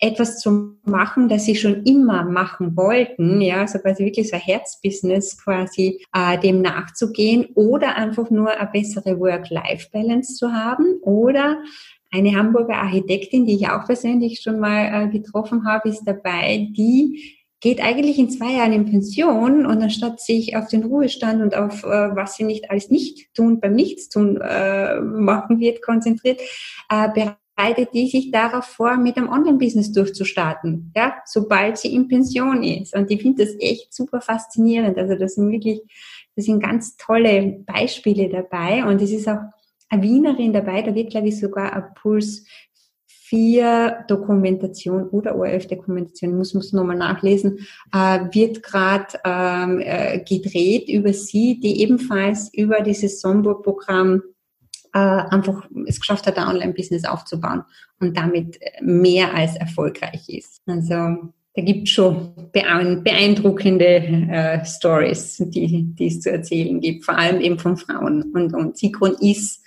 etwas 0.00 0.38
zu 0.38 0.76
machen, 0.84 1.28
das 1.28 1.44
sie 1.44 1.56
schon 1.56 1.84
immer 1.84 2.24
machen 2.24 2.76
wollten, 2.76 3.40
ja, 3.40 3.60
also 3.60 3.78
quasi 3.78 4.04
wirklich 4.04 4.28
so 4.28 4.36
ein 4.36 4.42
Herzbusiness 4.42 5.36
quasi 5.42 6.02
äh, 6.14 6.38
dem 6.38 6.62
nachzugehen 6.62 7.46
oder 7.54 7.96
einfach 7.96 8.30
nur 8.30 8.50
eine 8.50 8.70
bessere 8.70 9.18
Work-Life-Balance 9.18 10.34
zu 10.34 10.52
haben 10.52 10.98
oder 11.02 11.58
eine 12.12 12.34
Hamburger 12.34 12.76
Architektin, 12.76 13.46
die 13.46 13.54
ich 13.54 13.68
auch 13.68 13.84
persönlich 13.86 14.40
schon 14.42 14.58
mal 14.58 15.04
äh, 15.04 15.08
getroffen 15.08 15.64
habe, 15.64 15.88
ist 15.88 16.02
dabei, 16.04 16.68
die 16.76 17.39
geht 17.60 17.82
eigentlich 17.82 18.18
in 18.18 18.30
zwei 18.30 18.54
Jahren 18.54 18.72
in 18.72 18.86
Pension 18.86 19.66
und 19.66 19.82
anstatt 19.82 20.20
sich 20.20 20.56
auf 20.56 20.68
den 20.68 20.84
Ruhestand 20.84 21.42
und 21.42 21.54
auf 21.54 21.84
äh, 21.84 22.16
was 22.16 22.36
sie 22.36 22.44
nicht 22.44 22.70
alles 22.70 22.90
nicht 22.90 23.32
tun, 23.34 23.60
beim 23.60 23.74
Nichtstun 23.74 24.40
äh, 24.40 24.98
machen 25.00 25.60
wird, 25.60 25.82
konzentriert, 25.82 26.40
äh, 26.88 27.08
bereitet 27.60 27.92
die 27.92 28.08
sich 28.08 28.30
darauf 28.30 28.64
vor, 28.64 28.96
mit 28.96 29.18
einem 29.18 29.28
Online-Business 29.28 29.92
durchzustarten, 29.92 30.92
ja, 30.96 31.16
sobald 31.26 31.76
sie 31.76 31.94
in 31.94 32.08
Pension 32.08 32.62
ist. 32.62 32.96
Und 32.96 33.10
ich 33.10 33.20
finde 33.20 33.44
das 33.44 33.54
echt 33.60 33.92
super 33.92 34.22
faszinierend. 34.22 34.96
Also 34.96 35.14
das 35.16 35.34
sind 35.34 35.50
wirklich, 35.50 35.82
das 36.36 36.46
sind 36.46 36.62
ganz 36.62 36.96
tolle 36.96 37.62
Beispiele 37.66 38.30
dabei 38.30 38.84
und 38.86 39.02
es 39.02 39.10
ist 39.10 39.28
auch 39.28 39.40
eine 39.90 40.02
Wienerin 40.02 40.52
dabei, 40.52 40.82
da 40.82 40.94
wird, 40.94 41.10
glaube 41.10 41.28
ich, 41.28 41.38
sogar 41.38 41.72
ein 41.72 41.94
Puls 42.00 42.46
4 43.30 44.06
Dokumentation 44.08 45.08
oder 45.08 45.36
ORF-Dokumentation, 45.36 46.36
muss 46.36 46.52
man 46.52 46.62
es 46.62 46.72
nochmal 46.72 46.96
nachlesen, 46.96 47.60
äh, 47.94 48.20
wird 48.32 48.62
gerade 48.64 49.18
ähm, 49.24 49.80
äh, 49.80 50.18
gedreht 50.18 50.88
über 50.88 51.12
sie, 51.12 51.60
die 51.60 51.80
ebenfalls 51.80 52.52
über 52.52 52.80
dieses 52.80 53.20
Somburg-Programm 53.20 54.22
äh, 54.92 54.98
einfach 54.98 55.68
es 55.86 56.00
geschafft 56.00 56.26
hat, 56.26 56.38
ein 56.38 56.48
Online-Business 56.48 57.04
aufzubauen 57.04 57.62
und 58.00 58.16
damit 58.16 58.58
mehr 58.80 59.32
als 59.32 59.54
erfolgreich 59.54 60.28
ist. 60.28 60.62
Also 60.66 60.94
da 61.54 61.62
gibt 61.62 61.86
es 61.86 61.90
schon 61.90 62.32
beeindruckende 62.52 63.84
äh, 63.84 64.64
Stories, 64.64 65.36
die, 65.38 65.84
die 65.94 66.06
es 66.08 66.20
zu 66.20 66.32
erzählen 66.32 66.80
gibt, 66.80 67.04
vor 67.04 67.16
allem 67.16 67.40
eben 67.40 67.60
von 67.60 67.76
Frauen. 67.76 68.32
Und, 68.32 68.54
und 68.54 68.76
Sikron 68.76 69.14
ist 69.20 69.59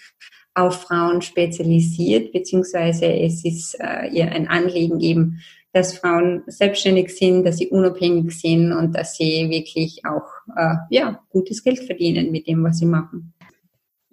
auf 0.56 0.84
Frauen 0.84 1.22
spezialisiert, 1.22 2.32
beziehungsweise 2.32 3.06
es 3.06 3.44
ist 3.44 3.76
äh, 3.80 4.08
ihr 4.08 4.32
ein 4.32 4.48
Anliegen 4.48 5.00
eben, 5.00 5.40
dass 5.72 5.98
Frauen 5.98 6.44
selbstständig 6.46 7.10
sind, 7.10 7.44
dass 7.44 7.58
sie 7.58 7.70
unabhängig 7.70 8.32
sind 8.40 8.72
und 8.72 8.94
dass 8.96 9.18
sie 9.18 9.50
wirklich 9.50 10.02
auch 10.06 10.28
äh, 10.56 10.76
ja, 10.92 11.20
gutes 11.30 11.64
Geld 11.64 11.80
verdienen 11.80 12.32
mit 12.32 12.48
dem, 12.48 12.64
was 12.64 12.78
sie 12.78 12.86
machen. 12.86 13.34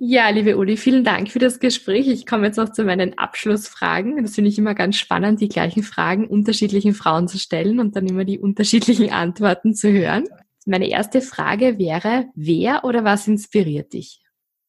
Ja, 0.03 0.31
liebe 0.31 0.57
Uli, 0.57 0.79
vielen 0.79 1.05
Dank 1.05 1.31
für 1.31 1.39
das 1.39 1.61
Gespräch. 1.61 2.09
Ich 2.09 2.25
komme 2.25 2.47
jetzt 2.47 2.57
noch 2.57 2.73
zu 2.73 2.85
meinen 2.85 3.19
Abschlussfragen. 3.19 4.23
Das 4.23 4.35
finde 4.35 4.49
ich 4.49 4.57
immer 4.57 4.75
ganz 4.75 4.97
spannend, 4.97 5.43
die 5.43 5.51
gleichen 5.51 5.83
Fragen 5.83 6.27
unterschiedlichen 6.27 6.95
Frauen 6.95 7.29
zu 7.29 7.39
stellen 7.39 7.79
und 7.81 7.97
dann 7.97 8.07
immer 8.07 8.25
die 8.25 8.39
unterschiedlichen 8.39 9.11
Antworten 9.13 9.75
zu 9.75 9.93
hören. 9.93 10.25
Meine 10.65 10.89
erste 10.89 11.21
Frage 11.21 11.79
wäre, 11.79 12.31
wer 12.35 12.85
oder 12.85 13.05
was 13.05 13.29
inspiriert 13.29 13.93
dich? 13.93 14.23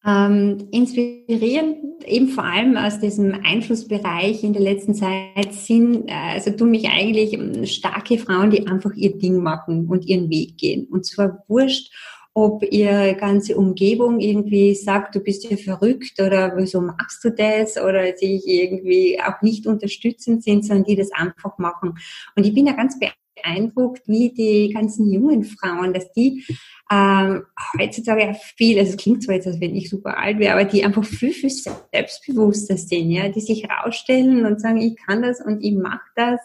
Ähm, 0.03 0.67
inspirierend 0.71 1.77
eben 2.05 2.29
vor 2.29 2.43
allem 2.43 2.75
aus 2.75 2.99
diesem 2.99 3.35
Einflussbereich 3.43 4.43
in 4.43 4.53
der 4.53 4.63
letzten 4.63 4.95
Zeit 4.95 5.53
sind, 5.53 6.09
äh, 6.09 6.33
also 6.33 6.49
tun 6.51 6.71
mich 6.71 6.89
eigentlich 6.89 7.33
ähm, 7.33 7.67
starke 7.67 8.17
Frauen, 8.17 8.49
die 8.49 8.65
einfach 8.65 8.93
ihr 8.95 9.15
Ding 9.17 9.37
machen 9.37 9.87
und 9.87 10.05
ihren 10.05 10.31
Weg 10.31 10.57
gehen. 10.57 10.87
Und 10.89 11.05
zwar 11.05 11.43
wurscht, 11.47 11.93
ob 12.33 12.63
ihre 12.71 13.15
ganze 13.15 13.57
Umgebung 13.57 14.19
irgendwie 14.19 14.73
sagt, 14.73 15.15
du 15.15 15.19
bist 15.19 15.49
ja 15.49 15.57
verrückt 15.57 16.19
oder 16.19 16.53
wieso 16.55 16.81
machst 16.81 17.23
du 17.23 17.29
das 17.29 17.77
oder 17.77 18.15
sich 18.15 18.47
irgendwie 18.47 19.19
auch 19.21 19.41
nicht 19.41 19.67
unterstützend 19.67 20.43
sind, 20.43 20.65
sondern 20.65 20.85
die 20.85 20.95
das 20.95 21.11
einfach 21.11 21.57
machen. 21.57 21.95
Und 22.35 22.45
ich 22.45 22.53
bin 22.53 22.67
ja 22.67 22.73
ganz 22.73 22.97
beeindruckt, 23.35 24.07
wie 24.07 24.33
die 24.33 24.73
ganzen 24.73 25.11
jungen 25.11 25.43
Frauen, 25.43 25.93
dass 25.93 26.11
die 26.13 26.45
ähm, 26.91 27.43
heutzutage 27.79 28.35
viel, 28.57 28.79
also 28.79 28.91
es 28.91 28.97
klingt 28.97 29.23
zwar 29.23 29.35
jetzt, 29.35 29.47
als 29.47 29.61
wenn 29.61 29.75
ich 29.75 29.89
super 29.89 30.17
alt 30.17 30.39
wäre, 30.39 30.53
aber 30.53 30.65
die 30.65 30.83
einfach 30.83 31.05
viel, 31.05 31.33
viel 31.33 31.49
selbstbewusster 31.49 32.77
sind, 32.77 33.11
ja, 33.11 33.29
die 33.29 33.41
sich 33.41 33.67
rausstellen 33.69 34.45
und 34.45 34.59
sagen, 34.59 34.81
ich 34.81 34.95
kann 34.97 35.21
das 35.21 35.39
und 35.41 35.63
ich 35.63 35.73
mache 35.73 36.09
das. 36.15 36.39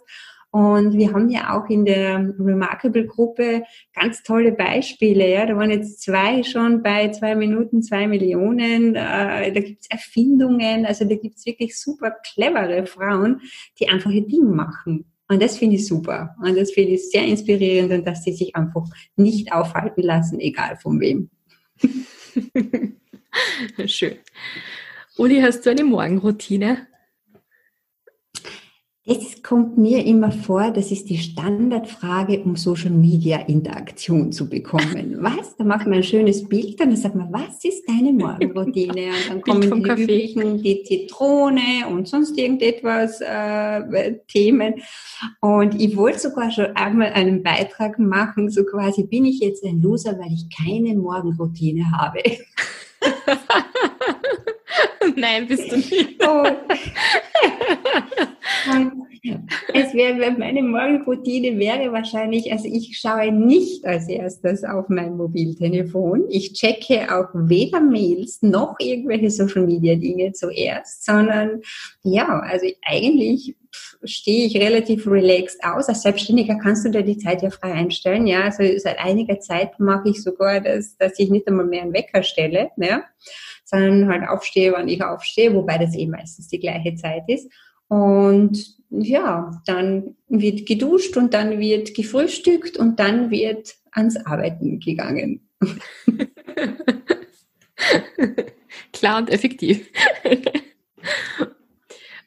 Und 0.57 0.97
wir 0.97 1.13
haben 1.13 1.29
ja 1.29 1.55
auch 1.55 1.69
in 1.69 1.85
der 1.85 2.35
Remarkable-Gruppe 2.39 3.65
ganz 3.93 4.23
tolle 4.23 4.53
Beispiele. 4.53 5.31
Ja, 5.31 5.45
da 5.45 5.55
waren 5.57 5.71
jetzt 5.71 6.01
zwei 6.01 6.43
schon 6.45 6.83
bei 6.83 7.11
zwei 7.11 7.35
Minuten, 7.35 7.83
zwei 7.83 8.07
Millionen. 8.07 8.95
Äh, 8.95 9.53
da 9.53 9.61
gibt's 9.61 9.87
Erfindungen. 9.91 10.87
Also 10.87 11.05
da 11.05 11.15
gibt's 11.17 11.45
wirklich 11.45 11.79
super 11.79 12.11
clevere 12.33 12.87
Frauen, 12.87 13.43
die 13.79 13.91
einfach 13.91 14.11
ihr 14.11 14.27
Ding 14.27 14.49
machen. 14.49 15.05
Und 15.29 15.43
das 15.43 15.59
finde 15.59 15.77
ich 15.77 15.87
super. 15.87 16.37
Und 16.41 16.57
das 16.57 16.73
finde 16.73 16.93
ich 16.93 17.11
sehr 17.11 17.25
inspirierend 17.25 17.93
und 17.93 18.07
dass 18.07 18.23
sie 18.23 18.33
sich 18.33 18.55
einfach 18.55 18.85
nicht 19.17 19.53
aufhalten 19.53 20.03
lassen, 20.03 20.39
egal 20.39 20.77
von 20.77 21.01
wem. 21.01 21.31
Schön. 23.87 24.19
Uli, 25.17 25.41
hast 25.41 25.67
du 25.67 25.71
eine 25.71 25.85
Morgenroutine? 25.85 26.87
Es 29.09 29.41
kommt 29.41 29.79
mir 29.79 30.05
immer 30.05 30.33
vor, 30.33 30.73
das 30.73 30.91
ist 30.91 31.09
die 31.09 31.19
Standardfrage, 31.19 32.43
um 32.43 32.57
Social 32.57 32.91
Media 32.91 33.39
Interaktion 33.39 34.33
zu 34.33 34.49
bekommen. 34.49 35.19
Was? 35.21 35.57
Da 35.57 35.63
macht 35.63 35.87
man 35.87 35.99
ein 35.99 36.03
schönes 36.03 36.49
Bild 36.49 36.81
und 36.81 36.89
dann 36.89 36.97
sagt 36.97 37.15
man, 37.15 37.33
was 37.33 37.65
ist 37.65 37.89
deine 37.89 38.13
Morgenroutine? 38.13 39.13
Und 39.13 39.29
dann 39.29 39.43
kommen 39.43 39.71
die 39.71 39.83
Kaffee. 39.83 40.03
üblichen, 40.03 40.61
die 40.61 40.83
Zitrone 40.83 41.87
und 41.89 42.09
sonst 42.09 42.37
irgendetwas 42.37 43.21
äh, 43.21 44.15
Themen. 44.27 44.83
Und 45.41 45.81
ich 45.81 45.97
wollte 45.97 46.19
sogar 46.19 46.51
schon 46.51 46.75
einmal 46.75 47.13
einen 47.13 47.45
Beitrag 47.45 48.01
machen, 48.01 48.51
so 48.51 48.65
quasi, 48.65 49.05
bin 49.05 49.25
ich 49.25 49.39
jetzt 49.39 49.65
ein 49.65 49.81
Loser, 49.81 50.19
weil 50.19 50.33
ich 50.33 50.49
keine 50.51 50.97
Morgenroutine 50.97 51.93
habe. 51.93 52.23
Nein, 55.17 55.47
bist 55.47 55.71
du 55.71 55.77
nicht. 55.77 56.21
Oh. 56.27 56.45
es 59.75 59.95
wäre, 59.95 60.33
meine 60.33 60.63
Morgenroutine 60.63 61.59
wäre 61.59 61.93
wahrscheinlich, 61.93 62.53
also 62.53 62.67
ich 62.67 62.99
schaue 62.99 63.33
nicht 63.33 63.85
als 63.85 64.09
erstes 64.09 64.65
auf 64.65 64.89
mein 64.89 65.17
Mobiltelefon. 65.17 66.25
Ich 66.31 66.53
checke 66.53 67.15
auch 67.15 67.29
weder 67.35 67.81
Mails 67.81 68.43
noch 68.43 68.77
irgendwelche 68.79 69.31
Social 69.31 69.67
Media 69.67 69.95
Dinge 69.97 70.33
zuerst, 70.33 71.05
sondern 71.05 71.63
ja, 72.03 72.41
also 72.41 72.67
eigentlich 72.83 73.57
stehe 74.05 74.47
ich 74.47 74.57
relativ 74.57 75.07
relaxed 75.07 75.63
aus. 75.65 75.89
Als 75.89 76.03
Selbstständiger 76.03 76.57
kannst 76.57 76.85
du 76.85 76.91
dir 76.91 77.03
die 77.03 77.19
Zeit 77.19 77.43
ja 77.43 77.51
frei 77.51 77.73
einstellen. 77.73 78.27
Ja, 78.27 78.45
also 78.45 78.63
seit 78.79 78.99
einiger 78.99 79.41
Zeit 79.41 79.79
mache 79.81 80.11
ich 80.11 80.23
sogar 80.23 80.61
das, 80.61 80.97
dass 80.97 81.19
ich 81.19 81.31
nicht 81.31 81.47
einmal 81.49 81.67
mehr 81.67 81.83
einen 81.83 81.93
Wecker 81.93 82.23
stelle, 82.23 82.71
ja, 82.77 83.05
sondern 83.65 84.09
halt 84.09 84.29
aufstehe, 84.29 84.73
wann 84.73 84.89
ich 84.89 85.03
aufstehe, 85.03 85.55
wobei 85.55 85.79
das 85.79 85.95
eh 85.97 86.07
meistens 86.07 86.49
die 86.49 86.61
gleiche 86.61 86.95
Zeit 86.95 87.25
ist. 87.29 87.51
Und 87.89 88.77
ja, 88.91 89.63
dann 89.67 90.17
wird 90.29 90.67
geduscht 90.67 91.17
und 91.17 91.35
dann 91.35 91.59
wird 91.61 91.95
gefrühstückt 91.95 92.77
und 92.77 92.99
dann 93.01 93.31
wird 93.31 93.75
ans 93.93 94.17
Arbeiten 94.17 94.81
gegangen. 94.81 95.49
Klar 98.93 99.19
und 99.19 99.31
effektiv. 99.31 99.91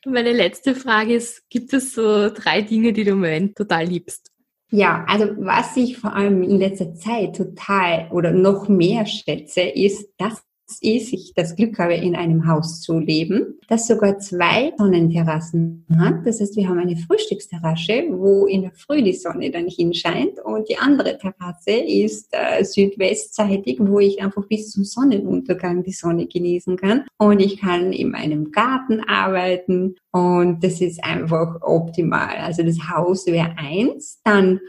Meine 0.05 0.32
letzte 0.32 0.76
Frage 0.76 1.16
ist, 1.16 1.49
gibt 1.49 1.74
es 1.74 1.93
so 1.93 2.30
drei 2.30 2.62
Dinge, 2.62 2.93
die 2.93 3.03
du 3.03 3.12
im 3.12 3.18
Moment 3.18 3.57
total 3.57 3.86
liebst? 3.86 4.32
Ja, 4.72 5.03
also 5.07 5.26
was 5.39 5.76
ich 5.78 5.97
vor 5.97 6.16
allem 6.16 6.43
in 6.43 6.60
letzter 6.60 6.93
Zeit 6.93 7.36
total 7.36 8.07
oder 8.12 8.32
noch 8.32 8.70
mehr 8.70 9.05
schätze, 9.05 9.62
ist, 9.62 10.14
dass 10.18 10.43
ist, 10.82 11.13
ich 11.13 11.34
das 11.36 11.55
Glück 11.55 11.80
habe, 11.80 11.95
in 11.95 12.15
einem 12.15 12.47
Haus 12.47 12.82
zu 12.82 12.99
leben, 12.99 13.59
das 13.67 13.88
sogar 13.88 14.20
zwei 14.20 14.74
Sonnenterrassen 14.78 15.86
hat. 15.97 16.26
Das 16.26 16.39
heißt, 16.39 16.55
wir 16.55 16.67
haben 16.67 16.80
eine 16.80 16.97
Frühstücksterrasse, 16.97 18.03
wo 18.11 18.45
in 18.45 18.61
der 18.61 18.72
Früh 18.72 19.01
die 19.01 19.13
Sonne 19.13 19.51
dann 19.51 19.67
hinscheint 19.67 20.39
und 20.43 20.70
die 20.70 20.78
andere 20.78 21.17
Terrasse 21.17 21.72
ist 21.72 22.30
äh, 22.32 22.63
südwestseitig, 22.63 23.80
wo 23.80 23.99
ich 23.99 24.22
einfach 24.22 24.45
bis 24.47 24.72
zum 24.72 24.84
Sonnenuntergang 24.84 25.84
die 25.84 25.91
Sonne 25.91 26.28
genießen 26.28 26.78
kann. 26.78 27.05
Und 27.17 27.39
ich 27.39 27.59
kann 27.59 27.91
in 27.93 28.11
meinem 28.11 28.51
Garten 28.51 29.01
arbeiten 29.01 29.95
und 30.11 30.63
das 30.63 30.82
ist 30.82 31.03
einfach 31.03 31.61
optimal. 31.61 32.38
Also 32.38 32.63
das 32.63 32.78
Haus 32.89 33.28
wäre 33.28 33.55
eins. 33.57 34.20
Dann 34.24 34.59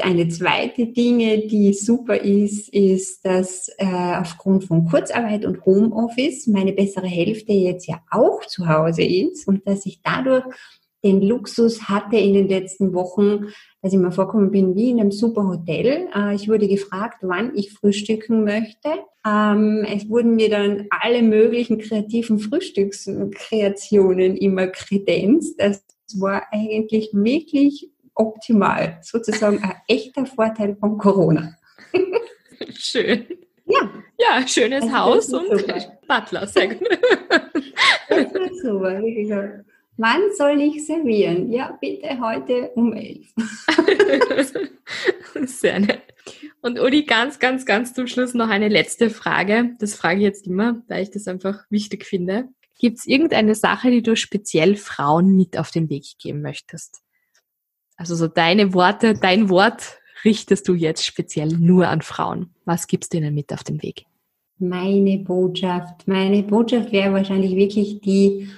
eine 0.00 0.28
zweite 0.28 0.86
Dinge, 0.86 1.46
die 1.46 1.72
super 1.72 2.16
ist, 2.20 2.68
ist, 2.72 3.24
dass 3.24 3.68
äh, 3.78 3.86
aufgrund 4.20 4.64
von 4.64 4.86
Kurzarbeit 4.86 5.44
und 5.44 5.64
Homeoffice 5.64 6.46
meine 6.46 6.72
bessere 6.72 7.06
Hälfte 7.06 7.52
jetzt 7.52 7.86
ja 7.86 8.00
auch 8.10 8.44
zu 8.46 8.68
Hause 8.68 9.02
ist 9.02 9.46
und 9.46 9.66
dass 9.66 9.86
ich 9.86 10.00
dadurch 10.02 10.44
den 11.04 11.20
Luxus 11.20 11.88
hatte 11.88 12.16
in 12.16 12.34
den 12.34 12.48
letzten 12.48 12.94
Wochen, 12.94 13.46
dass 13.80 13.92
ich 13.92 13.98
mir 13.98 14.12
vorkommen 14.12 14.52
bin 14.52 14.76
wie 14.76 14.90
in 14.90 15.00
einem 15.00 15.10
super 15.10 15.48
Hotel. 15.48 16.08
Äh, 16.14 16.34
ich 16.34 16.48
wurde 16.48 16.68
gefragt, 16.68 17.18
wann 17.22 17.56
ich 17.56 17.72
frühstücken 17.72 18.44
möchte. 18.44 18.88
Ähm, 19.26 19.84
es 19.88 20.08
wurden 20.08 20.36
mir 20.36 20.50
dann 20.50 20.86
alle 20.90 21.22
möglichen 21.22 21.78
kreativen 21.78 22.38
Frühstückskreationen 22.38 24.36
immer 24.36 24.68
kredenzt. 24.68 25.58
Das 25.58 25.84
war 26.14 26.44
eigentlich 26.52 27.10
wirklich 27.12 27.88
optimal. 28.14 28.98
Sozusagen 29.02 29.62
ein 29.62 29.74
echter 29.88 30.26
Vorteil 30.26 30.76
von 30.76 30.98
Corona. 30.98 31.56
Schön. 32.74 33.26
Ja. 33.66 33.90
Ja, 34.18 34.46
schönes 34.46 34.84
also 34.84 34.96
Haus 34.96 35.32
und 35.32 35.58
super. 35.58 35.98
Butler, 36.06 36.46
sehr 36.46 36.68
gut. 36.68 36.88
Das 38.08 38.32
ist 38.32 38.62
super, 38.62 39.00
Wann 39.98 40.20
soll 40.36 40.60
ich 40.60 40.86
servieren? 40.86 41.52
Ja, 41.52 41.76
bitte 41.80 42.18
heute 42.20 42.70
um 42.74 42.94
elf. 42.94 43.32
Sehr 45.44 45.80
nett. 45.80 46.02
Und 46.62 46.80
Uli, 46.80 47.04
ganz, 47.04 47.38
ganz, 47.38 47.66
ganz 47.66 47.92
zum 47.92 48.06
Schluss 48.06 48.32
noch 48.32 48.48
eine 48.48 48.68
letzte 48.68 49.10
Frage. 49.10 49.76
Das 49.80 49.94
frage 49.94 50.20
ich 50.20 50.24
jetzt 50.24 50.46
immer, 50.46 50.82
weil 50.88 51.02
ich 51.02 51.10
das 51.10 51.28
einfach 51.28 51.64
wichtig 51.68 52.06
finde. 52.06 52.48
Gibt 52.78 52.98
es 52.98 53.06
irgendeine 53.06 53.54
Sache, 53.54 53.90
die 53.90 54.02
du 54.02 54.16
speziell 54.16 54.76
Frauen 54.76 55.36
mit 55.36 55.58
auf 55.58 55.70
den 55.70 55.90
Weg 55.90 56.04
geben 56.18 56.40
möchtest? 56.40 57.02
Also 57.96 58.14
so 58.14 58.28
deine 58.28 58.74
Worte, 58.74 59.14
dein 59.14 59.48
Wort 59.48 59.98
richtest 60.24 60.68
du 60.68 60.74
jetzt 60.74 61.04
speziell 61.04 61.48
nur 61.48 61.88
an 61.88 62.02
Frauen. 62.02 62.54
Was 62.64 62.86
gibst 62.86 63.12
du 63.12 63.18
ihnen 63.18 63.34
mit 63.34 63.52
auf 63.52 63.64
den 63.64 63.82
Weg? 63.82 64.06
Meine 64.58 65.18
Botschaft. 65.18 66.06
Meine 66.06 66.42
Botschaft 66.42 66.92
wäre 66.92 67.12
wahrscheinlich 67.12 67.56
wirklich 67.56 68.00
die, 68.00 68.48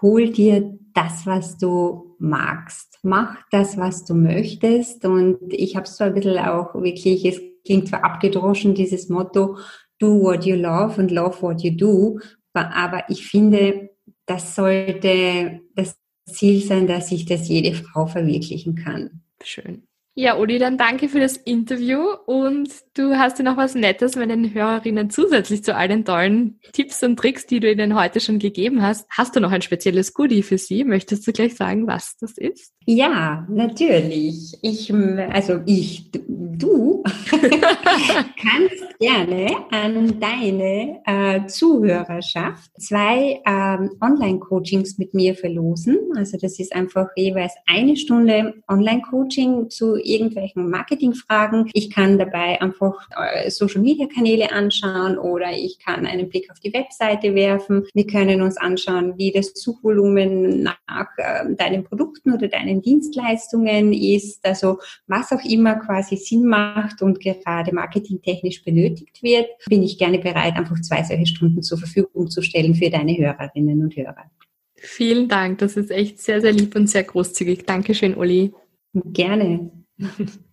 hol 0.00 0.30
dir 0.30 0.78
das, 0.94 1.26
was 1.26 1.58
du 1.58 2.16
magst. 2.18 2.98
Mach 3.02 3.36
das, 3.50 3.76
was 3.76 4.04
du 4.04 4.14
möchtest. 4.14 5.04
Und 5.04 5.38
ich 5.52 5.76
habe 5.76 5.86
so 5.86 6.04
ein 6.04 6.14
bisschen 6.14 6.38
auch 6.38 6.74
wirklich, 6.74 7.24
es 7.24 7.40
klingt 7.64 7.88
zwar 7.88 8.04
abgedroschen, 8.04 8.74
dieses 8.74 9.08
Motto, 9.08 9.58
do 9.98 10.20
what 10.20 10.44
you 10.44 10.56
love 10.56 10.98
and 10.98 11.10
love 11.10 11.42
what 11.42 11.62
you 11.62 11.70
do. 11.70 12.18
Aber 12.54 13.04
ich 13.08 13.26
finde, 13.26 13.90
das 14.26 14.54
sollte 14.54 15.60
das 15.74 15.99
Ziel 16.32 16.62
sein, 16.62 16.86
dass 16.86 17.08
sich 17.08 17.24
das 17.26 17.48
jede 17.48 17.74
Frau 17.74 18.06
verwirklichen 18.06 18.74
kann. 18.74 19.22
Schön. 19.42 19.89
Ja, 20.20 20.36
Uli, 20.36 20.58
dann 20.58 20.76
danke 20.76 21.08
für 21.08 21.18
das 21.18 21.38
Interview 21.38 21.98
und 22.26 22.68
du 22.92 23.16
hast 23.16 23.38
dir 23.38 23.42
noch 23.42 23.56
was 23.56 23.74
Nettes 23.74 24.16
meinen 24.16 24.52
Hörerinnen 24.52 25.08
zusätzlich 25.08 25.64
zu 25.64 25.74
all 25.74 25.88
den 25.88 26.04
tollen 26.04 26.60
Tipps 26.74 27.02
und 27.02 27.16
Tricks, 27.16 27.46
die 27.46 27.58
du 27.58 27.72
ihnen 27.72 27.98
heute 27.98 28.20
schon 28.20 28.38
gegeben 28.38 28.82
hast. 28.82 29.08
Hast 29.08 29.34
du 29.34 29.40
noch 29.40 29.50
ein 29.50 29.62
spezielles 29.62 30.12
Goodie 30.12 30.42
für 30.42 30.58
sie? 30.58 30.84
Möchtest 30.84 31.26
du 31.26 31.32
gleich 31.32 31.56
sagen, 31.56 31.86
was 31.86 32.18
das 32.18 32.36
ist? 32.36 32.74
Ja, 32.84 33.46
natürlich. 33.48 34.58
Ich, 34.60 34.92
also 34.92 35.60
ich, 35.64 36.10
du 36.12 37.02
kannst 37.30 38.98
gerne 38.98 39.48
an 39.70 40.20
deine 40.20 41.00
äh, 41.06 41.46
Zuhörerschaft 41.46 42.70
zwei 42.78 43.40
ähm, 43.46 43.90
Online-Coachings 44.00 44.98
mit 44.98 45.14
mir 45.14 45.34
verlosen. 45.34 45.98
Also 46.16 46.36
das 46.36 46.58
ist 46.58 46.74
einfach 46.74 47.08
jeweils 47.16 47.54
eine 47.66 47.96
Stunde 47.96 48.62
Online-Coaching 48.68 49.70
zu 49.70 49.96
irgendwelchen 50.10 50.68
Marketingfragen. 50.70 51.70
Ich 51.72 51.90
kann 51.90 52.18
dabei 52.18 52.60
einfach 52.60 53.08
äh, 53.16 53.50
Social-Media-Kanäle 53.50 54.52
anschauen 54.52 55.18
oder 55.18 55.52
ich 55.52 55.78
kann 55.78 56.06
einen 56.06 56.28
Blick 56.28 56.50
auf 56.50 56.60
die 56.60 56.72
Webseite 56.72 57.34
werfen. 57.34 57.86
Wir 57.94 58.06
können 58.06 58.42
uns 58.42 58.56
anschauen, 58.56 59.14
wie 59.16 59.32
das 59.32 59.52
Suchvolumen 59.54 60.62
nach 60.62 61.08
äh, 61.16 61.54
deinen 61.54 61.84
Produkten 61.84 62.32
oder 62.32 62.48
deinen 62.48 62.82
Dienstleistungen 62.82 63.92
ist. 63.92 64.44
Also 64.44 64.78
was 65.06 65.32
auch 65.32 65.44
immer 65.44 65.76
quasi 65.76 66.16
Sinn 66.16 66.44
macht 66.44 67.02
und 67.02 67.20
gerade 67.20 67.74
marketingtechnisch 67.74 68.64
benötigt 68.64 69.22
wird, 69.22 69.46
bin 69.68 69.82
ich 69.82 69.98
gerne 69.98 70.18
bereit, 70.18 70.56
einfach 70.56 70.80
zwei 70.80 71.02
solche 71.02 71.26
Stunden 71.26 71.62
zur 71.62 71.78
Verfügung 71.78 72.30
zu 72.30 72.42
stellen 72.42 72.74
für 72.74 72.90
deine 72.90 73.16
Hörerinnen 73.16 73.82
und 73.82 73.96
Hörer. 73.96 74.30
Vielen 74.76 75.28
Dank, 75.28 75.58
das 75.58 75.76
ist 75.76 75.90
echt 75.90 76.20
sehr, 76.20 76.40
sehr 76.40 76.52
lieb 76.52 76.74
und 76.74 76.88
sehr 76.88 77.04
großzügig. 77.04 77.66
Dankeschön, 77.66 78.16
Uli. 78.16 78.52
Gerne. 78.94 79.70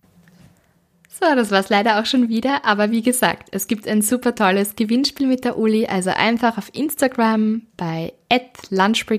So, 1.20 1.26
das 1.34 1.50
war's 1.50 1.68
leider 1.68 1.98
auch 1.98 2.06
schon 2.06 2.28
wieder, 2.28 2.64
aber 2.64 2.92
wie 2.92 3.02
gesagt, 3.02 3.48
es 3.50 3.66
gibt 3.66 3.88
ein 3.88 4.02
super 4.02 4.36
tolles 4.36 4.76
Gewinnspiel 4.76 5.26
mit 5.26 5.44
der 5.44 5.58
Uli, 5.58 5.84
also 5.86 6.10
einfach 6.10 6.58
auf 6.58 6.70
Instagram 6.72 7.62
bei 7.76 8.12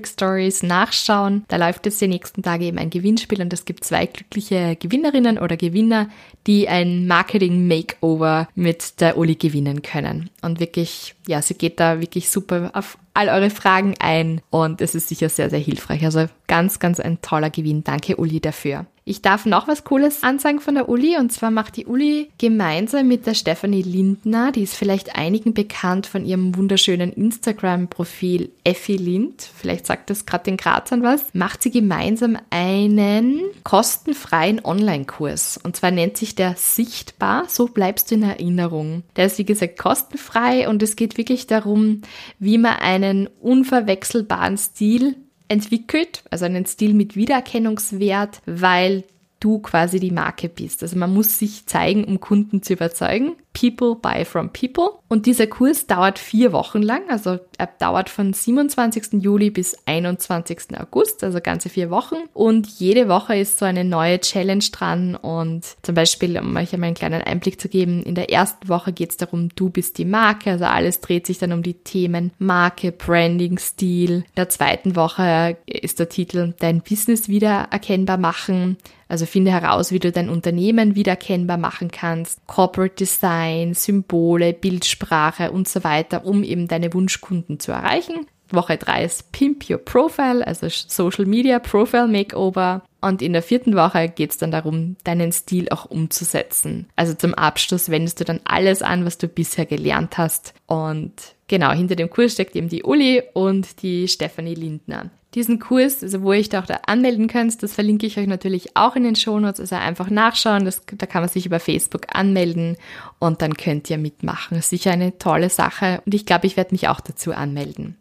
Stories 0.06 0.62
nachschauen. 0.62 1.44
Da 1.48 1.58
läuft 1.58 1.84
jetzt 1.84 2.00
die 2.00 2.08
nächsten 2.08 2.42
Tage 2.42 2.64
eben 2.64 2.78
ein 2.78 2.88
Gewinnspiel 2.88 3.42
und 3.42 3.52
es 3.52 3.66
gibt 3.66 3.84
zwei 3.84 4.06
glückliche 4.06 4.76
Gewinnerinnen 4.76 5.38
oder 5.38 5.58
Gewinner, 5.58 6.08
die 6.46 6.68
ein 6.68 7.06
Marketing 7.06 7.68
Makeover 7.68 8.48
mit 8.54 9.02
der 9.02 9.18
Uli 9.18 9.34
gewinnen 9.34 9.82
können. 9.82 10.30
Und 10.40 10.58
wirklich, 10.58 11.14
ja, 11.28 11.42
sie 11.42 11.54
geht 11.54 11.80
da 11.80 12.00
wirklich 12.00 12.30
super 12.30 12.70
auf 12.72 12.96
all 13.12 13.28
eure 13.28 13.50
Fragen 13.50 13.94
ein 13.98 14.40
und 14.48 14.80
es 14.80 14.94
ist 14.94 15.08
sicher 15.08 15.28
sehr, 15.28 15.50
sehr 15.50 15.58
hilfreich. 15.58 16.02
Also 16.06 16.28
ganz, 16.46 16.78
ganz 16.78 16.98
ein 16.98 17.20
toller 17.20 17.50
Gewinn. 17.50 17.84
Danke 17.84 18.16
Uli 18.16 18.40
dafür. 18.40 18.86
Ich 19.10 19.22
darf 19.22 19.44
noch 19.44 19.66
was 19.66 19.82
Cooles 19.82 20.22
ansagen 20.22 20.60
von 20.60 20.76
der 20.76 20.88
Uli. 20.88 21.16
Und 21.18 21.32
zwar 21.32 21.50
macht 21.50 21.76
die 21.76 21.86
Uli 21.86 22.30
gemeinsam 22.38 23.08
mit 23.08 23.26
der 23.26 23.34
Stefanie 23.34 23.82
Lindner, 23.82 24.52
die 24.52 24.62
ist 24.62 24.76
vielleicht 24.76 25.16
einigen 25.16 25.52
bekannt 25.52 26.06
von 26.06 26.24
ihrem 26.24 26.54
wunderschönen 26.56 27.12
Instagram-Profil 27.12 28.52
Effi 28.62 28.96
Lind, 28.96 29.50
vielleicht 29.52 29.86
sagt 29.86 30.10
das 30.10 30.26
gerade 30.26 30.44
den 30.44 30.56
Grazern 30.56 31.02
was, 31.02 31.34
macht 31.34 31.64
sie 31.64 31.72
gemeinsam 31.72 32.38
einen 32.50 33.40
kostenfreien 33.64 34.64
Online-Kurs. 34.64 35.58
Und 35.60 35.74
zwar 35.74 35.90
nennt 35.90 36.16
sich 36.16 36.36
der 36.36 36.54
Sichtbar, 36.56 37.46
so 37.48 37.66
bleibst 37.66 38.12
du 38.12 38.14
in 38.14 38.22
Erinnerung. 38.22 39.02
Der 39.16 39.26
ist 39.26 39.38
wie 39.38 39.44
gesagt 39.44 39.76
kostenfrei 39.76 40.68
und 40.68 40.84
es 40.84 40.94
geht 40.94 41.18
wirklich 41.18 41.48
darum, 41.48 42.02
wie 42.38 42.58
man 42.58 42.76
einen 42.76 43.26
unverwechselbaren 43.40 44.56
Stil 44.56 45.16
entwickelt, 45.50 46.22
also 46.30 46.44
einen 46.44 46.64
Stil 46.64 46.94
mit 46.94 47.16
Wiedererkennungswert, 47.16 48.40
weil 48.46 49.04
du 49.40 49.58
quasi 49.58 49.98
die 49.98 50.10
Marke 50.10 50.48
bist. 50.48 50.82
Also 50.82 50.96
man 50.96 51.12
muss 51.12 51.38
sich 51.38 51.66
zeigen, 51.66 52.04
um 52.04 52.20
Kunden 52.20 52.62
zu 52.62 52.74
überzeugen. 52.74 53.36
People 53.52 53.96
Buy 53.96 54.24
from 54.24 54.50
People. 54.52 54.90
Und 55.08 55.26
dieser 55.26 55.48
Kurs 55.48 55.86
dauert 55.86 56.20
vier 56.20 56.52
Wochen 56.52 56.82
lang, 56.82 57.02
also 57.08 57.38
er 57.58 57.66
dauert 57.78 58.08
von 58.08 58.32
27. 58.32 59.20
Juli 59.20 59.50
bis 59.50 59.76
21. 59.86 60.78
August, 60.78 61.24
also 61.24 61.40
ganze 61.40 61.68
vier 61.68 61.90
Wochen. 61.90 62.16
Und 62.32 62.68
jede 62.68 63.08
Woche 63.08 63.36
ist 63.36 63.58
so 63.58 63.64
eine 63.64 63.84
neue 63.84 64.20
Challenge 64.20 64.64
dran. 64.70 65.16
Und 65.16 65.64
zum 65.82 65.94
Beispiel, 65.96 66.38
um 66.38 66.54
euch 66.56 66.72
einmal 66.72 66.88
einen 66.88 66.94
kleinen 66.94 67.22
Einblick 67.22 67.60
zu 67.60 67.68
geben, 67.68 68.04
in 68.04 68.14
der 68.14 68.30
ersten 68.30 68.68
Woche 68.68 68.92
geht 68.92 69.10
es 69.10 69.16
darum, 69.16 69.48
du 69.56 69.68
bist 69.68 69.98
die 69.98 70.04
Marke. 70.04 70.52
Also 70.52 70.66
alles 70.66 71.00
dreht 71.00 71.26
sich 71.26 71.38
dann 71.38 71.52
um 71.52 71.64
die 71.64 71.74
Themen 71.74 72.30
Marke, 72.38 72.92
Branding, 72.92 73.58
Stil. 73.58 74.12
In 74.12 74.24
der 74.36 74.48
zweiten 74.48 74.94
Woche 74.94 75.56
ist 75.66 75.98
der 75.98 76.08
Titel 76.08 76.54
Dein 76.60 76.82
Business 76.82 77.28
wieder 77.28 77.68
erkennbar 77.72 78.18
machen. 78.18 78.76
Also 79.10 79.26
finde 79.26 79.50
heraus, 79.50 79.90
wie 79.90 79.98
du 79.98 80.12
dein 80.12 80.28
Unternehmen 80.28 80.94
wiedererkennbar 80.94 81.56
machen 81.56 81.90
kannst. 81.90 82.46
Corporate 82.46 82.94
Design, 82.94 83.74
Symbole, 83.74 84.52
Bildsprache 84.52 85.50
und 85.50 85.68
so 85.68 85.82
weiter, 85.82 86.24
um 86.24 86.44
eben 86.44 86.68
deine 86.68 86.94
Wunschkunden 86.94 87.58
zu 87.58 87.72
erreichen. 87.72 88.26
Woche 88.52 88.76
3 88.76 89.04
ist 89.04 89.32
Pimp 89.32 89.68
Your 89.68 89.78
Profile, 89.78 90.46
also 90.46 90.68
Social 90.68 91.26
Media 91.26 91.58
Profile 91.58 92.08
Makeover. 92.08 92.82
Und 93.00 93.22
in 93.22 93.32
der 93.32 93.42
vierten 93.42 93.76
Woche 93.76 94.08
geht 94.08 94.30
es 94.30 94.38
dann 94.38 94.50
darum, 94.50 94.96
deinen 95.04 95.32
Stil 95.32 95.68
auch 95.70 95.86
umzusetzen. 95.86 96.86
Also 96.96 97.14
zum 97.14 97.34
Abschluss 97.34 97.88
wendest 97.88 98.20
du 98.20 98.24
dann 98.24 98.40
alles 98.44 98.82
an, 98.82 99.04
was 99.04 99.18
du 99.18 99.26
bisher 99.28 99.66
gelernt 99.66 100.18
hast. 100.18 100.54
Und 100.66 101.12
genau, 101.48 101.72
hinter 101.72 101.96
dem 101.96 102.10
Kurs 102.10 102.32
steckt 102.32 102.56
eben 102.56 102.68
die 102.68 102.82
Uli 102.82 103.22
und 103.32 103.82
die 103.82 104.06
Stephanie 104.08 104.54
Lindner. 104.54 105.10
Diesen 105.34 105.60
Kurs, 105.60 106.02
also 106.02 106.22
wo 106.22 106.30
euch 106.30 106.48
da 106.48 106.60
auch 106.60 106.66
da 106.66 106.80
anmelden 106.86 107.28
könnt, 107.28 107.62
das 107.62 107.72
verlinke 107.72 108.06
ich 108.06 108.18
euch 108.18 108.26
natürlich 108.26 108.76
auch 108.76 108.96
in 108.96 109.04
den 109.04 109.14
Shownotes. 109.14 109.60
Also 109.60 109.76
einfach 109.76 110.10
nachschauen, 110.10 110.64
das, 110.64 110.82
da 110.84 111.06
kann 111.06 111.22
man 111.22 111.28
sich 111.28 111.46
über 111.46 111.60
Facebook 111.60 112.06
anmelden 112.12 112.76
und 113.20 113.40
dann 113.40 113.54
könnt 113.54 113.88
ihr 113.90 113.98
mitmachen. 113.98 114.60
Sicher 114.60 114.90
eine 114.90 115.18
tolle 115.18 115.48
Sache 115.48 116.02
und 116.04 116.14
ich 116.14 116.26
glaube, 116.26 116.46
ich 116.46 116.56
werde 116.56 116.74
mich 116.74 116.88
auch 116.88 117.00
dazu 117.00 117.32
anmelden. 117.32 117.96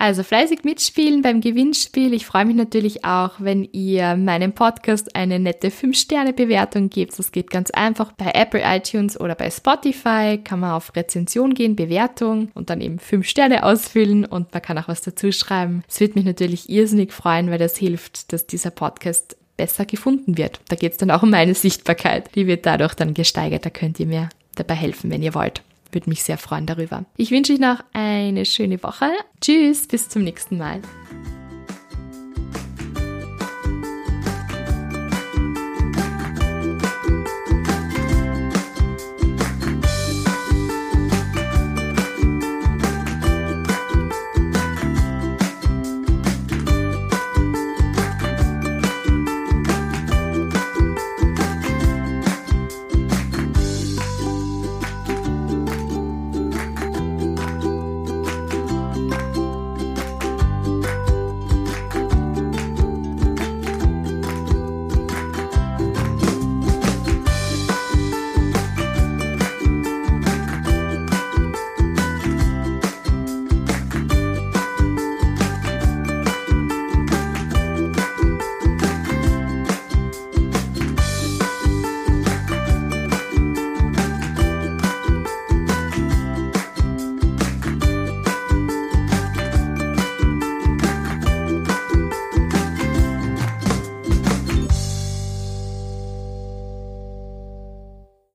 Also 0.00 0.22
fleißig 0.22 0.64
mitspielen 0.64 1.20
beim 1.20 1.42
Gewinnspiel. 1.42 2.14
Ich 2.14 2.24
freue 2.24 2.46
mich 2.46 2.56
natürlich 2.56 3.04
auch, 3.04 3.32
wenn 3.38 3.68
ihr 3.70 4.16
meinem 4.16 4.54
Podcast 4.54 5.14
eine 5.14 5.38
nette 5.38 5.68
5-Sterne-Bewertung 5.68 6.88
gebt. 6.88 7.18
Das 7.18 7.32
geht 7.32 7.50
ganz 7.50 7.70
einfach 7.70 8.12
bei 8.12 8.30
Apple 8.32 8.62
iTunes 8.64 9.20
oder 9.20 9.34
bei 9.34 9.50
Spotify. 9.50 10.40
Kann 10.42 10.60
man 10.60 10.70
auf 10.70 10.96
Rezension 10.96 11.52
gehen, 11.52 11.76
Bewertung 11.76 12.50
und 12.54 12.70
dann 12.70 12.80
eben 12.80 12.98
5 12.98 13.28
Sterne 13.28 13.62
ausfüllen 13.62 14.24
und 14.24 14.54
man 14.54 14.62
kann 14.62 14.78
auch 14.78 14.88
was 14.88 15.02
dazu 15.02 15.30
schreiben. 15.32 15.84
Es 15.86 16.00
würde 16.00 16.14
mich 16.14 16.24
natürlich 16.24 16.70
irrsinnig 16.70 17.12
freuen, 17.12 17.50
weil 17.50 17.58
das 17.58 17.76
hilft, 17.76 18.32
dass 18.32 18.46
dieser 18.46 18.70
Podcast 18.70 19.36
besser 19.58 19.84
gefunden 19.84 20.38
wird. 20.38 20.60
Da 20.68 20.76
geht 20.76 20.92
es 20.92 20.98
dann 20.98 21.10
auch 21.10 21.22
um 21.22 21.28
meine 21.28 21.54
Sichtbarkeit. 21.54 22.34
Die 22.36 22.46
wird 22.46 22.64
dadurch 22.64 22.94
dann 22.94 23.12
gesteigert. 23.12 23.66
Da 23.66 23.70
könnt 23.70 24.00
ihr 24.00 24.06
mir 24.06 24.30
dabei 24.54 24.76
helfen, 24.76 25.10
wenn 25.10 25.22
ihr 25.22 25.34
wollt. 25.34 25.60
Würde 25.92 26.08
mich 26.08 26.22
sehr 26.22 26.38
freuen 26.38 26.66
darüber. 26.66 27.04
Ich 27.16 27.30
wünsche 27.30 27.52
euch 27.52 27.60
noch 27.60 27.82
eine 27.92 28.44
schöne 28.46 28.82
Woche. 28.82 29.10
Tschüss, 29.40 29.86
bis 29.86 30.08
zum 30.08 30.22
nächsten 30.22 30.58
Mal. 30.58 30.80